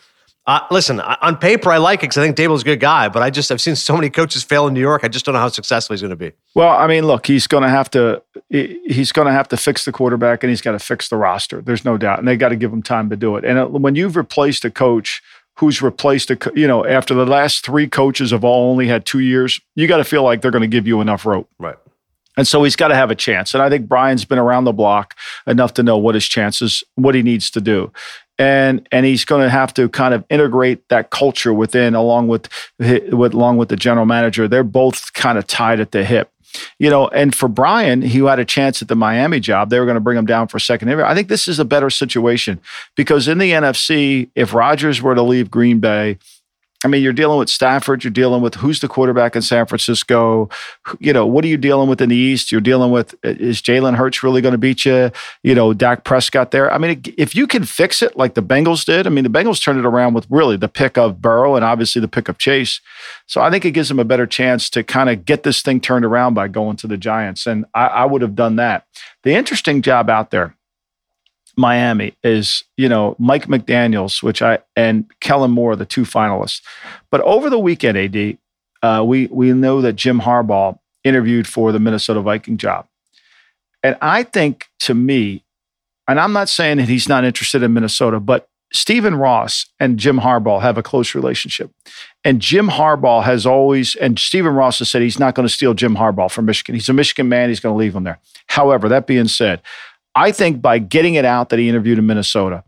Uh, 0.48 0.66
listen, 0.70 0.98
on 0.98 1.36
paper, 1.36 1.70
I 1.70 1.76
like 1.76 1.98
it 1.98 2.04
because 2.04 2.16
I 2.16 2.22
think 2.24 2.34
Daboll's 2.34 2.62
a 2.62 2.64
good 2.64 2.80
guy, 2.80 3.10
but 3.10 3.22
I 3.22 3.28
just 3.28 3.52
I've 3.52 3.60
seen 3.60 3.76
so 3.76 3.94
many 3.94 4.08
coaches 4.08 4.42
fail 4.42 4.66
in 4.66 4.72
New 4.72 4.80
York. 4.80 5.04
I 5.04 5.08
just 5.08 5.26
don't 5.26 5.34
know 5.34 5.40
how 5.40 5.48
successful 5.48 5.92
he's 5.92 6.00
going 6.00 6.08
to 6.08 6.16
be. 6.16 6.32
Well, 6.54 6.70
I 6.70 6.86
mean, 6.86 7.06
look, 7.06 7.26
he's 7.26 7.46
going 7.46 7.64
to 7.64 7.68
have 7.68 7.90
to 7.90 8.22
he's 8.48 9.12
going 9.12 9.26
to 9.26 9.32
have 9.32 9.48
to 9.48 9.58
fix 9.58 9.84
the 9.84 9.92
quarterback 9.92 10.42
and 10.42 10.48
he's 10.48 10.62
got 10.62 10.72
to 10.72 10.78
fix 10.78 11.10
the 11.10 11.18
roster. 11.18 11.60
There's 11.60 11.84
no 11.84 11.98
doubt, 11.98 12.18
and 12.18 12.26
they 12.26 12.38
got 12.38 12.48
to 12.48 12.56
give 12.56 12.72
him 12.72 12.82
time 12.82 13.10
to 13.10 13.16
do 13.16 13.36
it. 13.36 13.44
And 13.44 13.58
uh, 13.58 13.66
when 13.66 13.94
you've 13.94 14.16
replaced 14.16 14.64
a 14.64 14.70
coach 14.70 15.22
who's 15.56 15.82
replaced 15.82 16.30
a 16.30 16.38
you 16.54 16.66
know 16.66 16.86
after 16.86 17.12
the 17.12 17.26
last 17.26 17.62
three 17.62 17.86
coaches 17.86 18.30
have 18.30 18.42
all 18.42 18.70
only 18.70 18.86
had 18.86 19.04
two 19.04 19.20
years, 19.20 19.60
you 19.74 19.86
got 19.86 19.98
to 19.98 20.04
feel 20.04 20.22
like 20.22 20.40
they're 20.40 20.50
going 20.50 20.62
to 20.62 20.66
give 20.66 20.86
you 20.86 21.02
enough 21.02 21.26
rope. 21.26 21.50
Right. 21.58 21.76
And 22.38 22.48
so 22.48 22.62
he's 22.62 22.76
got 22.76 22.88
to 22.88 22.94
have 22.94 23.10
a 23.10 23.16
chance. 23.16 23.52
And 23.52 23.62
I 23.62 23.68
think 23.68 23.88
Brian's 23.88 24.24
been 24.24 24.38
around 24.38 24.64
the 24.64 24.72
block 24.72 25.14
enough 25.46 25.74
to 25.74 25.82
know 25.82 25.98
what 25.98 26.14
his 26.14 26.26
chances, 26.26 26.84
what 26.94 27.16
he 27.16 27.22
needs 27.22 27.50
to 27.50 27.60
do 27.60 27.92
and 28.38 28.88
and 28.92 29.04
he's 29.04 29.24
going 29.24 29.42
to 29.42 29.50
have 29.50 29.74
to 29.74 29.88
kind 29.88 30.14
of 30.14 30.24
integrate 30.30 30.88
that 30.88 31.10
culture 31.10 31.52
within 31.52 31.94
along 31.94 32.28
with, 32.28 32.48
with 32.78 33.34
along 33.34 33.56
with 33.56 33.68
the 33.68 33.76
general 33.76 34.06
manager. 34.06 34.46
They're 34.48 34.62
both 34.62 35.12
kind 35.12 35.38
of 35.38 35.46
tied 35.46 35.80
at 35.80 35.92
the 35.92 36.04
hip. 36.04 36.32
You 36.78 36.88
know 36.88 37.08
and 37.08 37.34
for 37.34 37.46
brian 37.46 38.00
he 38.00 38.20
had 38.20 38.38
a 38.38 38.44
chance 38.44 38.80
at 38.80 38.88
the 38.88 38.96
miami 38.96 39.38
job 39.38 39.68
they 39.68 39.78
were 39.78 39.84
going 39.84 39.96
to 39.96 40.00
bring 40.00 40.16
him 40.16 40.24
down 40.24 40.48
for 40.48 40.56
a 40.56 40.60
second 40.60 40.88
interview. 40.88 41.04
I 41.04 41.14
think 41.14 41.28
this 41.28 41.46
is 41.46 41.58
a 41.58 41.64
better 41.64 41.90
situation 41.90 42.58
because 42.96 43.28
in 43.28 43.36
the 43.36 43.50
nfc 43.52 44.30
if 44.34 44.54
rodgers 44.54 45.02
were 45.02 45.14
to 45.14 45.22
leave 45.22 45.50
green 45.50 45.78
bay 45.78 46.18
I 46.84 46.88
mean, 46.88 47.02
you're 47.02 47.12
dealing 47.12 47.40
with 47.40 47.48
Stafford. 47.48 48.04
You're 48.04 48.12
dealing 48.12 48.40
with 48.40 48.54
who's 48.54 48.78
the 48.78 48.86
quarterback 48.86 49.34
in 49.34 49.42
San 49.42 49.66
Francisco. 49.66 50.48
You 51.00 51.12
know, 51.12 51.26
what 51.26 51.44
are 51.44 51.48
you 51.48 51.56
dealing 51.56 51.88
with 51.88 52.00
in 52.00 52.08
the 52.08 52.16
East? 52.16 52.52
You're 52.52 52.60
dealing 52.60 52.92
with 52.92 53.16
is 53.24 53.60
Jalen 53.60 53.96
Hurts 53.96 54.22
really 54.22 54.40
going 54.40 54.52
to 54.52 54.58
beat 54.58 54.84
you? 54.84 55.10
You 55.42 55.56
know, 55.56 55.74
Dak 55.74 56.04
Prescott 56.04 56.52
there. 56.52 56.72
I 56.72 56.78
mean, 56.78 57.02
if 57.16 57.34
you 57.34 57.48
can 57.48 57.64
fix 57.64 58.00
it 58.00 58.16
like 58.16 58.34
the 58.34 58.44
Bengals 58.44 58.84
did, 58.84 59.08
I 59.08 59.10
mean, 59.10 59.24
the 59.24 59.30
Bengals 59.30 59.60
turned 59.60 59.80
it 59.80 59.84
around 59.84 60.14
with 60.14 60.28
really 60.30 60.56
the 60.56 60.68
pick 60.68 60.96
of 60.96 61.20
Burrow 61.20 61.56
and 61.56 61.64
obviously 61.64 62.00
the 62.00 62.06
pick 62.06 62.28
of 62.28 62.38
Chase. 62.38 62.80
So 63.26 63.40
I 63.40 63.50
think 63.50 63.64
it 63.64 63.72
gives 63.72 63.88
them 63.88 63.98
a 63.98 64.04
better 64.04 64.26
chance 64.26 64.70
to 64.70 64.84
kind 64.84 65.10
of 65.10 65.24
get 65.24 65.42
this 65.42 65.62
thing 65.62 65.80
turned 65.80 66.04
around 66.04 66.34
by 66.34 66.46
going 66.46 66.76
to 66.76 66.86
the 66.86 66.96
Giants. 66.96 67.44
And 67.46 67.64
I, 67.74 67.86
I 67.86 68.04
would 68.04 68.22
have 68.22 68.36
done 68.36 68.54
that. 68.56 68.86
The 69.24 69.34
interesting 69.34 69.82
job 69.82 70.08
out 70.08 70.30
there 70.30 70.54
Miami 71.58 72.14
is, 72.22 72.62
you 72.76 72.88
know, 72.88 73.16
Mike 73.18 73.46
McDaniels, 73.46 74.22
which 74.22 74.40
I 74.40 74.60
and 74.76 75.04
Kellen 75.20 75.50
Moore, 75.50 75.76
the 75.76 75.84
two 75.84 76.02
finalists. 76.02 76.62
But 77.10 77.20
over 77.22 77.50
the 77.50 77.58
weekend, 77.58 77.98
AD, 77.98 78.38
uh, 78.82 79.04
we 79.04 79.26
we 79.26 79.52
know 79.52 79.80
that 79.82 79.94
Jim 79.94 80.20
Harbaugh 80.20 80.78
interviewed 81.04 81.46
for 81.46 81.72
the 81.72 81.80
Minnesota 81.80 82.20
Viking 82.20 82.56
job, 82.56 82.86
and 83.82 83.96
I 84.00 84.22
think 84.22 84.68
to 84.80 84.94
me, 84.94 85.44
and 86.06 86.20
I'm 86.20 86.32
not 86.32 86.48
saying 86.48 86.78
that 86.78 86.88
he's 86.88 87.08
not 87.08 87.24
interested 87.24 87.62
in 87.62 87.74
Minnesota, 87.74 88.20
but 88.20 88.48
Stephen 88.72 89.14
Ross 89.14 89.66
and 89.80 89.98
Jim 89.98 90.20
Harbaugh 90.20 90.60
have 90.60 90.76
a 90.76 90.82
close 90.82 91.14
relationship. 91.14 91.70
And 92.24 92.40
Jim 92.40 92.68
Harbaugh 92.68 93.22
has 93.24 93.46
always, 93.46 93.94
and 93.96 94.18
Stephen 94.18 94.52
Ross 94.54 94.80
has 94.80 94.90
said 94.90 95.00
he's 95.00 95.18
not 95.18 95.34
going 95.34 95.48
to 95.48 95.52
steal 95.52 95.72
Jim 95.72 95.96
Harbaugh 95.96 96.30
from 96.30 96.44
Michigan. 96.44 96.74
He's 96.74 96.88
a 96.88 96.92
Michigan 96.92 97.28
man. 97.28 97.48
He's 97.48 97.60
going 97.60 97.72
to 97.72 97.78
leave 97.78 97.96
him 97.96 98.04
there. 98.04 98.18
However, 98.48 98.88
that 98.88 99.06
being 99.06 99.28
said, 99.28 99.62
I 100.18 100.32
think 100.32 100.60
by 100.60 100.80
getting 100.80 101.14
it 101.14 101.24
out 101.24 101.50
that 101.50 101.60
he 101.60 101.68
interviewed 101.68 101.96
in 101.96 102.06
Minnesota, 102.06 102.64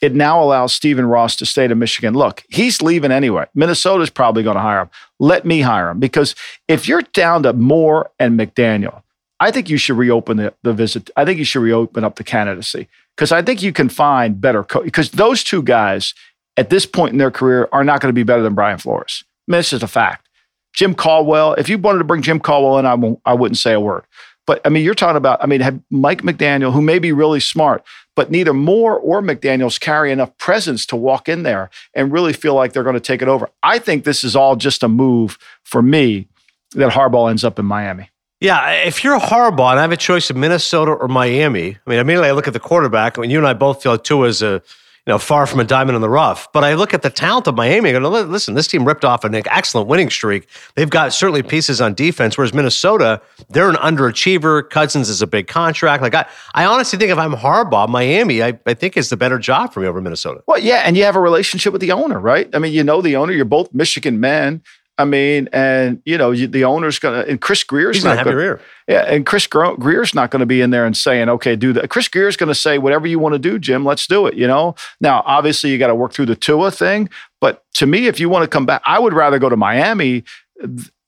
it 0.00 0.14
now 0.14 0.40
allows 0.40 0.72
Stephen 0.72 1.06
Ross 1.06 1.34
to 1.36 1.46
stay 1.46 1.66
to 1.66 1.74
Michigan. 1.74 2.14
Look, 2.14 2.44
he's 2.48 2.80
leaving 2.80 3.10
anyway. 3.10 3.46
Minnesota's 3.52 4.10
probably 4.10 4.44
going 4.44 4.54
to 4.54 4.62
hire 4.62 4.82
him. 4.82 4.90
Let 5.18 5.44
me 5.44 5.62
hire 5.62 5.90
him 5.90 5.98
because 5.98 6.36
if 6.68 6.86
you're 6.86 7.02
down 7.02 7.42
to 7.42 7.52
Moore 7.52 8.12
and 8.20 8.38
McDaniel, 8.38 9.02
I 9.40 9.50
think 9.50 9.68
you 9.68 9.76
should 9.76 9.96
reopen 9.96 10.36
the, 10.36 10.54
the 10.62 10.72
visit. 10.72 11.10
I 11.16 11.24
think 11.24 11.38
you 11.40 11.44
should 11.44 11.62
reopen 11.62 12.04
up 12.04 12.14
the 12.14 12.22
candidacy 12.22 12.86
because 13.16 13.32
I 13.32 13.42
think 13.42 13.60
you 13.60 13.72
can 13.72 13.88
find 13.88 14.40
better 14.40 14.62
coach 14.62 14.84
because 14.84 15.10
those 15.10 15.42
two 15.42 15.62
guys 15.62 16.14
at 16.56 16.70
this 16.70 16.86
point 16.86 17.10
in 17.10 17.18
their 17.18 17.32
career 17.32 17.68
are 17.72 17.82
not 17.82 18.00
going 18.00 18.10
to 18.10 18.14
be 18.14 18.22
better 18.22 18.42
than 18.42 18.54
Brian 18.54 18.78
Flores. 18.78 19.24
I 19.48 19.52
mean, 19.52 19.58
this 19.58 19.72
is 19.72 19.82
a 19.82 19.88
fact. 19.88 20.28
Jim 20.72 20.94
Caldwell, 20.94 21.54
if 21.54 21.68
you 21.68 21.76
wanted 21.76 21.98
to 21.98 22.04
bring 22.04 22.22
Jim 22.22 22.38
Caldwell 22.38 22.78
in, 22.78 22.86
I, 22.86 22.94
won't, 22.94 23.20
I 23.24 23.34
wouldn't 23.34 23.58
say 23.58 23.72
a 23.72 23.80
word. 23.80 24.04
But 24.46 24.60
I 24.64 24.68
mean, 24.68 24.84
you're 24.84 24.94
talking 24.94 25.16
about, 25.16 25.42
I 25.42 25.46
mean, 25.46 25.60
have 25.60 25.80
Mike 25.90 26.22
McDaniel, 26.22 26.72
who 26.72 26.82
may 26.82 26.98
be 26.98 27.12
really 27.12 27.40
smart, 27.40 27.84
but 28.14 28.30
neither 28.30 28.52
Moore 28.52 28.98
or 28.98 29.22
McDaniels 29.22 29.80
carry 29.80 30.12
enough 30.12 30.36
presence 30.38 30.84
to 30.86 30.96
walk 30.96 31.28
in 31.28 31.42
there 31.42 31.70
and 31.94 32.12
really 32.12 32.32
feel 32.32 32.54
like 32.54 32.72
they're 32.72 32.82
going 32.82 32.94
to 32.94 33.00
take 33.00 33.22
it 33.22 33.28
over. 33.28 33.48
I 33.62 33.78
think 33.78 34.04
this 34.04 34.22
is 34.22 34.36
all 34.36 34.56
just 34.56 34.82
a 34.82 34.88
move 34.88 35.38
for 35.62 35.82
me 35.82 36.28
that 36.72 36.92
Harbaugh 36.92 37.30
ends 37.30 37.44
up 37.44 37.58
in 37.58 37.64
Miami. 37.64 38.10
Yeah, 38.40 38.72
if 38.72 39.02
you're 39.02 39.14
a 39.14 39.20
Harbaugh 39.20 39.70
and 39.70 39.78
I 39.78 39.82
have 39.82 39.92
a 39.92 39.96
choice 39.96 40.28
of 40.28 40.36
Minnesota 40.36 40.90
or 40.90 41.08
Miami, 41.08 41.78
I 41.86 41.90
mean, 41.90 41.98
immediately 41.98 42.28
I 42.28 42.32
look 42.32 42.46
at 42.46 42.52
the 42.52 42.60
quarterback. 42.60 43.16
I 43.16 43.22
mean, 43.22 43.30
you 43.30 43.38
and 43.38 43.46
I 43.46 43.54
both 43.54 43.82
feel 43.82 43.96
Tua 43.96 44.26
is 44.28 44.42
a 44.42 44.60
you 45.06 45.12
know, 45.12 45.18
far 45.18 45.46
from 45.46 45.60
a 45.60 45.64
diamond 45.64 45.96
in 45.96 46.00
the 46.00 46.08
rough. 46.08 46.50
But 46.52 46.64
I 46.64 46.74
look 46.74 46.94
at 46.94 47.02
the 47.02 47.10
talent 47.10 47.46
of 47.46 47.54
Miami 47.54 47.90
and 47.90 48.02
go, 48.02 48.08
listen, 48.08 48.54
this 48.54 48.66
team 48.66 48.86
ripped 48.86 49.04
off 49.04 49.22
an 49.24 49.34
excellent 49.34 49.86
winning 49.86 50.08
streak. 50.08 50.48
They've 50.76 50.88
got 50.88 51.12
certainly 51.12 51.42
pieces 51.42 51.82
on 51.82 51.92
defense, 51.92 52.38
whereas 52.38 52.54
Minnesota, 52.54 53.20
they're 53.50 53.68
an 53.68 53.76
underachiever. 53.76 54.70
Cousins 54.70 55.10
is 55.10 55.20
a 55.20 55.26
big 55.26 55.46
contract. 55.46 56.02
Like 56.02 56.14
I, 56.14 56.26
I 56.54 56.64
honestly 56.64 56.98
think 56.98 57.10
if 57.10 57.18
I'm 57.18 57.34
Harbaugh, 57.34 57.86
Miami, 57.86 58.42
I, 58.42 58.58
I 58.64 58.72
think 58.72 58.96
is 58.96 59.10
the 59.10 59.16
better 59.18 59.38
job 59.38 59.74
for 59.74 59.80
me 59.80 59.86
over 59.86 60.00
Minnesota. 60.00 60.42
Well, 60.46 60.58
yeah, 60.58 60.82
and 60.86 60.96
you 60.96 61.04
have 61.04 61.16
a 61.16 61.20
relationship 61.20 61.72
with 61.72 61.82
the 61.82 61.92
owner, 61.92 62.18
right? 62.18 62.48
I 62.54 62.58
mean, 62.58 62.72
you 62.72 62.82
know 62.82 63.02
the 63.02 63.16
owner. 63.16 63.34
You're 63.34 63.44
both 63.44 63.74
Michigan 63.74 64.20
men. 64.20 64.62
I 64.96 65.04
mean, 65.04 65.48
and 65.52 66.00
you 66.04 66.16
know, 66.16 66.30
you, 66.30 66.46
the 66.46 66.64
owner's 66.64 66.98
going 66.98 67.24
to, 67.24 67.28
and 67.28 67.40
Chris 67.40 67.64
Grier's 67.64 67.96
He's 67.96 68.04
not 68.04 68.24
gonna 68.24 68.40
have 68.40 68.58
gonna, 68.58 68.60
yeah, 68.86 69.00
and 69.02 69.26
Chris 69.26 69.46
Grier's 69.46 70.14
not 70.14 70.30
going 70.30 70.40
to 70.40 70.46
be 70.46 70.60
in 70.60 70.70
there 70.70 70.86
and 70.86 70.96
saying, 70.96 71.28
"Okay, 71.28 71.56
do 71.56 71.72
that." 71.72 71.90
Chris 71.90 72.06
Grier's 72.06 72.36
going 72.36 72.48
to 72.48 72.54
say, 72.54 72.78
"Whatever 72.78 73.06
you 73.06 73.18
want 73.18 73.32
to 73.34 73.38
do, 73.38 73.58
Jim, 73.58 73.84
let's 73.84 74.06
do 74.06 74.26
it." 74.26 74.34
You 74.34 74.46
know. 74.46 74.76
Now, 75.00 75.22
obviously, 75.26 75.70
you 75.70 75.78
got 75.78 75.88
to 75.88 75.94
work 75.94 76.12
through 76.12 76.26
the 76.26 76.36
Tua 76.36 76.70
thing, 76.70 77.08
but 77.40 77.64
to 77.74 77.86
me, 77.86 78.06
if 78.06 78.20
you 78.20 78.28
want 78.28 78.44
to 78.44 78.48
come 78.48 78.66
back, 78.66 78.82
I 78.86 78.98
would 78.98 79.14
rather 79.14 79.38
go 79.38 79.48
to 79.48 79.56
Miami 79.56 80.22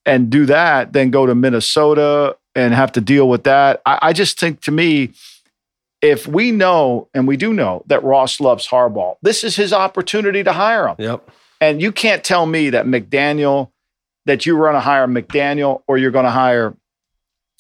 and 0.05 0.31
do 0.31 0.46
that 0.46 0.92
than 0.92 1.11
go 1.11 1.27
to 1.27 1.35
Minnesota 1.35 2.37
and 2.55 2.75
have 2.75 2.92
to 2.92 3.01
deal 3.01 3.29
with 3.29 3.44
that. 3.44 3.83
I, 3.87 3.99
I 4.03 4.12
just 4.12 4.40
think, 4.40 4.62
to 4.62 4.72
me, 4.72 5.12
if 6.03 6.27
we 6.27 6.51
know 6.51 7.09
and 7.14 7.27
we 7.29 7.37
do 7.37 7.53
know 7.53 7.85
that 7.87 8.03
Ross 8.03 8.40
loves 8.40 8.66
Harbaugh, 8.68 9.16
this 9.22 9.44
is 9.44 9.57
his 9.57 9.72
opportunity 9.72 10.42
to 10.42 10.53
hire 10.53 10.88
him. 10.88 10.96
Yep. 10.99 11.31
And 11.61 11.81
you 11.81 11.92
can't 11.92 12.22
tell 12.22 12.46
me 12.46 12.70
that 12.70 12.87
McDaniel, 12.87 13.70
that 14.26 14.44
you 14.44 14.56
were 14.56 14.64
going 14.64 14.74
to 14.74 14.80
hire 14.80 15.06
McDaniel 15.06 15.82
or 15.88 15.96
you're 15.96 16.10
going 16.10 16.24
to 16.24 16.30
hire 16.30 16.76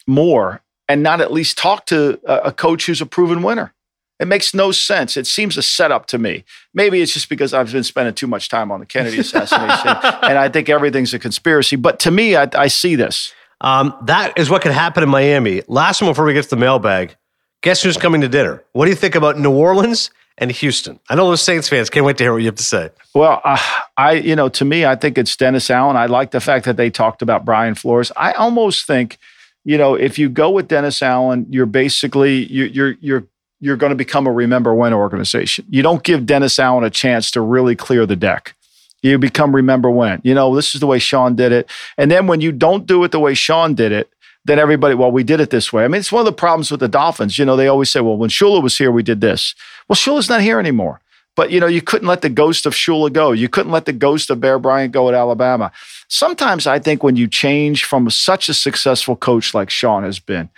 Moore 0.06 0.62
and 0.88 1.02
not 1.02 1.20
at 1.20 1.32
least 1.32 1.58
talk 1.58 1.86
to 1.86 2.20
a, 2.24 2.52
coach 2.52 2.86
who's 2.86 3.00
a 3.00 3.06
proven 3.06 3.42
winner. 3.42 3.72
It 4.20 4.28
makes 4.28 4.54
no 4.54 4.72
sense. 4.72 5.16
It 5.16 5.26
seems 5.26 5.56
a 5.56 5.62
setup 5.62 6.06
to 6.06 6.18
me. 6.18 6.44
Maybe 6.72 7.02
it's 7.02 7.12
just 7.12 7.28
because 7.28 7.52
I've 7.52 7.70
been 7.72 7.84
spending 7.84 8.14
too 8.14 8.26
much 8.26 8.48
time 8.48 8.70
on 8.70 8.80
the 8.80 8.86
Kennedy 8.86 9.18
assassination 9.18 9.88
and 10.22 10.38
I 10.38 10.48
think 10.48 10.68
everything's 10.68 11.12
a 11.12 11.18
conspiracy. 11.18 11.76
But 11.76 11.98
to 12.00 12.10
me, 12.10 12.36
I, 12.36 12.48
I 12.54 12.68
see 12.68 12.94
this. 12.94 13.32
Um, 13.60 13.94
that 14.04 14.38
is 14.38 14.50
what 14.50 14.62
could 14.62 14.72
happen 14.72 15.02
in 15.02 15.08
Miami. 15.08 15.62
Last 15.66 16.02
one 16.02 16.10
before 16.10 16.24
we 16.24 16.34
get 16.34 16.44
to 16.44 16.50
the 16.50 16.56
mailbag. 16.56 17.16
Guess 17.62 17.82
who's 17.82 17.96
coming 17.96 18.20
to 18.20 18.28
dinner? 18.28 18.62
What 18.72 18.84
do 18.84 18.90
you 18.90 18.96
think 18.96 19.14
about 19.14 19.38
New 19.38 19.52
Orleans 19.52 20.10
and 20.38 20.50
Houston? 20.50 21.00
I 21.08 21.14
know 21.14 21.28
those 21.28 21.42
Saints 21.42 21.68
fans 21.68 21.90
can't 21.90 22.04
wait 22.04 22.18
to 22.18 22.24
hear 22.24 22.32
what 22.32 22.42
you 22.42 22.46
have 22.46 22.56
to 22.56 22.62
say. 22.62 22.90
Well, 23.14 23.40
uh, 23.44 23.58
I, 23.96 24.12
you 24.12 24.36
know, 24.36 24.48
to 24.50 24.64
me, 24.64 24.84
I 24.84 24.96
think 24.96 25.18
it's 25.18 25.34
Dennis 25.36 25.70
Allen. 25.70 25.96
I 25.96 26.06
like 26.06 26.30
the 26.30 26.40
fact 26.40 26.64
that 26.66 26.76
they 26.76 26.90
talked 26.90 27.22
about 27.22 27.44
Brian 27.44 27.74
Flores. 27.74 28.12
I 28.16 28.32
almost 28.32 28.86
think, 28.86 29.18
you 29.64 29.78
know, 29.78 29.94
if 29.94 30.18
you 30.18 30.28
go 30.28 30.50
with 30.50 30.68
Dennis 30.68 31.02
Allen, 31.02 31.46
you're 31.50 31.66
basically 31.66 32.44
you, 32.44 32.64
you're 32.64 32.94
you're 33.00 33.24
you're 33.60 33.76
going 33.76 33.90
to 33.90 33.96
become 33.96 34.26
a 34.26 34.32
remember 34.32 34.74
when 34.74 34.92
organization. 34.92 35.64
You 35.70 35.82
don't 35.82 36.02
give 36.02 36.26
Dennis 36.26 36.58
Allen 36.58 36.84
a 36.84 36.90
chance 36.90 37.30
to 37.32 37.40
really 37.40 37.74
clear 37.74 38.04
the 38.06 38.16
deck. 38.16 38.54
You 39.02 39.18
become 39.18 39.54
remember 39.54 39.90
when. 39.90 40.20
You 40.24 40.34
know, 40.34 40.54
this 40.54 40.74
is 40.74 40.80
the 40.80 40.86
way 40.86 40.98
Sean 40.98 41.36
did 41.36 41.52
it. 41.52 41.70
And 41.96 42.10
then 42.10 42.26
when 42.26 42.40
you 42.40 42.52
don't 42.52 42.86
do 42.86 43.02
it 43.04 43.12
the 43.12 43.20
way 43.20 43.34
Sean 43.34 43.74
did 43.74 43.92
it, 43.92 44.10
then 44.44 44.58
everybody, 44.58 44.94
well, 44.94 45.10
we 45.10 45.24
did 45.24 45.40
it 45.40 45.50
this 45.50 45.72
way. 45.72 45.84
I 45.84 45.88
mean, 45.88 45.98
it's 45.98 46.12
one 46.12 46.20
of 46.20 46.26
the 46.26 46.32
problems 46.32 46.70
with 46.70 46.80
the 46.80 46.88
Dolphins. 46.88 47.38
You 47.38 47.44
know, 47.44 47.56
they 47.56 47.66
always 47.66 47.90
say, 47.90 48.00
well, 48.00 48.16
when 48.16 48.30
Shula 48.30 48.62
was 48.62 48.78
here, 48.78 48.92
we 48.92 49.02
did 49.02 49.20
this. 49.20 49.54
Well, 49.88 49.96
Shula's 49.96 50.28
not 50.28 50.40
here 50.40 50.58
anymore. 50.58 51.00
But 51.36 51.50
you 51.50 51.60
know, 51.60 51.66
you 51.66 51.82
couldn't 51.82 52.08
let 52.08 52.22
the 52.22 52.30
ghost 52.30 52.64
of 52.64 52.72
Shula 52.72 53.12
go. 53.12 53.30
You 53.32 53.48
couldn't 53.48 53.70
let 53.70 53.84
the 53.84 53.92
ghost 53.92 54.30
of 54.30 54.40
Bear 54.40 54.58
Bryant 54.58 54.92
go 54.92 55.08
at 55.08 55.14
Alabama. 55.14 55.70
Sometimes 56.08 56.66
I 56.66 56.78
think 56.78 57.02
when 57.02 57.16
you 57.16 57.28
change 57.28 57.84
from 57.84 58.08
such 58.10 58.48
a 58.48 58.54
successful 58.54 59.16
coach 59.16 59.52
like 59.52 59.68
Sean 59.68 60.02
has 60.02 60.18
been, 60.18 60.48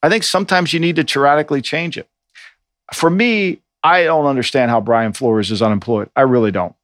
I 0.00 0.08
think 0.08 0.22
sometimes 0.22 0.72
you 0.72 0.78
need 0.78 0.96
to 0.96 1.04
tyrannically 1.04 1.60
change 1.60 1.98
it. 1.98 2.08
For 2.94 3.10
me, 3.10 3.58
I 3.82 4.04
don't 4.04 4.26
understand 4.26 4.70
how 4.70 4.80
Brian 4.80 5.12
Flores 5.12 5.50
is 5.50 5.60
unemployed. 5.60 6.08
I 6.14 6.22
really 6.22 6.52
don't. 6.52 6.74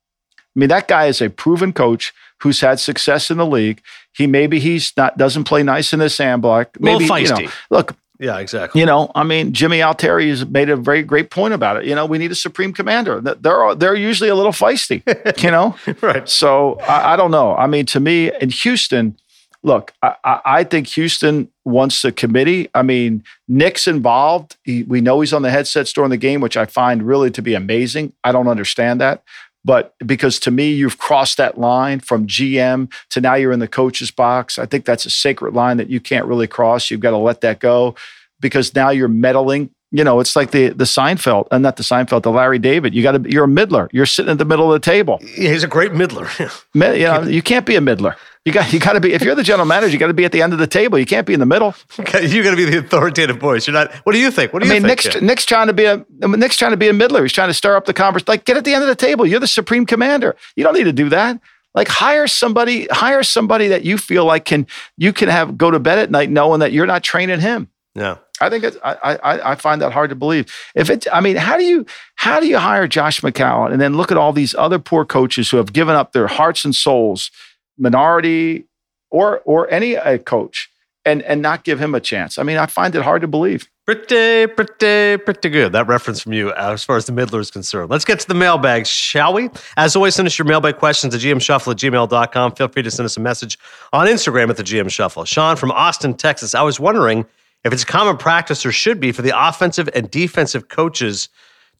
I 0.56 0.58
mean, 0.58 0.68
that 0.68 0.88
guy 0.88 1.06
is 1.06 1.22
a 1.22 1.30
proven 1.30 1.72
coach 1.72 2.12
who's 2.40 2.60
had 2.60 2.80
success 2.80 3.30
in 3.30 3.38
the 3.38 3.46
league. 3.46 3.80
He 4.12 4.26
maybe 4.26 4.58
he's 4.58 4.92
not 4.96 5.16
doesn't 5.16 5.44
play 5.44 5.62
nice 5.62 5.92
in 5.92 6.00
the 6.00 6.06
sandblock. 6.06 6.80
Maybe 6.80 7.04
you 7.04 7.08
know, 7.08 7.14
feisty. 7.14 7.52
look, 7.70 7.96
Yeah, 8.24 8.38
exactly. 8.38 8.80
you 8.80 8.86
know, 8.86 9.10
I 9.14 9.22
mean, 9.22 9.52
Jimmy 9.52 9.82
Altieri 9.82 10.28
has 10.30 10.46
made 10.46 10.70
a 10.70 10.76
very 10.76 11.02
great 11.02 11.30
point 11.30 11.52
about 11.54 11.76
it. 11.76 11.84
You 11.84 11.94
know, 11.94 12.06
we 12.06 12.18
need 12.18 12.32
a 12.32 12.34
supreme 12.34 12.72
commander. 12.72 13.20
They're 13.20 13.74
they're 13.74 13.94
usually 13.94 14.30
a 14.30 14.34
little 14.34 14.52
feisty. 14.52 15.02
You 15.44 15.50
know, 15.50 15.76
Right. 16.00 16.26
so 16.28 16.78
I, 16.88 17.12
I 17.12 17.16
don't 17.16 17.30
know. 17.30 17.54
I 17.54 17.66
mean, 17.66 17.84
to 17.86 18.00
me, 18.00 18.30
in 18.40 18.48
Houston, 18.50 19.16
look, 19.62 19.92
I, 20.02 20.14
I, 20.24 20.40
I 20.44 20.64
think 20.64 20.86
Houston 20.88 21.48
wants 21.64 22.04
a 22.04 22.12
committee. 22.12 22.68
I 22.74 22.82
mean, 22.82 23.24
Nick's 23.48 23.86
involved. 23.86 24.56
He, 24.62 24.82
we 24.84 25.00
know 25.00 25.20
he's 25.20 25.32
on 25.34 25.42
the 25.42 25.50
headsets 25.50 25.92
during 25.92 26.10
the 26.10 26.16
game, 26.16 26.40
which 26.40 26.56
I 26.56 26.64
find 26.66 27.02
really 27.02 27.30
to 27.32 27.42
be 27.42 27.54
amazing. 27.54 28.12
I 28.22 28.32
don't 28.32 28.48
understand 28.48 29.00
that. 29.00 29.22
But 29.64 29.94
because 30.04 30.38
to 30.40 30.50
me, 30.50 30.72
you've 30.72 30.98
crossed 30.98 31.38
that 31.38 31.58
line 31.58 32.00
from 32.00 32.26
GM 32.26 32.92
to 33.10 33.20
now 33.20 33.34
you're 33.34 33.52
in 33.52 33.60
the 33.60 33.68
coach's 33.68 34.10
box. 34.10 34.58
I 34.58 34.66
think 34.66 34.84
that's 34.84 35.06
a 35.06 35.10
sacred 35.10 35.54
line 35.54 35.78
that 35.78 35.88
you 35.88 36.00
can't 36.00 36.26
really 36.26 36.46
cross. 36.46 36.90
You've 36.90 37.00
got 37.00 37.10
to 37.10 37.16
let 37.16 37.40
that 37.40 37.60
go 37.60 37.94
because 38.40 38.74
now 38.74 38.90
you're 38.90 39.08
meddling. 39.08 39.70
You 39.96 40.02
know, 40.02 40.18
it's 40.18 40.34
like 40.34 40.50
the 40.50 40.70
the 40.70 40.82
Seinfeld, 40.84 41.46
and 41.52 41.62
not 41.62 41.76
the 41.76 41.84
Seinfeld, 41.84 42.22
the 42.24 42.30
Larry 42.32 42.58
David. 42.58 42.94
You 42.96 43.02
got 43.04 43.12
to. 43.12 43.30
You're 43.30 43.44
a 43.44 43.48
middler. 43.48 43.88
You're 43.92 44.06
sitting 44.06 44.32
at 44.32 44.38
the 44.38 44.44
middle 44.44 44.72
of 44.72 44.80
the 44.80 44.84
table. 44.84 45.20
Yeah, 45.38 45.50
he's 45.52 45.62
a 45.62 45.68
great 45.68 45.92
middler. 45.92 46.28
Mi- 46.74 46.98
You 46.98 47.04
know, 47.06 47.22
you 47.22 47.42
can't 47.42 47.64
be 47.64 47.76
a 47.76 47.80
middler. 47.80 48.16
You 48.44 48.52
got 48.52 48.72
you 48.72 48.80
got 48.80 48.94
to 48.94 49.00
be. 49.00 49.12
If 49.12 49.22
you're 49.22 49.36
the 49.36 49.44
general 49.44 49.66
manager, 49.66 49.92
you 49.92 49.98
got 50.00 50.08
to 50.08 50.12
be 50.12 50.24
at 50.24 50.32
the 50.32 50.42
end 50.42 50.52
of 50.52 50.58
the 50.58 50.66
table. 50.66 50.98
You 50.98 51.06
can't 51.06 51.26
be 51.28 51.32
in 51.32 51.38
the 51.38 51.46
middle. 51.46 51.76
Okay, 52.00 52.26
You're 52.26 52.42
going 52.42 52.56
to 52.56 52.62
be 52.64 52.68
the 52.68 52.78
authoritative 52.78 53.36
voice. 53.38 53.68
You're 53.68 53.74
not. 53.74 53.92
What 54.04 54.14
do 54.14 54.18
you 54.18 54.32
think? 54.32 54.52
What 54.52 54.62
do 54.64 54.68
I 54.68 54.74
you 54.74 54.80
mean, 54.80 54.88
think? 54.88 55.04
Nick's, 55.04 55.14
Jim? 55.14 55.26
Nick's 55.26 55.46
trying 55.46 55.68
to 55.68 55.72
be 55.72 55.84
a 55.84 56.04
Nick's 56.26 56.56
trying 56.56 56.72
to 56.72 56.76
be 56.76 56.88
a 56.88 56.92
middler. 56.92 57.22
He's 57.22 57.32
trying 57.32 57.48
to 57.50 57.54
stir 57.54 57.76
up 57.76 57.84
the 57.84 57.94
conversation. 57.94 58.26
Like, 58.26 58.44
get 58.46 58.56
at 58.56 58.64
the 58.64 58.74
end 58.74 58.82
of 58.82 58.88
the 58.88 58.96
table. 58.96 59.24
You're 59.24 59.38
the 59.40 59.46
supreme 59.46 59.86
commander. 59.86 60.34
You 60.56 60.64
don't 60.64 60.74
need 60.74 60.84
to 60.84 60.92
do 60.92 61.08
that. 61.10 61.40
Like, 61.72 61.86
hire 61.88 62.26
somebody. 62.26 62.86
Hire 62.90 63.22
somebody 63.22 63.68
that 63.68 63.84
you 63.84 63.96
feel 63.96 64.24
like 64.24 64.44
can 64.44 64.66
you 64.98 65.12
can 65.12 65.28
have 65.28 65.56
go 65.56 65.70
to 65.70 65.78
bed 65.78 65.98
at 66.00 66.10
night 66.10 66.30
knowing 66.30 66.58
that 66.60 66.72
you're 66.72 66.86
not 66.86 67.04
training 67.04 67.38
him. 67.40 67.68
Yeah. 67.94 68.16
I 68.40 68.50
think 68.50 68.64
it's, 68.64 68.76
I, 68.82 68.94
I 69.22 69.52
I 69.52 69.54
find 69.54 69.80
that 69.80 69.92
hard 69.92 70.10
to 70.10 70.16
believe. 70.16 70.52
If 70.74 70.90
it, 70.90 71.06
I 71.12 71.20
mean, 71.20 71.36
how 71.36 71.56
do 71.56 71.64
you 71.64 71.86
how 72.16 72.40
do 72.40 72.46
you 72.46 72.58
hire 72.58 72.88
Josh 72.88 73.20
McCown 73.20 73.72
and 73.72 73.80
then 73.80 73.96
look 73.96 74.10
at 74.10 74.18
all 74.18 74.32
these 74.32 74.54
other 74.54 74.78
poor 74.78 75.04
coaches 75.04 75.50
who 75.50 75.56
have 75.58 75.72
given 75.72 75.94
up 75.94 76.12
their 76.12 76.26
hearts 76.26 76.64
and 76.64 76.74
souls, 76.74 77.30
minority 77.78 78.64
or 79.10 79.40
or 79.44 79.70
any 79.70 79.96
uh, 79.96 80.18
coach, 80.18 80.68
and 81.04 81.22
and 81.22 81.42
not 81.42 81.62
give 81.62 81.80
him 81.80 81.94
a 81.94 82.00
chance? 82.00 82.36
I 82.36 82.42
mean, 82.42 82.56
I 82.56 82.66
find 82.66 82.94
it 82.96 83.02
hard 83.02 83.22
to 83.22 83.28
believe. 83.28 83.68
Pretty, 83.86 84.46
pretty, 84.46 85.22
pretty 85.22 85.50
good. 85.50 85.72
That 85.72 85.86
reference 85.86 86.22
from 86.22 86.32
you 86.32 86.48
uh, 86.50 86.70
as 86.72 86.82
far 86.82 86.96
as 86.96 87.04
the 87.04 87.12
Midler 87.12 87.38
is 87.38 87.50
concerned. 87.50 87.90
Let's 87.90 88.06
get 88.06 88.18
to 88.20 88.26
the 88.26 88.34
mailbag, 88.34 88.86
shall 88.86 89.34
we? 89.34 89.50
As 89.76 89.94
always, 89.94 90.14
send 90.14 90.26
us 90.26 90.38
your 90.38 90.46
mailbag 90.46 90.78
questions 90.78 91.14
to 91.14 91.20
gmshuffle 91.20 91.70
at 91.70 91.76
gmail.com. 91.76 92.54
Feel 92.54 92.68
free 92.68 92.82
to 92.82 92.90
send 92.90 93.04
us 93.04 93.18
a 93.18 93.20
message 93.20 93.58
on 93.92 94.06
Instagram 94.06 94.48
at 94.48 94.56
the 94.56 94.62
GM 94.62 94.90
Shuffle. 94.90 95.26
Sean 95.26 95.56
from 95.56 95.70
Austin, 95.70 96.14
Texas. 96.14 96.54
I 96.54 96.62
was 96.62 96.80
wondering 96.80 97.26
if 97.64 97.72
it's 97.72 97.84
common 97.84 98.16
practice 98.16 98.64
or 98.64 98.72
should 98.72 99.00
be 99.00 99.12
for 99.12 99.22
the 99.22 99.32
offensive 99.34 99.88
and 99.94 100.10
defensive 100.10 100.68
coaches 100.68 101.28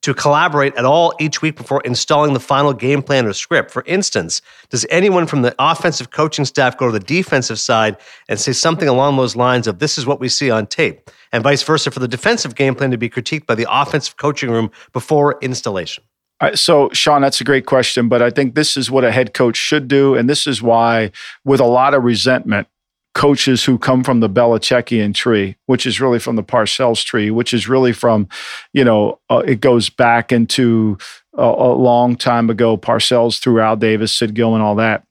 to 0.03 0.13
collaborate 0.13 0.75
at 0.77 0.85
all 0.85 1.15
each 1.19 1.41
week 1.41 1.57
before 1.57 1.81
installing 1.83 2.35
the 2.35 2.41
final 2.41 2.75
game 2.75 3.03
plan 3.03 3.25
or 3.25 3.33
script. 3.33 3.71
For 3.71 3.83
instance, 3.87 4.43
does 4.69 4.85
anyone 4.91 5.27
from 5.27 5.41
the 5.41 5.55
offensive 5.59 6.11
coaching 6.11 6.45
staff 6.45 6.77
go 6.77 6.87
to 6.87 6.93
the 6.93 7.01
defensive 7.01 7.59
side 7.59 7.97
and 8.29 8.39
say 8.39 8.53
something 8.53 8.87
along 8.87 9.17
those 9.17 9.35
lines 9.35 9.67
of 9.67 9.79
this 9.79 9.97
is 9.97 10.05
what 10.05 10.21
we 10.21 10.29
see 10.29 10.51
on 10.51 10.67
tape, 10.67 11.11
and 11.33 11.43
vice 11.43 11.63
versa 11.63 11.91
for 11.91 12.01
the 12.01 12.09
defensive 12.09 12.55
game 12.55 12.75
plan 12.75 12.91
to 12.91 12.99
be 12.99 13.09
critiqued 13.09 13.47
by 13.47 13.55
the 13.55 13.67
offensive 13.71 14.19
coaching 14.19 14.51
room 14.51 14.71
before 14.93 15.39
installation? 15.41 16.05
So, 16.55 16.91
Sean, 16.93 17.23
that's 17.23 17.41
a 17.41 17.45
great 17.45 17.65
question, 17.65 18.11
but 18.11 18.21
I 18.21 18.29
think 18.29 18.55
this 18.55 18.77
is 18.77 18.91
what 18.91 19.05
a 19.05 19.11
head 19.11 19.33
coach 19.33 19.57
should 19.57 19.89
do, 19.89 20.15
and 20.15 20.29
this 20.29 20.47
is 20.47 20.61
why, 20.61 21.13
with 21.47 21.61
a 21.61 21.65
lot 21.65 21.95
of 21.95 22.05
resentment, 22.05 22.69
coaches 23.15 23.65
who 23.65 23.79
come 23.79 24.05
from 24.05 24.21
the 24.21 24.29
Belichickian 24.29 25.15
tree, 25.15 25.57
which 25.67 25.87
is 25.87 26.01
really 26.01 26.19
from 26.19 26.37
the 26.37 26.43
Parcells 26.43 27.05
tree, 27.05 27.31
which 27.31 27.55
is 27.55 27.69
really 27.69 27.93
from, 27.93 28.29
you 28.73 28.85
know, 28.85 29.21
uh, 29.31 29.43
it 29.47 29.61
goes 29.61 29.89
back 29.89 30.33
into 30.33 30.99
a, 31.37 31.45
a 31.45 31.73
long 31.75 32.17
time 32.17 32.51
ago. 32.51 32.77
Parcells 32.77 33.41
through 33.41 33.61
Al 33.61 33.77
Davis, 33.77 34.17
Sid 34.17 34.35
Gilman, 34.35 34.61
all 34.61 34.75
that. 34.77 35.05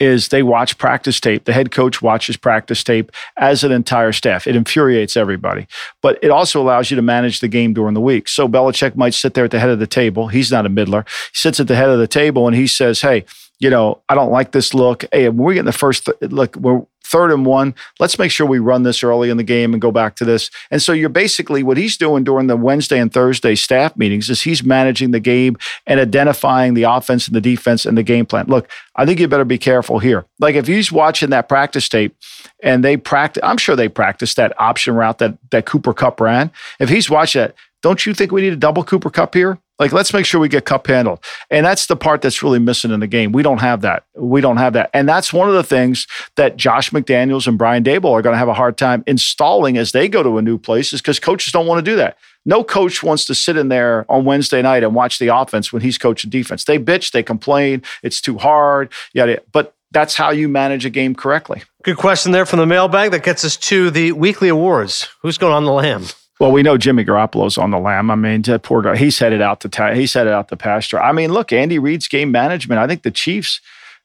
Is 0.00 0.28
they 0.28 0.42
watch 0.42 0.78
practice 0.78 1.20
tape. 1.20 1.44
The 1.44 1.52
head 1.52 1.70
coach 1.70 2.02
watches 2.02 2.36
practice 2.36 2.82
tape 2.82 3.12
as 3.36 3.62
an 3.62 3.70
entire 3.70 4.10
staff. 4.10 4.48
It 4.48 4.56
infuriates 4.56 5.16
everybody, 5.16 5.68
but 6.00 6.18
it 6.22 6.30
also 6.30 6.60
allows 6.60 6.90
you 6.90 6.96
to 6.96 7.02
manage 7.02 7.38
the 7.38 7.46
game 7.46 7.72
during 7.72 7.94
the 7.94 8.00
week. 8.00 8.26
So 8.26 8.48
Belichick 8.48 8.96
might 8.96 9.14
sit 9.14 9.34
there 9.34 9.44
at 9.44 9.52
the 9.52 9.60
head 9.60 9.70
of 9.70 9.78
the 9.78 9.86
table. 9.86 10.26
He's 10.26 10.50
not 10.50 10.66
a 10.66 10.68
middler. 10.68 11.04
He 11.32 11.36
sits 11.36 11.60
at 11.60 11.68
the 11.68 11.76
head 11.76 11.88
of 11.88 12.00
the 12.00 12.08
table 12.08 12.48
and 12.48 12.56
he 12.56 12.66
says, 12.66 13.02
"Hey, 13.02 13.26
you 13.60 13.70
know, 13.70 14.02
I 14.08 14.16
don't 14.16 14.32
like 14.32 14.50
this 14.50 14.74
look. 14.74 15.04
Hey, 15.12 15.28
when 15.28 15.36
we're 15.36 15.54
getting 15.54 15.66
the 15.66 15.72
first 15.72 16.06
th- 16.06 16.32
look, 16.32 16.56
we're 16.56 16.82
third 17.04 17.30
and 17.30 17.44
one. 17.44 17.74
Let's 18.00 18.18
make 18.18 18.30
sure 18.30 18.46
we 18.46 18.58
run 18.58 18.82
this 18.82 19.02
early 19.02 19.30
in 19.30 19.36
the 19.36 19.42
game 19.42 19.72
and 19.72 19.80
go 19.80 19.90
back 19.90 20.16
to 20.16 20.24
this. 20.24 20.50
And 20.70 20.82
so 20.82 20.92
you're 20.92 21.08
basically 21.08 21.62
what 21.62 21.76
he's 21.76 21.96
doing 21.96 22.24
during 22.24 22.46
the 22.46 22.56
Wednesday 22.56 22.98
and 22.98 23.12
Thursday 23.12 23.54
staff 23.54 23.96
meetings 23.96 24.30
is 24.30 24.42
he's 24.42 24.62
managing 24.62 25.10
the 25.10 25.20
game 25.20 25.56
and 25.86 26.00
identifying 26.00 26.74
the 26.74 26.84
offense 26.84 27.26
and 27.26 27.36
the 27.36 27.40
defense 27.40 27.84
and 27.84 27.96
the 27.96 28.02
game 28.02 28.26
plan. 28.26 28.46
Look, 28.46 28.70
I 28.96 29.06
think 29.06 29.20
you 29.20 29.28
better 29.28 29.44
be 29.44 29.58
careful 29.58 29.98
here. 29.98 30.24
Like 30.38 30.54
if 30.54 30.66
he's 30.66 30.92
watching 30.92 31.30
that 31.30 31.48
practice 31.48 31.88
tape 31.88 32.16
and 32.62 32.84
they 32.84 32.96
practice, 32.96 33.42
I'm 33.44 33.58
sure 33.58 33.76
they 33.76 33.88
practiced 33.88 34.36
that 34.36 34.58
option 34.60 34.94
route 34.94 35.18
that 35.18 35.38
that 35.50 35.66
Cooper 35.66 35.94
Kupp 35.94 36.20
ran. 36.20 36.50
If 36.78 36.88
he's 36.88 37.10
watching 37.10 37.42
that, 37.42 37.54
don't 37.82 38.06
you 38.06 38.14
think 38.14 38.32
we 38.32 38.42
need 38.42 38.52
a 38.52 38.56
double 38.56 38.84
Cooper 38.84 39.10
Kupp 39.10 39.34
here? 39.34 39.58
Like, 39.82 39.90
let's 39.92 40.14
make 40.14 40.24
sure 40.24 40.40
we 40.40 40.48
get 40.48 40.64
Kupp 40.64 40.86
handled. 40.86 41.18
And 41.50 41.66
that's 41.66 41.86
the 41.86 41.96
part 41.96 42.22
that's 42.22 42.40
really 42.40 42.60
missing 42.60 42.92
in 42.92 43.00
the 43.00 43.08
game. 43.08 43.32
We 43.32 43.42
don't 43.42 43.58
have 43.58 43.80
that. 43.80 44.04
We 44.16 44.40
don't 44.40 44.58
have 44.58 44.74
that. 44.74 44.90
And 44.94 45.08
that's 45.08 45.32
one 45.32 45.48
of 45.48 45.54
the 45.54 45.64
things 45.64 46.06
that 46.36 46.56
Josh 46.56 46.90
McDaniels 46.90 47.48
and 47.48 47.58
Brian 47.58 47.82
Daboll 47.82 48.12
are 48.12 48.22
going 48.22 48.34
to 48.34 48.38
have 48.38 48.46
a 48.46 48.54
hard 48.54 48.78
time 48.78 49.02
installing 49.08 49.76
as 49.76 49.90
they 49.90 50.08
go 50.08 50.22
to 50.22 50.38
a 50.38 50.42
new 50.42 50.56
place 50.56 50.92
is 50.92 51.00
because 51.00 51.18
coaches 51.18 51.52
don't 51.52 51.66
want 51.66 51.84
to 51.84 51.90
do 51.90 51.96
that. 51.96 52.16
No 52.46 52.62
coach 52.62 53.02
wants 53.02 53.24
to 53.26 53.34
sit 53.34 53.56
in 53.56 53.70
there 53.70 54.06
on 54.08 54.24
Wednesday 54.24 54.62
night 54.62 54.84
and 54.84 54.94
watch 54.94 55.18
the 55.18 55.34
offense 55.34 55.72
when 55.72 55.82
he's 55.82 55.98
coaching 55.98 56.30
defense. 56.30 56.62
They 56.62 56.78
bitch, 56.78 57.10
they 57.10 57.24
complain, 57.24 57.82
it's 58.04 58.20
too 58.20 58.38
hard. 58.38 58.92
Yeah, 59.14 59.34
but 59.50 59.74
that's 59.90 60.14
how 60.14 60.30
you 60.30 60.48
manage 60.48 60.84
a 60.84 60.90
game 60.90 61.16
correctly. 61.16 61.64
Good 61.82 61.96
question 61.96 62.30
there 62.30 62.46
from 62.46 62.60
the 62.60 62.66
mailbag. 62.66 63.10
That 63.10 63.24
gets 63.24 63.44
us 63.44 63.56
to 63.56 63.90
the 63.90 64.12
weekly 64.12 64.48
awards. 64.48 65.08
Who's 65.22 65.38
going 65.38 65.52
on 65.52 65.64
the 65.64 65.72
lamb? 65.72 66.06
Well, 66.42 66.50
we 66.50 66.64
know 66.64 66.76
Jimmy 66.76 67.04
Garoppolo's 67.04 67.56
on 67.56 67.70
the 67.70 67.78
lamb. 67.78 68.10
I 68.10 68.16
mean, 68.16 68.42
that 68.42 68.64
poor 68.64 68.82
guy. 68.82 68.96
He's 68.96 69.16
headed 69.16 69.40
out 69.40 69.60
to 69.60 69.68
ta- 69.68 69.94
he's 69.94 70.12
headed 70.12 70.32
out 70.32 70.48
to 70.48 70.56
pasture. 70.56 71.00
I 71.00 71.12
mean, 71.12 71.32
look, 71.32 71.52
Andy 71.52 71.78
Reid's 71.78 72.08
game 72.08 72.32
management. 72.32 72.80
I 72.80 72.88
think 72.88 73.04
the 73.04 73.12
Chiefs, 73.12 73.60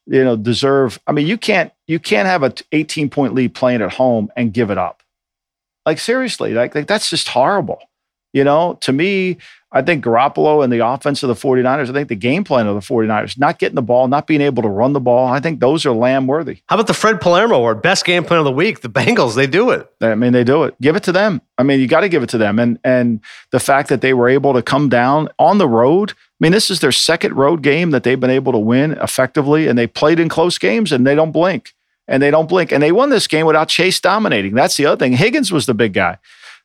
you 0.06 0.22
know, 0.22 0.36
deserve. 0.36 1.00
I 1.08 1.10
mean, 1.10 1.26
you 1.26 1.36
can't 1.36 1.72
you 1.88 1.98
can't 1.98 2.28
have 2.28 2.44
a 2.44 2.54
18 2.70 3.10
point 3.10 3.34
lead 3.34 3.56
playing 3.56 3.82
at 3.82 3.92
home 3.92 4.30
and 4.36 4.52
give 4.52 4.70
it 4.70 4.78
up. 4.78 5.02
Like 5.84 5.98
seriously, 5.98 6.54
like, 6.54 6.76
like 6.76 6.86
that's 6.86 7.10
just 7.10 7.26
horrible. 7.26 7.80
You 8.32 8.44
know, 8.44 8.78
to 8.82 8.92
me, 8.92 9.38
I 9.70 9.82
think 9.82 10.02
Garoppolo 10.02 10.64
and 10.64 10.72
the 10.72 10.86
offense 10.86 11.22
of 11.22 11.28
the 11.28 11.34
49ers, 11.34 11.90
I 11.90 11.92
think 11.92 12.08
the 12.08 12.16
game 12.16 12.42
plan 12.42 12.66
of 12.66 12.74
the 12.74 12.80
49ers, 12.80 13.38
not 13.38 13.58
getting 13.58 13.74
the 13.74 13.82
ball, 13.82 14.08
not 14.08 14.26
being 14.26 14.40
able 14.40 14.62
to 14.62 14.68
run 14.68 14.94
the 14.94 15.00
ball, 15.00 15.26
I 15.26 15.40
think 15.40 15.60
those 15.60 15.84
are 15.84 15.92
lamb 15.92 16.26
worthy. 16.26 16.62
How 16.68 16.76
about 16.76 16.86
the 16.86 16.94
Fred 16.94 17.20
Palermo 17.20 17.56
award, 17.56 17.82
best 17.82 18.06
game 18.06 18.24
plan 18.24 18.38
of 18.38 18.46
the 18.46 18.52
week? 18.52 18.80
The 18.80 18.88
Bengals, 18.88 19.34
they 19.34 19.46
do 19.46 19.70
it. 19.70 19.86
I 20.00 20.14
mean, 20.14 20.32
they 20.32 20.42
do 20.44 20.64
it. 20.64 20.80
Give 20.80 20.96
it 20.96 21.02
to 21.02 21.12
them. 21.12 21.42
I 21.58 21.64
mean, 21.64 21.80
you 21.80 21.86
got 21.86 22.00
to 22.00 22.08
give 22.08 22.22
it 22.22 22.30
to 22.30 22.38
them. 22.38 22.58
And 22.58 22.78
and 22.82 23.20
the 23.50 23.60
fact 23.60 23.90
that 23.90 24.00
they 24.00 24.14
were 24.14 24.28
able 24.28 24.54
to 24.54 24.62
come 24.62 24.88
down 24.88 25.28
on 25.38 25.58
the 25.58 25.68
road. 25.68 26.12
I 26.12 26.14
mean, 26.40 26.52
this 26.52 26.70
is 26.70 26.80
their 26.80 26.92
second 26.92 27.34
road 27.34 27.62
game 27.62 27.90
that 27.90 28.04
they've 28.04 28.18
been 28.18 28.30
able 28.30 28.52
to 28.52 28.58
win 28.58 28.92
effectively, 28.92 29.66
and 29.66 29.76
they 29.78 29.86
played 29.86 30.20
in 30.20 30.28
close 30.28 30.56
games 30.56 30.92
and 30.92 31.06
they 31.06 31.14
don't 31.14 31.32
blink. 31.32 31.74
And 32.06 32.22
they 32.22 32.30
don't 32.30 32.48
blink. 32.48 32.72
And 32.72 32.82
they 32.82 32.90
won 32.90 33.10
this 33.10 33.26
game 33.26 33.44
without 33.44 33.68
Chase 33.68 34.00
dominating. 34.00 34.54
That's 34.54 34.78
the 34.78 34.86
other 34.86 34.96
thing. 34.96 35.12
Higgins 35.12 35.52
was 35.52 35.66
the 35.66 35.74
big 35.74 35.92
guy. 35.92 36.16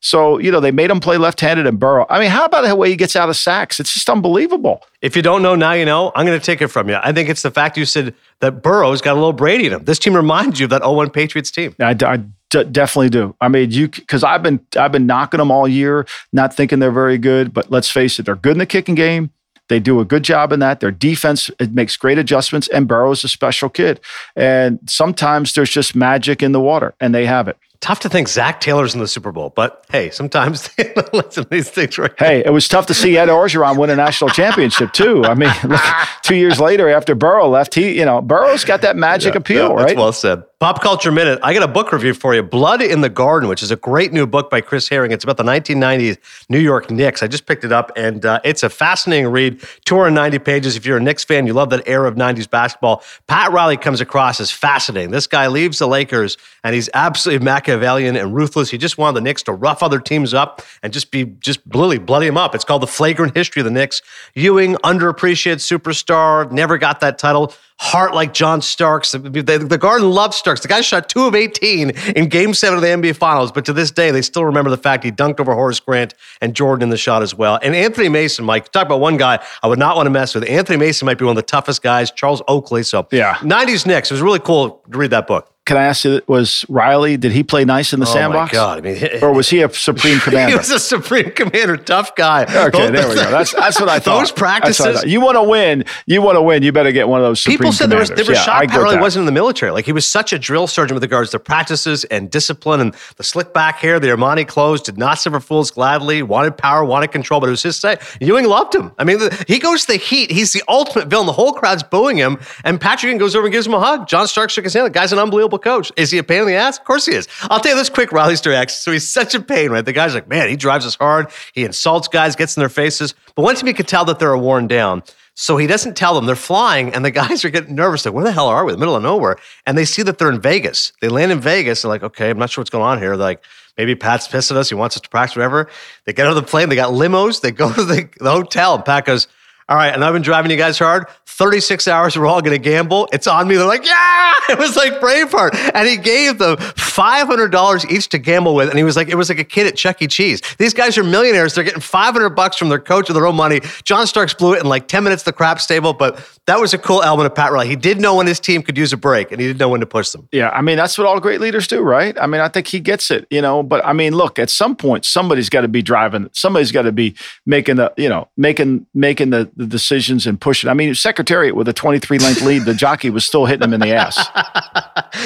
So, 0.04 0.38
you 0.38 0.51
know, 0.51 0.60
they 0.60 0.72
made 0.72 0.91
him 0.91 0.99
play 0.99 1.18
left 1.18 1.39
handed 1.39 1.66
and 1.66 1.80
Burrow. 1.80 2.06
I 2.10 2.20
mean, 2.20 2.30
how 2.30 2.43
about 2.43 2.68
the 2.68 2.76
way 2.76 2.89
he 2.89 2.97
gets 2.97 3.16
out 3.16 3.30
of 3.30 3.38
sacks? 3.38 3.80
It's 3.80 3.93
just 3.93 4.10
unbelievable. 4.10 4.84
If 5.01 5.16
you 5.16 5.22
don't 5.22 5.41
know, 5.41 5.56
now 5.56 5.72
you 5.72 5.86
know. 5.86 6.12
I'm 6.14 6.26
going 6.26 6.38
to 6.38 6.45
take 6.45 6.62
it 6.62 6.68
from 6.68 6.89
you. 6.89 6.97
I 7.01 7.14
think 7.14 7.30
it's 7.30 7.41
the 7.41 7.51
fact 7.51 7.78
you 7.78 7.86
said 7.86 8.14
that 8.41 8.62
Burrow's 8.62 9.01
got 9.01 9.14
a 9.14 9.16
little 9.16 9.32
Brady 9.32 9.68
in 9.68 9.72
him. 9.72 9.86
This 9.86 9.99
team 9.99 10.14
reminds 10.14 10.60
you 10.60 10.66
of 10.66 10.72
that 10.72 10.82
0 10.82 10.91
1 10.91 11.10
Patriots 11.12 11.51
team. 11.51 11.74
I, 11.80 11.95
I 12.01 12.18
d- 12.18 12.66
definitely 12.66 13.12
do. 13.12 13.34
I 13.39 13.47
mean, 13.47 13.72
you 13.72 13.88
because 13.88 14.26
I've 14.26 14.43
been 14.43 14.60
I've 14.78 14.91
been 14.91 15.08
knocking 15.08 15.38
them 15.38 15.51
all 15.51 15.70
year, 15.70 16.06
not 16.34 16.54
thinking 16.54 16.80
they're 16.80 16.91
very 16.91 17.18
good. 17.18 17.54
But 17.54 17.72
let's 17.72 17.89
face 17.89 18.20
it, 18.20 18.26
they're 18.26 18.36
good 18.36 18.51
in 18.51 18.58
the 18.58 18.66
kicking 18.66 18.95
game. 18.95 19.32
They 19.70 19.80
do 19.80 20.01
a 20.01 20.06
good 20.06 20.24
job 20.24 20.51
in 20.51 20.60
that. 20.60 20.82
Their 20.82 20.91
defense 20.91 21.49
it 21.60 21.74
makes 21.74 21.95
great 21.95 22.18
adjustments, 22.18 22.68
and 22.68 22.89
Burrow's 22.89 23.24
a 23.24 23.30
special 23.30 23.70
kid. 23.70 24.01
And 24.36 24.80
sometimes 24.86 25.54
there's 25.54 25.70
just 25.70 25.95
magic 25.95 26.43
in 26.43 26.51
the 26.51 26.60
water, 26.60 26.93
and 26.99 27.16
they 27.16 27.26
have 27.26 27.47
it. 27.47 27.58
Tough 27.84 27.99
to 27.99 28.07
think 28.09 28.29
Zac 28.29 28.61
Taylor's 28.61 28.93
in 28.93 29.01
the 29.01 29.09
Super 29.09 29.34
Bowl, 29.34 29.49
but 29.53 29.86
hey, 29.91 30.09
sometimes 30.09 30.73
they 30.77 30.93
listen 31.11 31.43
to 31.43 31.49
these 31.49 31.69
things 31.69 31.97
right. 31.97 32.13
Hey, 32.17 32.41
it 32.45 32.51
was 32.53 32.69
tough 32.69 32.86
to 32.86 32.93
see 32.93 33.17
Ed 33.17 33.27
Orgeron 33.27 33.77
win 33.77 33.89
a 33.89 33.95
national 33.97 34.29
championship 34.39 34.93
too. 34.93 35.25
I 35.25 35.34
mean, 35.34 35.51
look, 35.65 35.81
two 36.21 36.36
years 36.36 36.61
later 36.61 36.88
after 36.88 37.13
Burrow 37.13 37.49
left, 37.49 37.75
he, 37.75 37.99
you 37.99 38.05
know, 38.05 38.21
Burrow's 38.21 38.63
got 38.63 38.84
that 38.84 38.95
magic 38.95 39.34
Yeah, 39.34 39.39
appeal, 39.39 39.69
yeah, 39.71 39.75
that's 39.75 39.84
right? 39.84 39.97
well 39.97 40.13
said. 40.13 40.43
Pop 40.61 40.81
Culture 40.81 41.11
Minute. 41.11 41.39
I 41.43 41.53
got 41.53 41.63
a 41.63 41.67
book 41.67 41.91
review 41.91 42.13
for 42.13 42.34
you 42.34 42.41
Blood 42.41 42.81
in 42.81 43.01
the 43.01 43.09
Garden, 43.09 43.49
which 43.49 43.61
is 43.61 43.69
a 43.69 43.75
great 43.75 44.13
new 44.13 44.25
book 44.25 44.49
by 44.49 44.61
Chris 44.61 44.88
Herring. 44.88 45.11
It's 45.11 45.25
about 45.25 45.36
the 45.36 45.43
1990s 45.43 46.17
New 46.47 46.59
York 46.59 46.89
Knicks. 46.89 47.21
I 47.21 47.27
just 47.27 47.45
picked 47.45 47.65
it 47.65 47.73
up, 47.73 47.91
and 47.97 48.25
uh, 48.25 48.39
it's 48.45 48.63
a 48.63 48.69
fascinating 48.69 49.27
read. 49.27 49.59
290 49.84 50.39
pages. 50.39 50.77
If 50.77 50.86
you're 50.86 50.95
a 50.95 51.01
Knicks 51.01 51.25
fan, 51.25 51.47
you 51.47 51.53
love 51.53 51.69
that 51.71 51.86
era 51.86 52.07
of 52.07 52.15
90s 52.15 52.49
basketball. 52.49 53.03
Pat 53.27 53.51
Riley 53.51 53.75
comes 53.75 53.99
across 53.99 54.39
as 54.39 54.51
fascinating. 54.51 55.11
This 55.11 55.27
guy 55.27 55.47
leaves 55.47 55.79
the 55.79 55.88
Lakers, 55.88 56.38
and 56.63 56.73
he's 56.73 56.89
absolutely 56.93 57.43
Machiavellian 57.74 58.15
and 58.15 58.34
ruthless. 58.36 58.69
He 58.69 58.78
just 58.78 58.97
wanted 58.97 59.15
the 59.15 59.21
Knicks 59.21 59.43
to 59.43 59.51
rough 59.51 59.82
other 59.82 59.99
teams 59.99 60.34
up 60.34 60.61
and 60.82 60.93
just 60.93 61.11
be 61.11 61.26
just 61.39 61.59
really 61.74 61.97
bloody 61.97 62.28
them 62.28 62.38
up. 62.38 62.53
It's 62.55 62.63
called 62.63 62.82
The 62.82 62.88
Flagrant 62.88 63.36
History 63.36 63.61
of 63.61 63.65
the 63.65 63.71
Knicks. 63.71 64.01
Ewing, 64.36 64.76
underappreciated 64.76 65.57
superstar, 65.57 66.51
never 66.51 66.78
got 66.78 66.99
that 67.01 67.17
title. 67.17 67.53
Heart 67.80 68.13
like 68.13 68.34
John 68.34 68.61
Starks. 68.61 69.11
The, 69.11 69.19
the, 69.19 69.78
Garden 69.78 70.09
loved 70.11 70.36
Starks. 70.36 70.61
The 70.61 70.67
guy 70.67 70.82
shot 70.82 71.09
two 71.09 71.26
of 71.26 71.36
18 71.36 71.89
in 72.15 72.30
game 72.30 72.53
seven 72.53 72.78
of 72.78 72.82
the 72.82 72.88
NBA 72.88 73.15
Finals, 73.15 73.51
but 73.51 73.65
to 73.65 73.74
this 73.74 73.89
day, 73.91 74.11
they 74.11 74.21
still 74.21 74.45
remember 74.45 74.69
the 74.69 74.78
fact 74.78 75.03
he 75.03 75.11
dunked 75.11 75.39
over 75.39 75.53
Horace 75.53 75.80
Grant 75.80 76.13
and 76.39 76.55
Jordan 76.55 76.84
in 76.84 76.89
the 76.89 76.97
shot 76.97 77.24
as 77.24 77.34
well. 77.36 77.59
And 77.61 77.76
Anthony 77.76 78.09
Mason, 78.09 78.45
Mike, 78.45 78.71
talk 78.71 78.86
about 78.86 78.99
one 78.99 79.17
guy 79.17 79.43
I 79.63 79.67
would 79.67 79.80
not 79.80 79.95
want 79.95 80.05
to 80.05 80.11
mess 80.11 80.36
with. 80.36 80.47
Anthony 80.47 80.78
Mason 80.78 81.07
might 81.07 81.17
be 81.17 81.26
one 81.26 81.32
of 81.32 81.36
the 81.36 81.41
toughest 81.41 81.82
guys, 81.82 82.11
Charles 82.11 82.41
Oakley. 82.47 82.84
So, 82.84 83.07
Yeah. 83.11 83.34
90s 83.38 83.86
Knicks. 83.86 84.11
It 84.11 84.13
was 84.13 84.21
really 84.21 84.39
cool 84.39 84.82
to 84.91 84.97
read 84.97 85.09
that 85.09 85.28
book. 85.28 85.53
Can 85.66 85.78
I 85.78 85.84
ask 85.84 86.03
you, 86.03 86.22
was 86.28 86.66
Riley, 86.68 87.16
did 87.16 87.32
he 87.32 87.41
play 87.41 87.64
nice 87.64 87.93
in 87.93 88.01
the 88.01 88.05
Oh, 88.05 88.14
sandbox? 88.14 88.51
my 88.51 88.53
God. 88.57 88.78
I 88.80 88.82
mean, 88.82 89.24
Or 89.24 89.32
was 89.34 89.49
he 89.49 89.61
a 89.61 89.70
supreme 89.74 90.20
commander? 90.22 90.51
he 90.51 90.57
was 90.57 90.70
a 90.72 90.78
supreme 90.80 91.32
commander, 91.32 91.78
tough 91.78 92.16
guy. 92.18 92.43
Okay, 92.43 92.91
there 92.91 93.07
we 93.07 93.16
go. 93.16 93.32
That's 93.32 93.53
that's 93.53 93.80
what 93.80 93.88
I 93.88 93.99
thought. 93.99 94.20
Those 94.20 94.30
That's 94.30 94.32
what 94.32 94.38
I 94.38 94.59
practices. 94.59 94.86
thought. 95.01 95.07
You 95.07 95.22
want 95.22 95.36
to 95.38 95.43
win. 95.43 95.86
You 96.05 96.22
want 96.22 96.36
to 96.36 96.41
win. 96.41 96.64
You 96.64 96.74
better 96.74 96.91
get 96.91 97.07
one 97.07 97.22
of 97.22 97.26
those. 97.26 97.39
Supreme 97.39 97.59
People 97.59 97.72
said 97.72 97.89
there 97.89 97.99
was 97.99 98.09
there 98.09 98.18
commanders. 98.18 98.39
was 98.39 98.45
Yeah, 98.47 98.53
I 98.53 98.66
shock 98.68 98.76
Riley 98.84 98.97
wasn't 98.97 99.22
in 99.22 99.26
the 99.28 99.32
military. 99.32 99.72
Like 99.72 99.86
he 99.86 99.93
was 99.93 100.05
such 100.05 100.34
a 100.34 100.38
drill 100.39 100.68
sergeant 100.68 100.95
with 100.95 101.03
regards 101.03 101.30
to 101.32 101.39
practices 101.39 102.03
and 102.05 102.30
discipline 102.30 102.82
and 102.82 102.93
the 103.16 103.24
slick 103.24 103.53
back 103.53 103.76
hair, 103.78 104.01
the 104.01 104.07
Armani 104.09 104.45
clothes, 104.45 104.82
did 104.82 104.97
not 104.97 105.18
suffer 105.18 105.39
fools 105.39 105.72
gladly, 105.72 106.24
wanted 106.24 106.57
power, 106.57 106.84
wanted 106.84 107.14
control, 107.14 107.39
but 107.39 107.47
it 107.47 107.51
was 107.51 107.64
his 107.64 107.78
say. 107.78 107.97
Ewing 108.20 108.45
loved 108.47 108.76
him. 108.76 108.91
I 108.99 109.05
mean, 109.05 109.20
the, 109.20 109.45
he 109.47 109.59
goes 109.59 109.86
to 109.86 109.93
the 109.93 109.97
heat. 109.97 110.30
He's 110.30 110.51
the 110.51 110.64
ultimate 110.68 111.07
villain. 111.07 111.26
The 111.26 111.32
whole 111.32 111.53
crowd's 111.53 111.84
booing 111.84 112.18
him, 112.18 112.38
and 112.66 112.82
Patrick 112.82 113.18
goes 113.18 113.34
over 113.34 113.45
and 113.45 113.53
gives 113.53 113.66
him 113.66 113.74
a 113.76 113.80
hug. 113.80 114.09
John 114.09 114.28
Stark 114.28 114.49
shook 114.49 114.66
his 114.66 114.74
hand. 114.74 114.88
The 114.88 114.89
guy's 114.89 115.14
an 115.14 115.20
unbelievable 115.20 115.53
coach. 115.60 115.91
Is 115.95 116.12
he 116.12 116.18
a 116.18 116.24
pain 116.24 116.41
in 116.41 116.47
the 116.47 116.56
ass? 116.56 116.78
Of 116.78 116.86
course 116.86 117.06
he 117.06 117.14
is. 117.14 117.28
I'll 117.43 117.60
tell 117.60 117.74
you 117.74 117.78
this 117.78 117.89
quick 117.89 118.12
Riley. 118.12 118.34
Actually, 118.34 118.68
so 118.68 118.91
he's 118.91 119.08
such 119.08 119.36
a 119.36 119.41
pain, 119.41 119.72
right? 119.72 119.86
The 119.86 119.93
guy's 119.93 120.14
like, 120.14 120.28
man, 120.28 120.49
he 120.49 120.56
drives 120.56 120.86
us 120.86 120.95
hard. 120.95 121.32
He 121.54 121.64
insults 121.64 122.08
guys, 122.08 122.36
gets 122.36 122.58
in 122.58 122.62
their 122.62 122.70
faces. 122.70 123.14
But 123.36 123.43
one 123.43 123.56
time 123.56 123.68
you 123.68 123.74
could 123.74 123.88
tell 123.88 124.06
that 124.06 124.20
they're 124.20 124.38
worn 124.38 124.68
down. 124.68 125.04
So 125.36 125.58
he 125.58 125.66
doesn't 125.66 125.97
tell 125.97 126.14
them 126.14 126.26
they're 126.26 126.36
flying, 126.36 126.93
and 126.93 127.04
the 127.04 127.12
guys 127.22 127.43
are 127.43 127.49
getting 127.49 127.76
nervous. 127.76 128.06
Like, 128.06 128.14
where 128.14 128.24
the 128.24 128.32
hell 128.32 128.47
are 128.47 128.66
we? 128.66 128.72
The 128.72 128.78
middle 128.78 128.95
of 128.95 129.04
nowhere. 129.04 129.38
And 129.66 129.78
they 129.78 129.86
see 129.86 130.04
that 130.04 130.18
they're 130.18 130.32
in 130.32 130.41
Vegas. 130.41 130.93
They 131.01 131.10
land 131.10 131.32
in 131.32 131.39
Vegas. 131.39 131.82
They're 131.82 131.89
like, 131.89 132.04
okay, 132.04 132.30
I'm 132.30 132.38
not 132.38 132.49
sure 132.49 132.62
what's 132.62 132.70
going 132.70 132.84
on 132.84 132.99
here. 132.99 133.10
They're 133.10 133.18
like, 133.18 133.43
maybe 133.78 133.95
Pat's 133.95 134.28
pissed 134.28 134.51
at 134.51 134.58
us. 134.58 134.70
He 134.70 134.76
wants 134.76 134.95
us 134.95 135.01
to 135.01 135.10
practice, 135.10 135.36
whatever. 135.36 135.70
They 136.06 136.14
get 136.14 136.28
out 136.28 136.36
of 136.38 136.43
the 136.43 136.49
plane. 136.49 136.70
They 136.70 136.76
got 136.76 136.91
limos. 136.91 137.41
They 137.41 137.51
go 137.51 137.74
to 137.74 137.84
the, 137.84 138.10
the 138.20 138.32
hotel. 138.32 138.76
And 138.76 138.86
Pat 138.86 139.06
goes, 139.06 139.28
all 139.74 139.80
right, 139.80 139.91
and 139.91 140.05
I've 140.05 140.13
been 140.13 140.21
driving 140.21 140.51
you 140.51 140.57
guys 140.57 140.78
hard. 140.78 141.07
36 141.26 141.88
hours, 141.88 142.15
we're 142.15 142.28
all 142.28 142.43
going 142.43 142.55
to 142.55 142.63
gamble. 142.63 143.09
It's 143.11 143.26
on 143.26 143.47
me. 143.47 143.55
They're 143.55 143.65
like, 143.65 143.84
yeah, 143.84 144.34
it 144.49 144.59
was 144.59 144.76
like 144.76 144.99
Braveheart. 144.99 145.71
And 145.74 145.88
he 145.88 145.97
gave 145.97 146.38
them 146.38 146.57
$500 146.57 147.91
each 147.91 148.09
to 148.09 148.19
gamble 148.19 148.53
with. 148.53 148.69
And 148.69 148.78
he 148.78 148.84
was 148.84 148.95
like, 148.95 149.09
it 149.09 149.15
was 149.15 149.30
like 149.30 149.39
a 149.39 149.43
kid 149.43 149.65
at 149.65 149.76
Chuck 149.76 149.99
E. 150.03 150.05
Cheese. 150.05 150.41
These 150.59 150.76
guys 150.76 150.95
are 150.95 151.03
millionaires. 151.03 151.55
They're 151.55 151.63
getting 151.63 151.82
500 151.82 152.30
bucks 152.30 152.55
from 152.55 152.69
their 152.69 152.78
coach 152.78 153.09
with 153.09 153.15
their 153.15 153.26
own 153.26 153.36
money. 153.36 153.61
John 153.84 154.05
Starks 154.05 154.36
blew 154.36 154.53
it 154.53 154.59
in 154.59 154.67
like 154.67 154.88
10 154.88 155.03
minutes, 155.03 155.24
the 155.24 155.34
crap 155.34 155.59
stable. 155.59 155.93
But 155.93 156.24
that 156.45 156.59
was 156.59 156.74
a 156.74 156.78
cool 156.78 157.01
element 157.01 157.26
of 157.26 157.36
Pat 157.36 157.51
Riley. 157.51 157.69
He 157.69 157.76
did 157.76 157.99
know 157.99 158.17
when 158.17 158.28
his 158.28 158.39
team 158.39 158.61
could 158.61 158.78
use 158.78 158.93
a 158.93 158.97
break 158.97 159.32
and 159.32 159.39
he 159.39 159.47
didn't 159.47 159.59
know 159.59 159.69
when 159.69 159.80
to 159.80 159.86
push 159.86 160.09
them. 160.09 160.28
Yeah, 160.32 160.49
I 160.49 160.61
mean 160.61 160.78
that's 160.78 160.97
what 160.97 161.07
all 161.07 161.19
great 161.19 161.39
leaders 161.39 161.67
do, 161.67 161.82
right? 161.82 162.17
I 162.19 162.28
mean, 162.28 162.41
I 162.41 162.49
think 162.49 162.67
he 162.67 162.80
gets 162.80 163.09
it, 163.09 163.26
you 163.30 163.41
know. 163.41 163.63
But 163.63 163.84
I 163.86 163.93
mean, 163.93 164.13
look, 164.13 164.38
at 164.38 164.49
some 164.49 164.76
point, 164.76 165.05
somebody's 165.05 165.49
got 165.49 165.61
to 165.61 165.67
be 165.67 165.82
driving. 165.82 166.30
Somebody's 166.34 166.71
got 166.71 166.84
to 166.84 166.91
be 166.91 167.15
making 167.45 167.78
the, 167.78 167.93
you 167.97 168.09
know, 168.09 168.28
making 168.36 168.86
making 168.93 169.30
the, 169.30 169.49
the 169.55 169.62
decisions 169.68 170.28
and 170.28 170.39
pushing. 170.39 170.70
I 170.70 170.74
mean, 170.74 170.93
Secretariat 170.95 171.55
with 171.55 171.68
a 171.68 171.74
23 171.74 172.20
length 172.20 172.41
lead, 172.41 172.66
the 172.66 172.74
jockey 172.74 173.09
was 173.09 173.26
still 173.26 173.45
hitting 173.45 173.64
him 173.64 173.74
in 173.74 173.80
the 173.80 173.93
ass. 173.93 174.18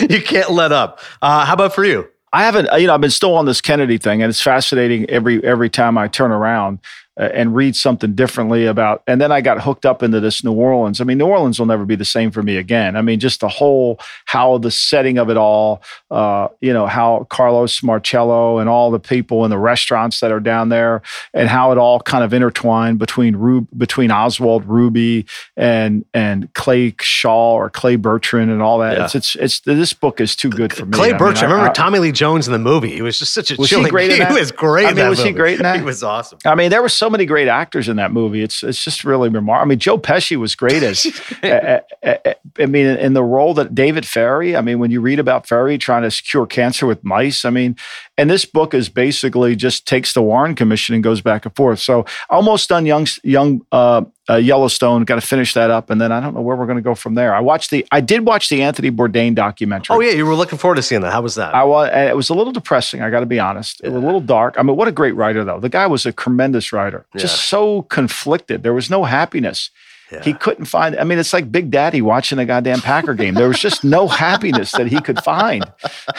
you 0.10 0.22
can't 0.22 0.52
let 0.52 0.72
up. 0.72 1.00
Uh, 1.22 1.46
how 1.46 1.54
about 1.54 1.74
for 1.74 1.84
you? 1.84 2.08
I 2.34 2.44
haven't, 2.44 2.70
you 2.80 2.88
know, 2.88 2.94
I've 2.94 3.02
been 3.02 3.10
still 3.10 3.36
on 3.36 3.46
this 3.46 3.62
Kennedy 3.62 3.98
thing, 3.98 4.22
and 4.22 4.30
it's 4.30 4.42
fascinating 4.42 5.10
every 5.10 5.44
every 5.44 5.70
time 5.70 5.98
I 5.98 6.08
turn 6.08 6.32
around 6.32 6.80
and 7.18 7.56
read 7.56 7.76
something 7.76 8.14
differently 8.14 8.66
about. 8.66 9.02
And 9.08 9.20
then 9.20 9.32
I 9.32 9.42
got 9.42 9.62
hooked 9.62 9.86
up 9.86 10.04
into 10.04 10.20
this 10.20 10.44
New 10.44 10.54
Orleans. 10.54 11.02
I 11.02 11.04
mean, 11.04 11.18
New 11.18 11.26
Orleans 11.26 11.58
will 11.60 11.66
never 11.66 11.84
be 11.86 11.96
the 11.96 12.06
same 12.06 12.32
for 12.32 12.44
me 12.44 12.58
again. 12.58 12.96
I 12.96 13.02
mean, 13.02 13.20
just 13.20 13.40
the 13.40 13.48
whole 13.50 14.00
how 14.26 14.58
the 14.60 14.70
setting 14.72 15.18
of 15.18 15.30
it 15.30 15.38
all, 15.38 15.82
uh, 16.12 16.48
you 16.62 16.72
know, 16.74 16.86
how 16.86 17.26
Carlos 17.30 17.82
Marcello 17.84 18.60
and 18.60 18.70
all 18.70 18.92
the 18.92 19.00
people 19.00 19.44
in 19.46 19.50
the 19.50 19.58
restaurants 19.58 20.20
that 20.20 20.32
are 20.32 20.40
down 20.40 20.70
there, 20.70 21.02
and 21.34 21.50
how 21.50 21.72
it 21.72 21.78
all 21.78 22.00
kind 22.00 22.24
of 22.24 22.34
intertwined 22.34 23.00
between 23.00 23.36
Rub- 23.36 23.68
between 23.78 24.12
Oswald 24.12 24.66
Ruby 24.66 25.26
and 25.56 26.06
and 26.14 26.54
Clay 26.54 26.96
Shaw 27.02 27.54
or 27.56 27.70
Clay 27.70 27.96
Bertrand 27.96 28.52
and 28.52 28.62
all 28.62 28.80
that. 28.80 28.98
Yeah. 28.98 29.06
It's, 29.06 29.16
it's 29.16 29.36
it's 29.36 29.60
this 29.62 29.94
book 29.94 30.22
is 30.22 30.36
too 30.36 30.50
good 30.50 30.72
for 30.74 30.86
me. 30.86 30.92
Clay 30.92 31.10
I 31.14 31.20
mean, 31.20 31.36
I, 31.36 31.40
I- 31.40 31.44
remember 31.44 31.74
Tommy 31.74 32.00
Lee 32.00 32.12
Jones 32.12 32.48
in 32.48 32.54
the 32.54 32.60
movie. 32.60 32.92
He 32.94 33.02
was 33.02 33.20
just 33.20 33.34
such 33.34 33.52
a 33.52 33.56
Was 33.58 33.70
he 33.70 33.76
chilling. 33.76 33.90
great 33.90 34.12
in 34.20 34.28
he 34.28 34.34
was 34.40 34.52
great. 34.52 34.86
I 34.88 34.94
mean, 34.94 35.10
was 35.10 35.24
he 35.24 35.32
great 35.32 35.58
in 35.58 35.64
that? 35.64 35.78
He 35.78 35.82
was 35.82 36.04
awesome. 36.04 36.40
I 36.46 36.56
mean, 36.56 36.70
there 36.70 36.82
were 36.82 36.90
so 36.90 37.07
many 37.10 37.26
great 37.26 37.48
actors 37.48 37.90
in 37.90 37.98
that 37.98 38.12
movie. 38.12 38.42
It's 38.42 38.64
it's 38.64 38.84
just 38.84 39.04
really 39.04 39.30
remarkable. 39.30 39.66
I 39.66 39.70
mean, 39.70 39.80
Joe 39.80 39.98
Pesci 39.98 40.38
was 40.38 40.56
great 40.56 40.84
as. 40.84 41.06
I 41.44 42.66
mean, 42.66 42.86
in 42.86 43.14
the 43.14 43.24
role 43.24 43.54
that 43.56 43.76
David 43.76 44.06
Ferrie. 44.06 44.56
I 44.56 44.62
mean, 44.62 44.80
when 44.80 44.92
you 44.92 45.02
read 45.02 45.20
about 45.20 45.48
Ferrie 45.48 45.78
trying 45.78 46.10
to 46.10 46.24
cure 46.24 46.46
cancer 46.46 46.86
with 46.86 47.04
mice, 47.04 47.46
I 47.46 47.50
mean, 47.50 47.76
and 48.18 48.30
this 48.30 48.46
book 48.46 48.74
is 48.74 48.90
basically 48.90 49.56
just 49.56 49.88
takes 49.88 50.14
the 50.14 50.22
Warren 50.22 50.56
Commission 50.56 50.96
and 50.96 51.04
goes 51.04 51.22
back 51.22 51.46
and 51.46 51.56
forth. 51.56 51.80
So 51.80 52.06
almost 52.30 52.70
done 52.70 52.86
young 52.86 53.08
young 53.24 53.66
uh, 53.72 54.04
uh, 54.30 54.36
Yellowstone. 54.36 55.04
Got 55.04 55.16
to 55.16 55.22
finish 55.22 55.54
that 55.54 55.70
up, 55.70 55.90
and 55.90 56.02
then 56.02 56.12
I 56.12 56.20
don't 56.20 56.34
know 56.34 56.42
where 56.42 56.56
we're 56.56 56.66
going 56.66 56.78
to 56.78 56.82
go 56.82 56.96
from 56.96 57.16
there. 57.16 57.34
I 57.34 57.40
watched 57.40 57.70
the. 57.70 57.86
I 57.92 58.02
did 58.02 58.26
watch 58.26 58.50
the 58.50 58.64
Anthony 58.64 58.92
Bourdain 58.92 59.36
documentary. 59.36 59.96
Oh 59.96 60.00
yeah, 60.00 60.12
you 60.12 60.26
were 60.26 60.36
looking 60.36 60.58
forward 60.58 60.76
to 60.76 60.82
seeing 60.82 61.02
that. 61.02 61.14
How 61.14 61.22
was 61.22 61.36
that? 61.36 61.54
I 61.54 61.64
was, 61.64 61.90
it 61.94 62.16
was 62.16 62.30
a 62.30 62.34
little 62.34 62.54
depressing. 62.54 63.02
I 63.02 63.10
got 63.10 63.20
to 63.22 63.26
be 63.26 63.40
honest. 63.40 63.82
It 63.84 63.90
was 63.90 64.02
a 64.02 64.06
little 64.06 64.22
dark. 64.22 64.56
I 64.58 64.64
mean, 64.64 64.76
what 64.76 64.88
a 64.88 64.92
great 64.92 65.16
writer, 65.16 65.44
though. 65.44 65.60
The 65.60 65.70
guy 65.70 65.88
was 65.88 66.06
a 66.06 66.12
tremendous 66.12 66.74
writer. 66.74 67.06
Just 67.16 67.46
so 67.46 67.84
conflicted. 67.84 68.64
There 68.64 68.74
was 68.74 68.90
no 68.90 69.04
happiness. 69.04 69.70
Yeah. 70.12 70.24
He 70.24 70.34
couldn't 70.34 70.66
find. 70.66 70.98
I 70.98 71.04
mean, 71.04 71.20
it's 71.20 71.34
like 71.34 71.52
Big 71.52 71.70
Daddy 71.70 72.02
watching 72.02 72.40
a 72.40 72.46
goddamn 72.46 72.80
Packer 72.80 73.14
game. 73.14 73.34
There 73.34 73.48
was 73.48 73.60
just 73.60 73.84
no 73.84 74.08
happiness 74.08 74.72
that 74.74 74.88
he 74.88 75.02
could 75.02 75.20
find. 75.24 75.70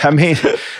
I 0.03 0.11
mean, 0.11 0.37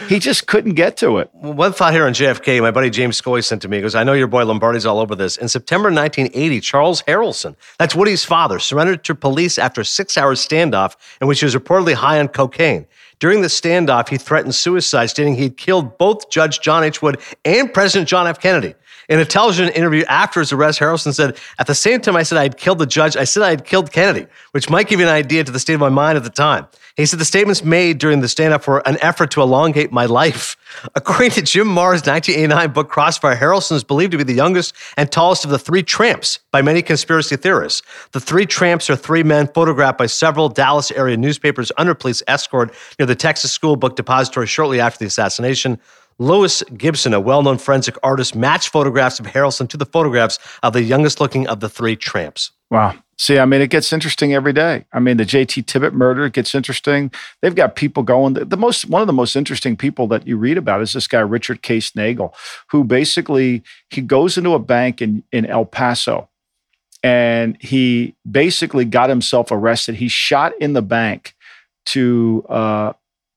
he 0.09 0.19
just 0.19 0.47
couldn't 0.47 0.75
get 0.75 0.99
to 0.99 1.19
it. 1.19 1.31
One 1.33 1.73
thought 1.73 1.95
here 1.95 2.07
on 2.07 2.13
JFK, 2.13 2.61
my 2.61 2.71
buddy 2.71 2.91
James 2.91 3.17
Scully 3.17 3.41
sent 3.41 3.63
to 3.63 3.69
me 3.69 3.81
goes. 3.81 3.95
I 3.95 4.05
know 4.05 4.13
your 4.13 4.27
boy 4.27 4.45
Lombardi's 4.45 4.85
all 4.85 4.99
over 4.99 5.15
this. 5.15 5.37
In 5.37 5.49
September 5.49 5.89
1980, 5.89 6.61
Charles 6.61 7.03
Harrelson, 7.03 7.57
that's 7.79 7.95
Woody's 7.95 8.25
father, 8.25 8.59
surrendered 8.59 9.05
to 9.05 9.15
police 9.15 9.59
after 9.59 9.81
a 9.81 9.85
six-hour 9.85 10.35
standoff 10.35 10.97
in 11.21 11.29
which 11.29 11.41
he 11.41 11.47
was 11.47 11.55
reportedly 11.55 11.95
high 11.95 12.21
on 12.21 12.29
cocaine. 12.29 12.87
During 13.21 13.41
the 13.41 13.49
standoff, 13.49 14.09
he 14.09 14.17
threatened 14.17 14.55
suicide, 14.55 15.07
stating 15.07 15.35
he'd 15.35 15.57
killed 15.57 15.99
both 15.99 16.31
Judge 16.31 16.61
John 16.61 16.85
H. 16.85 17.03
Wood 17.03 17.21
and 17.45 17.73
President 17.73 18.09
John 18.09 18.29
F. 18.29 18.39
Kennedy. 18.39 18.75
In 19.09 19.19
a 19.21 19.25
television 19.25 19.71
interview 19.71 20.05
after 20.07 20.41
his 20.41 20.53
arrest, 20.53 20.81
Harrelson 20.81 21.15
said, 21.15 21.39
At 21.59 21.67
the 21.67 21.75
same 21.75 22.03
time 22.03 22.15
I 22.15 22.23
said 22.23 22.37
I'd 22.37 22.59
killed 22.59 22.79
the 22.79 22.87
judge, 22.87 23.17
I 23.17 23.25
said 23.25 23.43
I 23.43 23.49
had 23.49 23.65
killed 23.65 23.91
Kennedy, 23.91 24.27
which 24.51 24.69
might 24.69 24.87
give 24.87 25.01
you 25.01 25.07
an 25.07 25.13
idea 25.13 25.43
to 25.45 25.51
the 25.51 25.59
state 25.59 25.73
of 25.73 25.81
my 25.81 25.89
mind 25.89 26.19
at 26.19 26.25
the 26.25 26.31
time. 26.31 26.67
He 26.95 27.07
said 27.07 27.19
the 27.19 27.25
statements 27.25 27.65
made 27.65 27.99
during 27.99 28.21
the 28.21 28.29
stand-up 28.29 28.67
were 28.67 28.87
an 28.87 28.99
effort 29.01 29.31
to 29.31 29.41
elongate 29.41 29.93
my 29.93 30.05
life. 30.05 30.59
According 30.95 31.31
to 31.33 31.43
Jim 31.43 31.69
Marrs' 31.69 32.07
1989 32.07 32.73
book 32.73 32.91
Crossfire, 32.91 33.35
Harrelson 33.35 33.77
is 33.77 33.85
believed 33.85 34.13
to 34.13 34.19
be 34.19 34.25
the 34.25 34.35
youngest 34.35 34.75
and 34.99 35.11
tallest 35.11 35.45
of 35.45 35.51
the 35.51 35.59
three 35.59 35.83
tramps 35.83 36.41
by 36.51 36.61
many 36.61 36.83
conspiracy 36.83 37.37
theorists. 37.37 37.81
The 38.13 38.21
three 38.21 38.45
tramps 38.45 38.91
are 38.91 38.97
three 38.97 39.23
men 39.23 39.49
photographed 39.55 39.97
by 39.97 40.07
several 40.07 40.51
Dallas 40.51 40.91
area 40.91 41.17
newspapers 41.17 41.73
under 41.79 41.95
police 41.95 42.23
escort 42.29 42.75
near 42.99 43.07
the 43.07 43.15
Texas 43.15 43.53
School 43.53 43.77
Book 43.77 43.97
Depository 43.97 44.47
shortly 44.47 44.81
after 44.81 44.99
the 44.99 45.07
assassination. 45.07 45.81
Lois 46.19 46.63
Gibson, 46.77 47.15
a 47.15 47.21
well 47.21 47.43
known 47.43 47.59
forensic 47.59 47.97
artist, 48.03 48.35
matched 48.35 48.71
photographs 48.71 49.21
of 49.21 49.27
Harrelson 49.27 49.69
to 49.69 49.77
the 49.77 49.87
photographs 49.87 50.39
of 50.63 50.73
the 50.73 50.83
youngest 50.83 51.21
looking 51.21 51.47
of 51.47 51.61
the 51.61 51.69
three 51.69 51.97
tramps. 51.97 52.51
Wow. 52.71 52.97
See, 53.21 53.39
I 53.39 53.47
mean, 53.47 53.61
it 53.61 53.71
gets 53.71 53.93
interesting 53.93 54.33
every 54.33 54.53
day. 54.53 54.85
I 54.93 55.01
mean, 55.01 55.17
the 55.17 55.25
JT 55.25 55.65
Tippit 55.65 55.93
murder 55.93 56.29
gets 56.29 56.55
interesting. 56.55 57.11
They've 57.43 57.55
got 57.55 57.75
people 57.75 58.05
going. 58.05 58.35
The, 58.35 58.45
the 58.45 58.57
most, 58.57 58.89
one 58.89 59.01
of 59.01 59.09
the 59.09 59.13
most 59.13 59.35
interesting 59.35 59.77
people 59.77 60.07
that 60.09 60.27
you 60.27 60.37
read 60.37 60.57
about 60.57 60.83
is 60.83 60.93
this 60.93 61.09
guy 61.09 61.19
Richard 61.21 61.63
Case 61.63 61.91
Nagell, 61.93 62.33
who 62.71 62.85
basically 62.85 63.65
he 63.91 64.01
goes 64.01 64.39
into 64.39 64.55
a 64.55 64.61
bank 64.61 65.03
in 65.03 65.25
in 65.33 65.47
El 65.47 65.65
Paso, 65.65 66.29
and 67.03 67.57
he 67.61 68.15
basically 68.29 68.85
got 68.85 69.09
himself 69.09 69.51
arrested. 69.51 69.97
He 69.97 70.09
shot 70.09 70.53
in 70.61 70.75
the 70.75 70.83
bank 70.83 71.35
to 71.87 72.45
uh, 72.49 72.93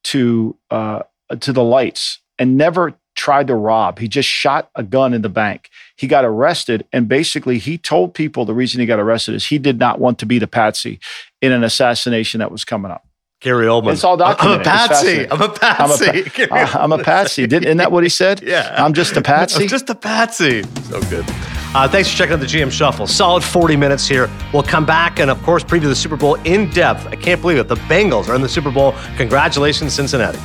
to 0.06 0.56
uh, 0.70 1.02
to 1.40 1.54
the 1.54 1.64
lights 1.64 2.21
and 2.42 2.58
never 2.58 2.96
tried 3.16 3.46
to 3.48 3.56
rob. 3.56 4.00
He 4.00 4.08
just 4.08 4.28
shot 4.28 4.72
a 4.74 4.82
gun 4.82 5.14
in 5.14 5.22
the 5.22 5.30
bank. 5.30 5.70
He 5.96 6.08
got 6.08 6.26
arrested, 6.26 6.88
and 6.92 7.08
basically, 7.08 7.60
he 7.60 7.78
told 7.78 8.16
people 8.16 8.46
the 8.46 8.56
reason 8.56 8.80
he 8.80 8.88
got 8.88 9.00
arrested 9.00 9.36
is 9.36 9.46
he 9.46 9.60
did 9.60 9.78
not 9.78 10.00
want 10.00 10.18
to 10.20 10.26
be 10.26 10.40
the 10.40 10.48
patsy 10.48 11.00
in 11.40 11.52
an 11.52 11.64
assassination 11.64 12.40
that 12.40 12.52
was 12.52 12.66
coming 12.66 12.92
up. 12.92 13.06
Gary 13.42 13.68
Oldman. 13.68 13.94
It's 13.94 14.04
all 14.04 14.18
documented. 14.18 14.68
I'm 14.68 14.74
a 14.74 14.88
patsy. 14.88 15.30
I'm 15.30 15.42
a 15.42 15.50
patsy. 15.50 16.10
I'm 16.10 16.64
a, 16.64 16.66
pa- 16.66 16.80
I'm 16.84 16.92
a 16.92 17.04
patsy. 17.04 17.46
Didn't, 17.46 17.66
isn't 17.66 17.78
that 17.78 17.92
what 17.92 18.02
he 18.02 18.10
said? 18.10 18.42
yeah. 18.44 18.74
I'm 18.84 18.94
just 18.94 19.16
a 19.18 19.22
patsy. 19.22 19.64
I'm 19.64 19.70
just 19.70 19.90
a 19.90 19.96
patsy. 19.96 20.64
So 20.64 21.00
good. 21.10 21.26
Uh, 21.74 21.88
thanks 21.88 22.10
for 22.10 22.18
checking 22.18 22.34
out 22.34 22.40
the 22.40 22.46
GM 22.48 22.72
Shuffle. 22.72 23.08
Solid 23.08 23.44
40 23.44 23.76
minutes 23.76 24.08
here. 24.08 24.30
We'll 24.52 24.64
come 24.64 24.86
back 24.86 25.20
and, 25.20 25.30
of 25.32 25.42
course, 25.44 25.64
preview 25.64 25.84
the 25.84 25.96
Super 25.96 26.18
Bowl 26.18 26.36
in 26.44 26.70
depth. 26.72 27.08
I 27.08 27.16
can't 27.16 27.42
believe 27.42 27.58
it. 27.58 27.68
The 27.68 27.76
Bengals 27.76 28.30
are 28.30 28.36
in 28.36 28.42
the 28.42 28.50
Super 28.50 28.72
Bowl. 28.72 28.94
Congratulations, 29.18 29.94
Cincinnati. 29.94 30.40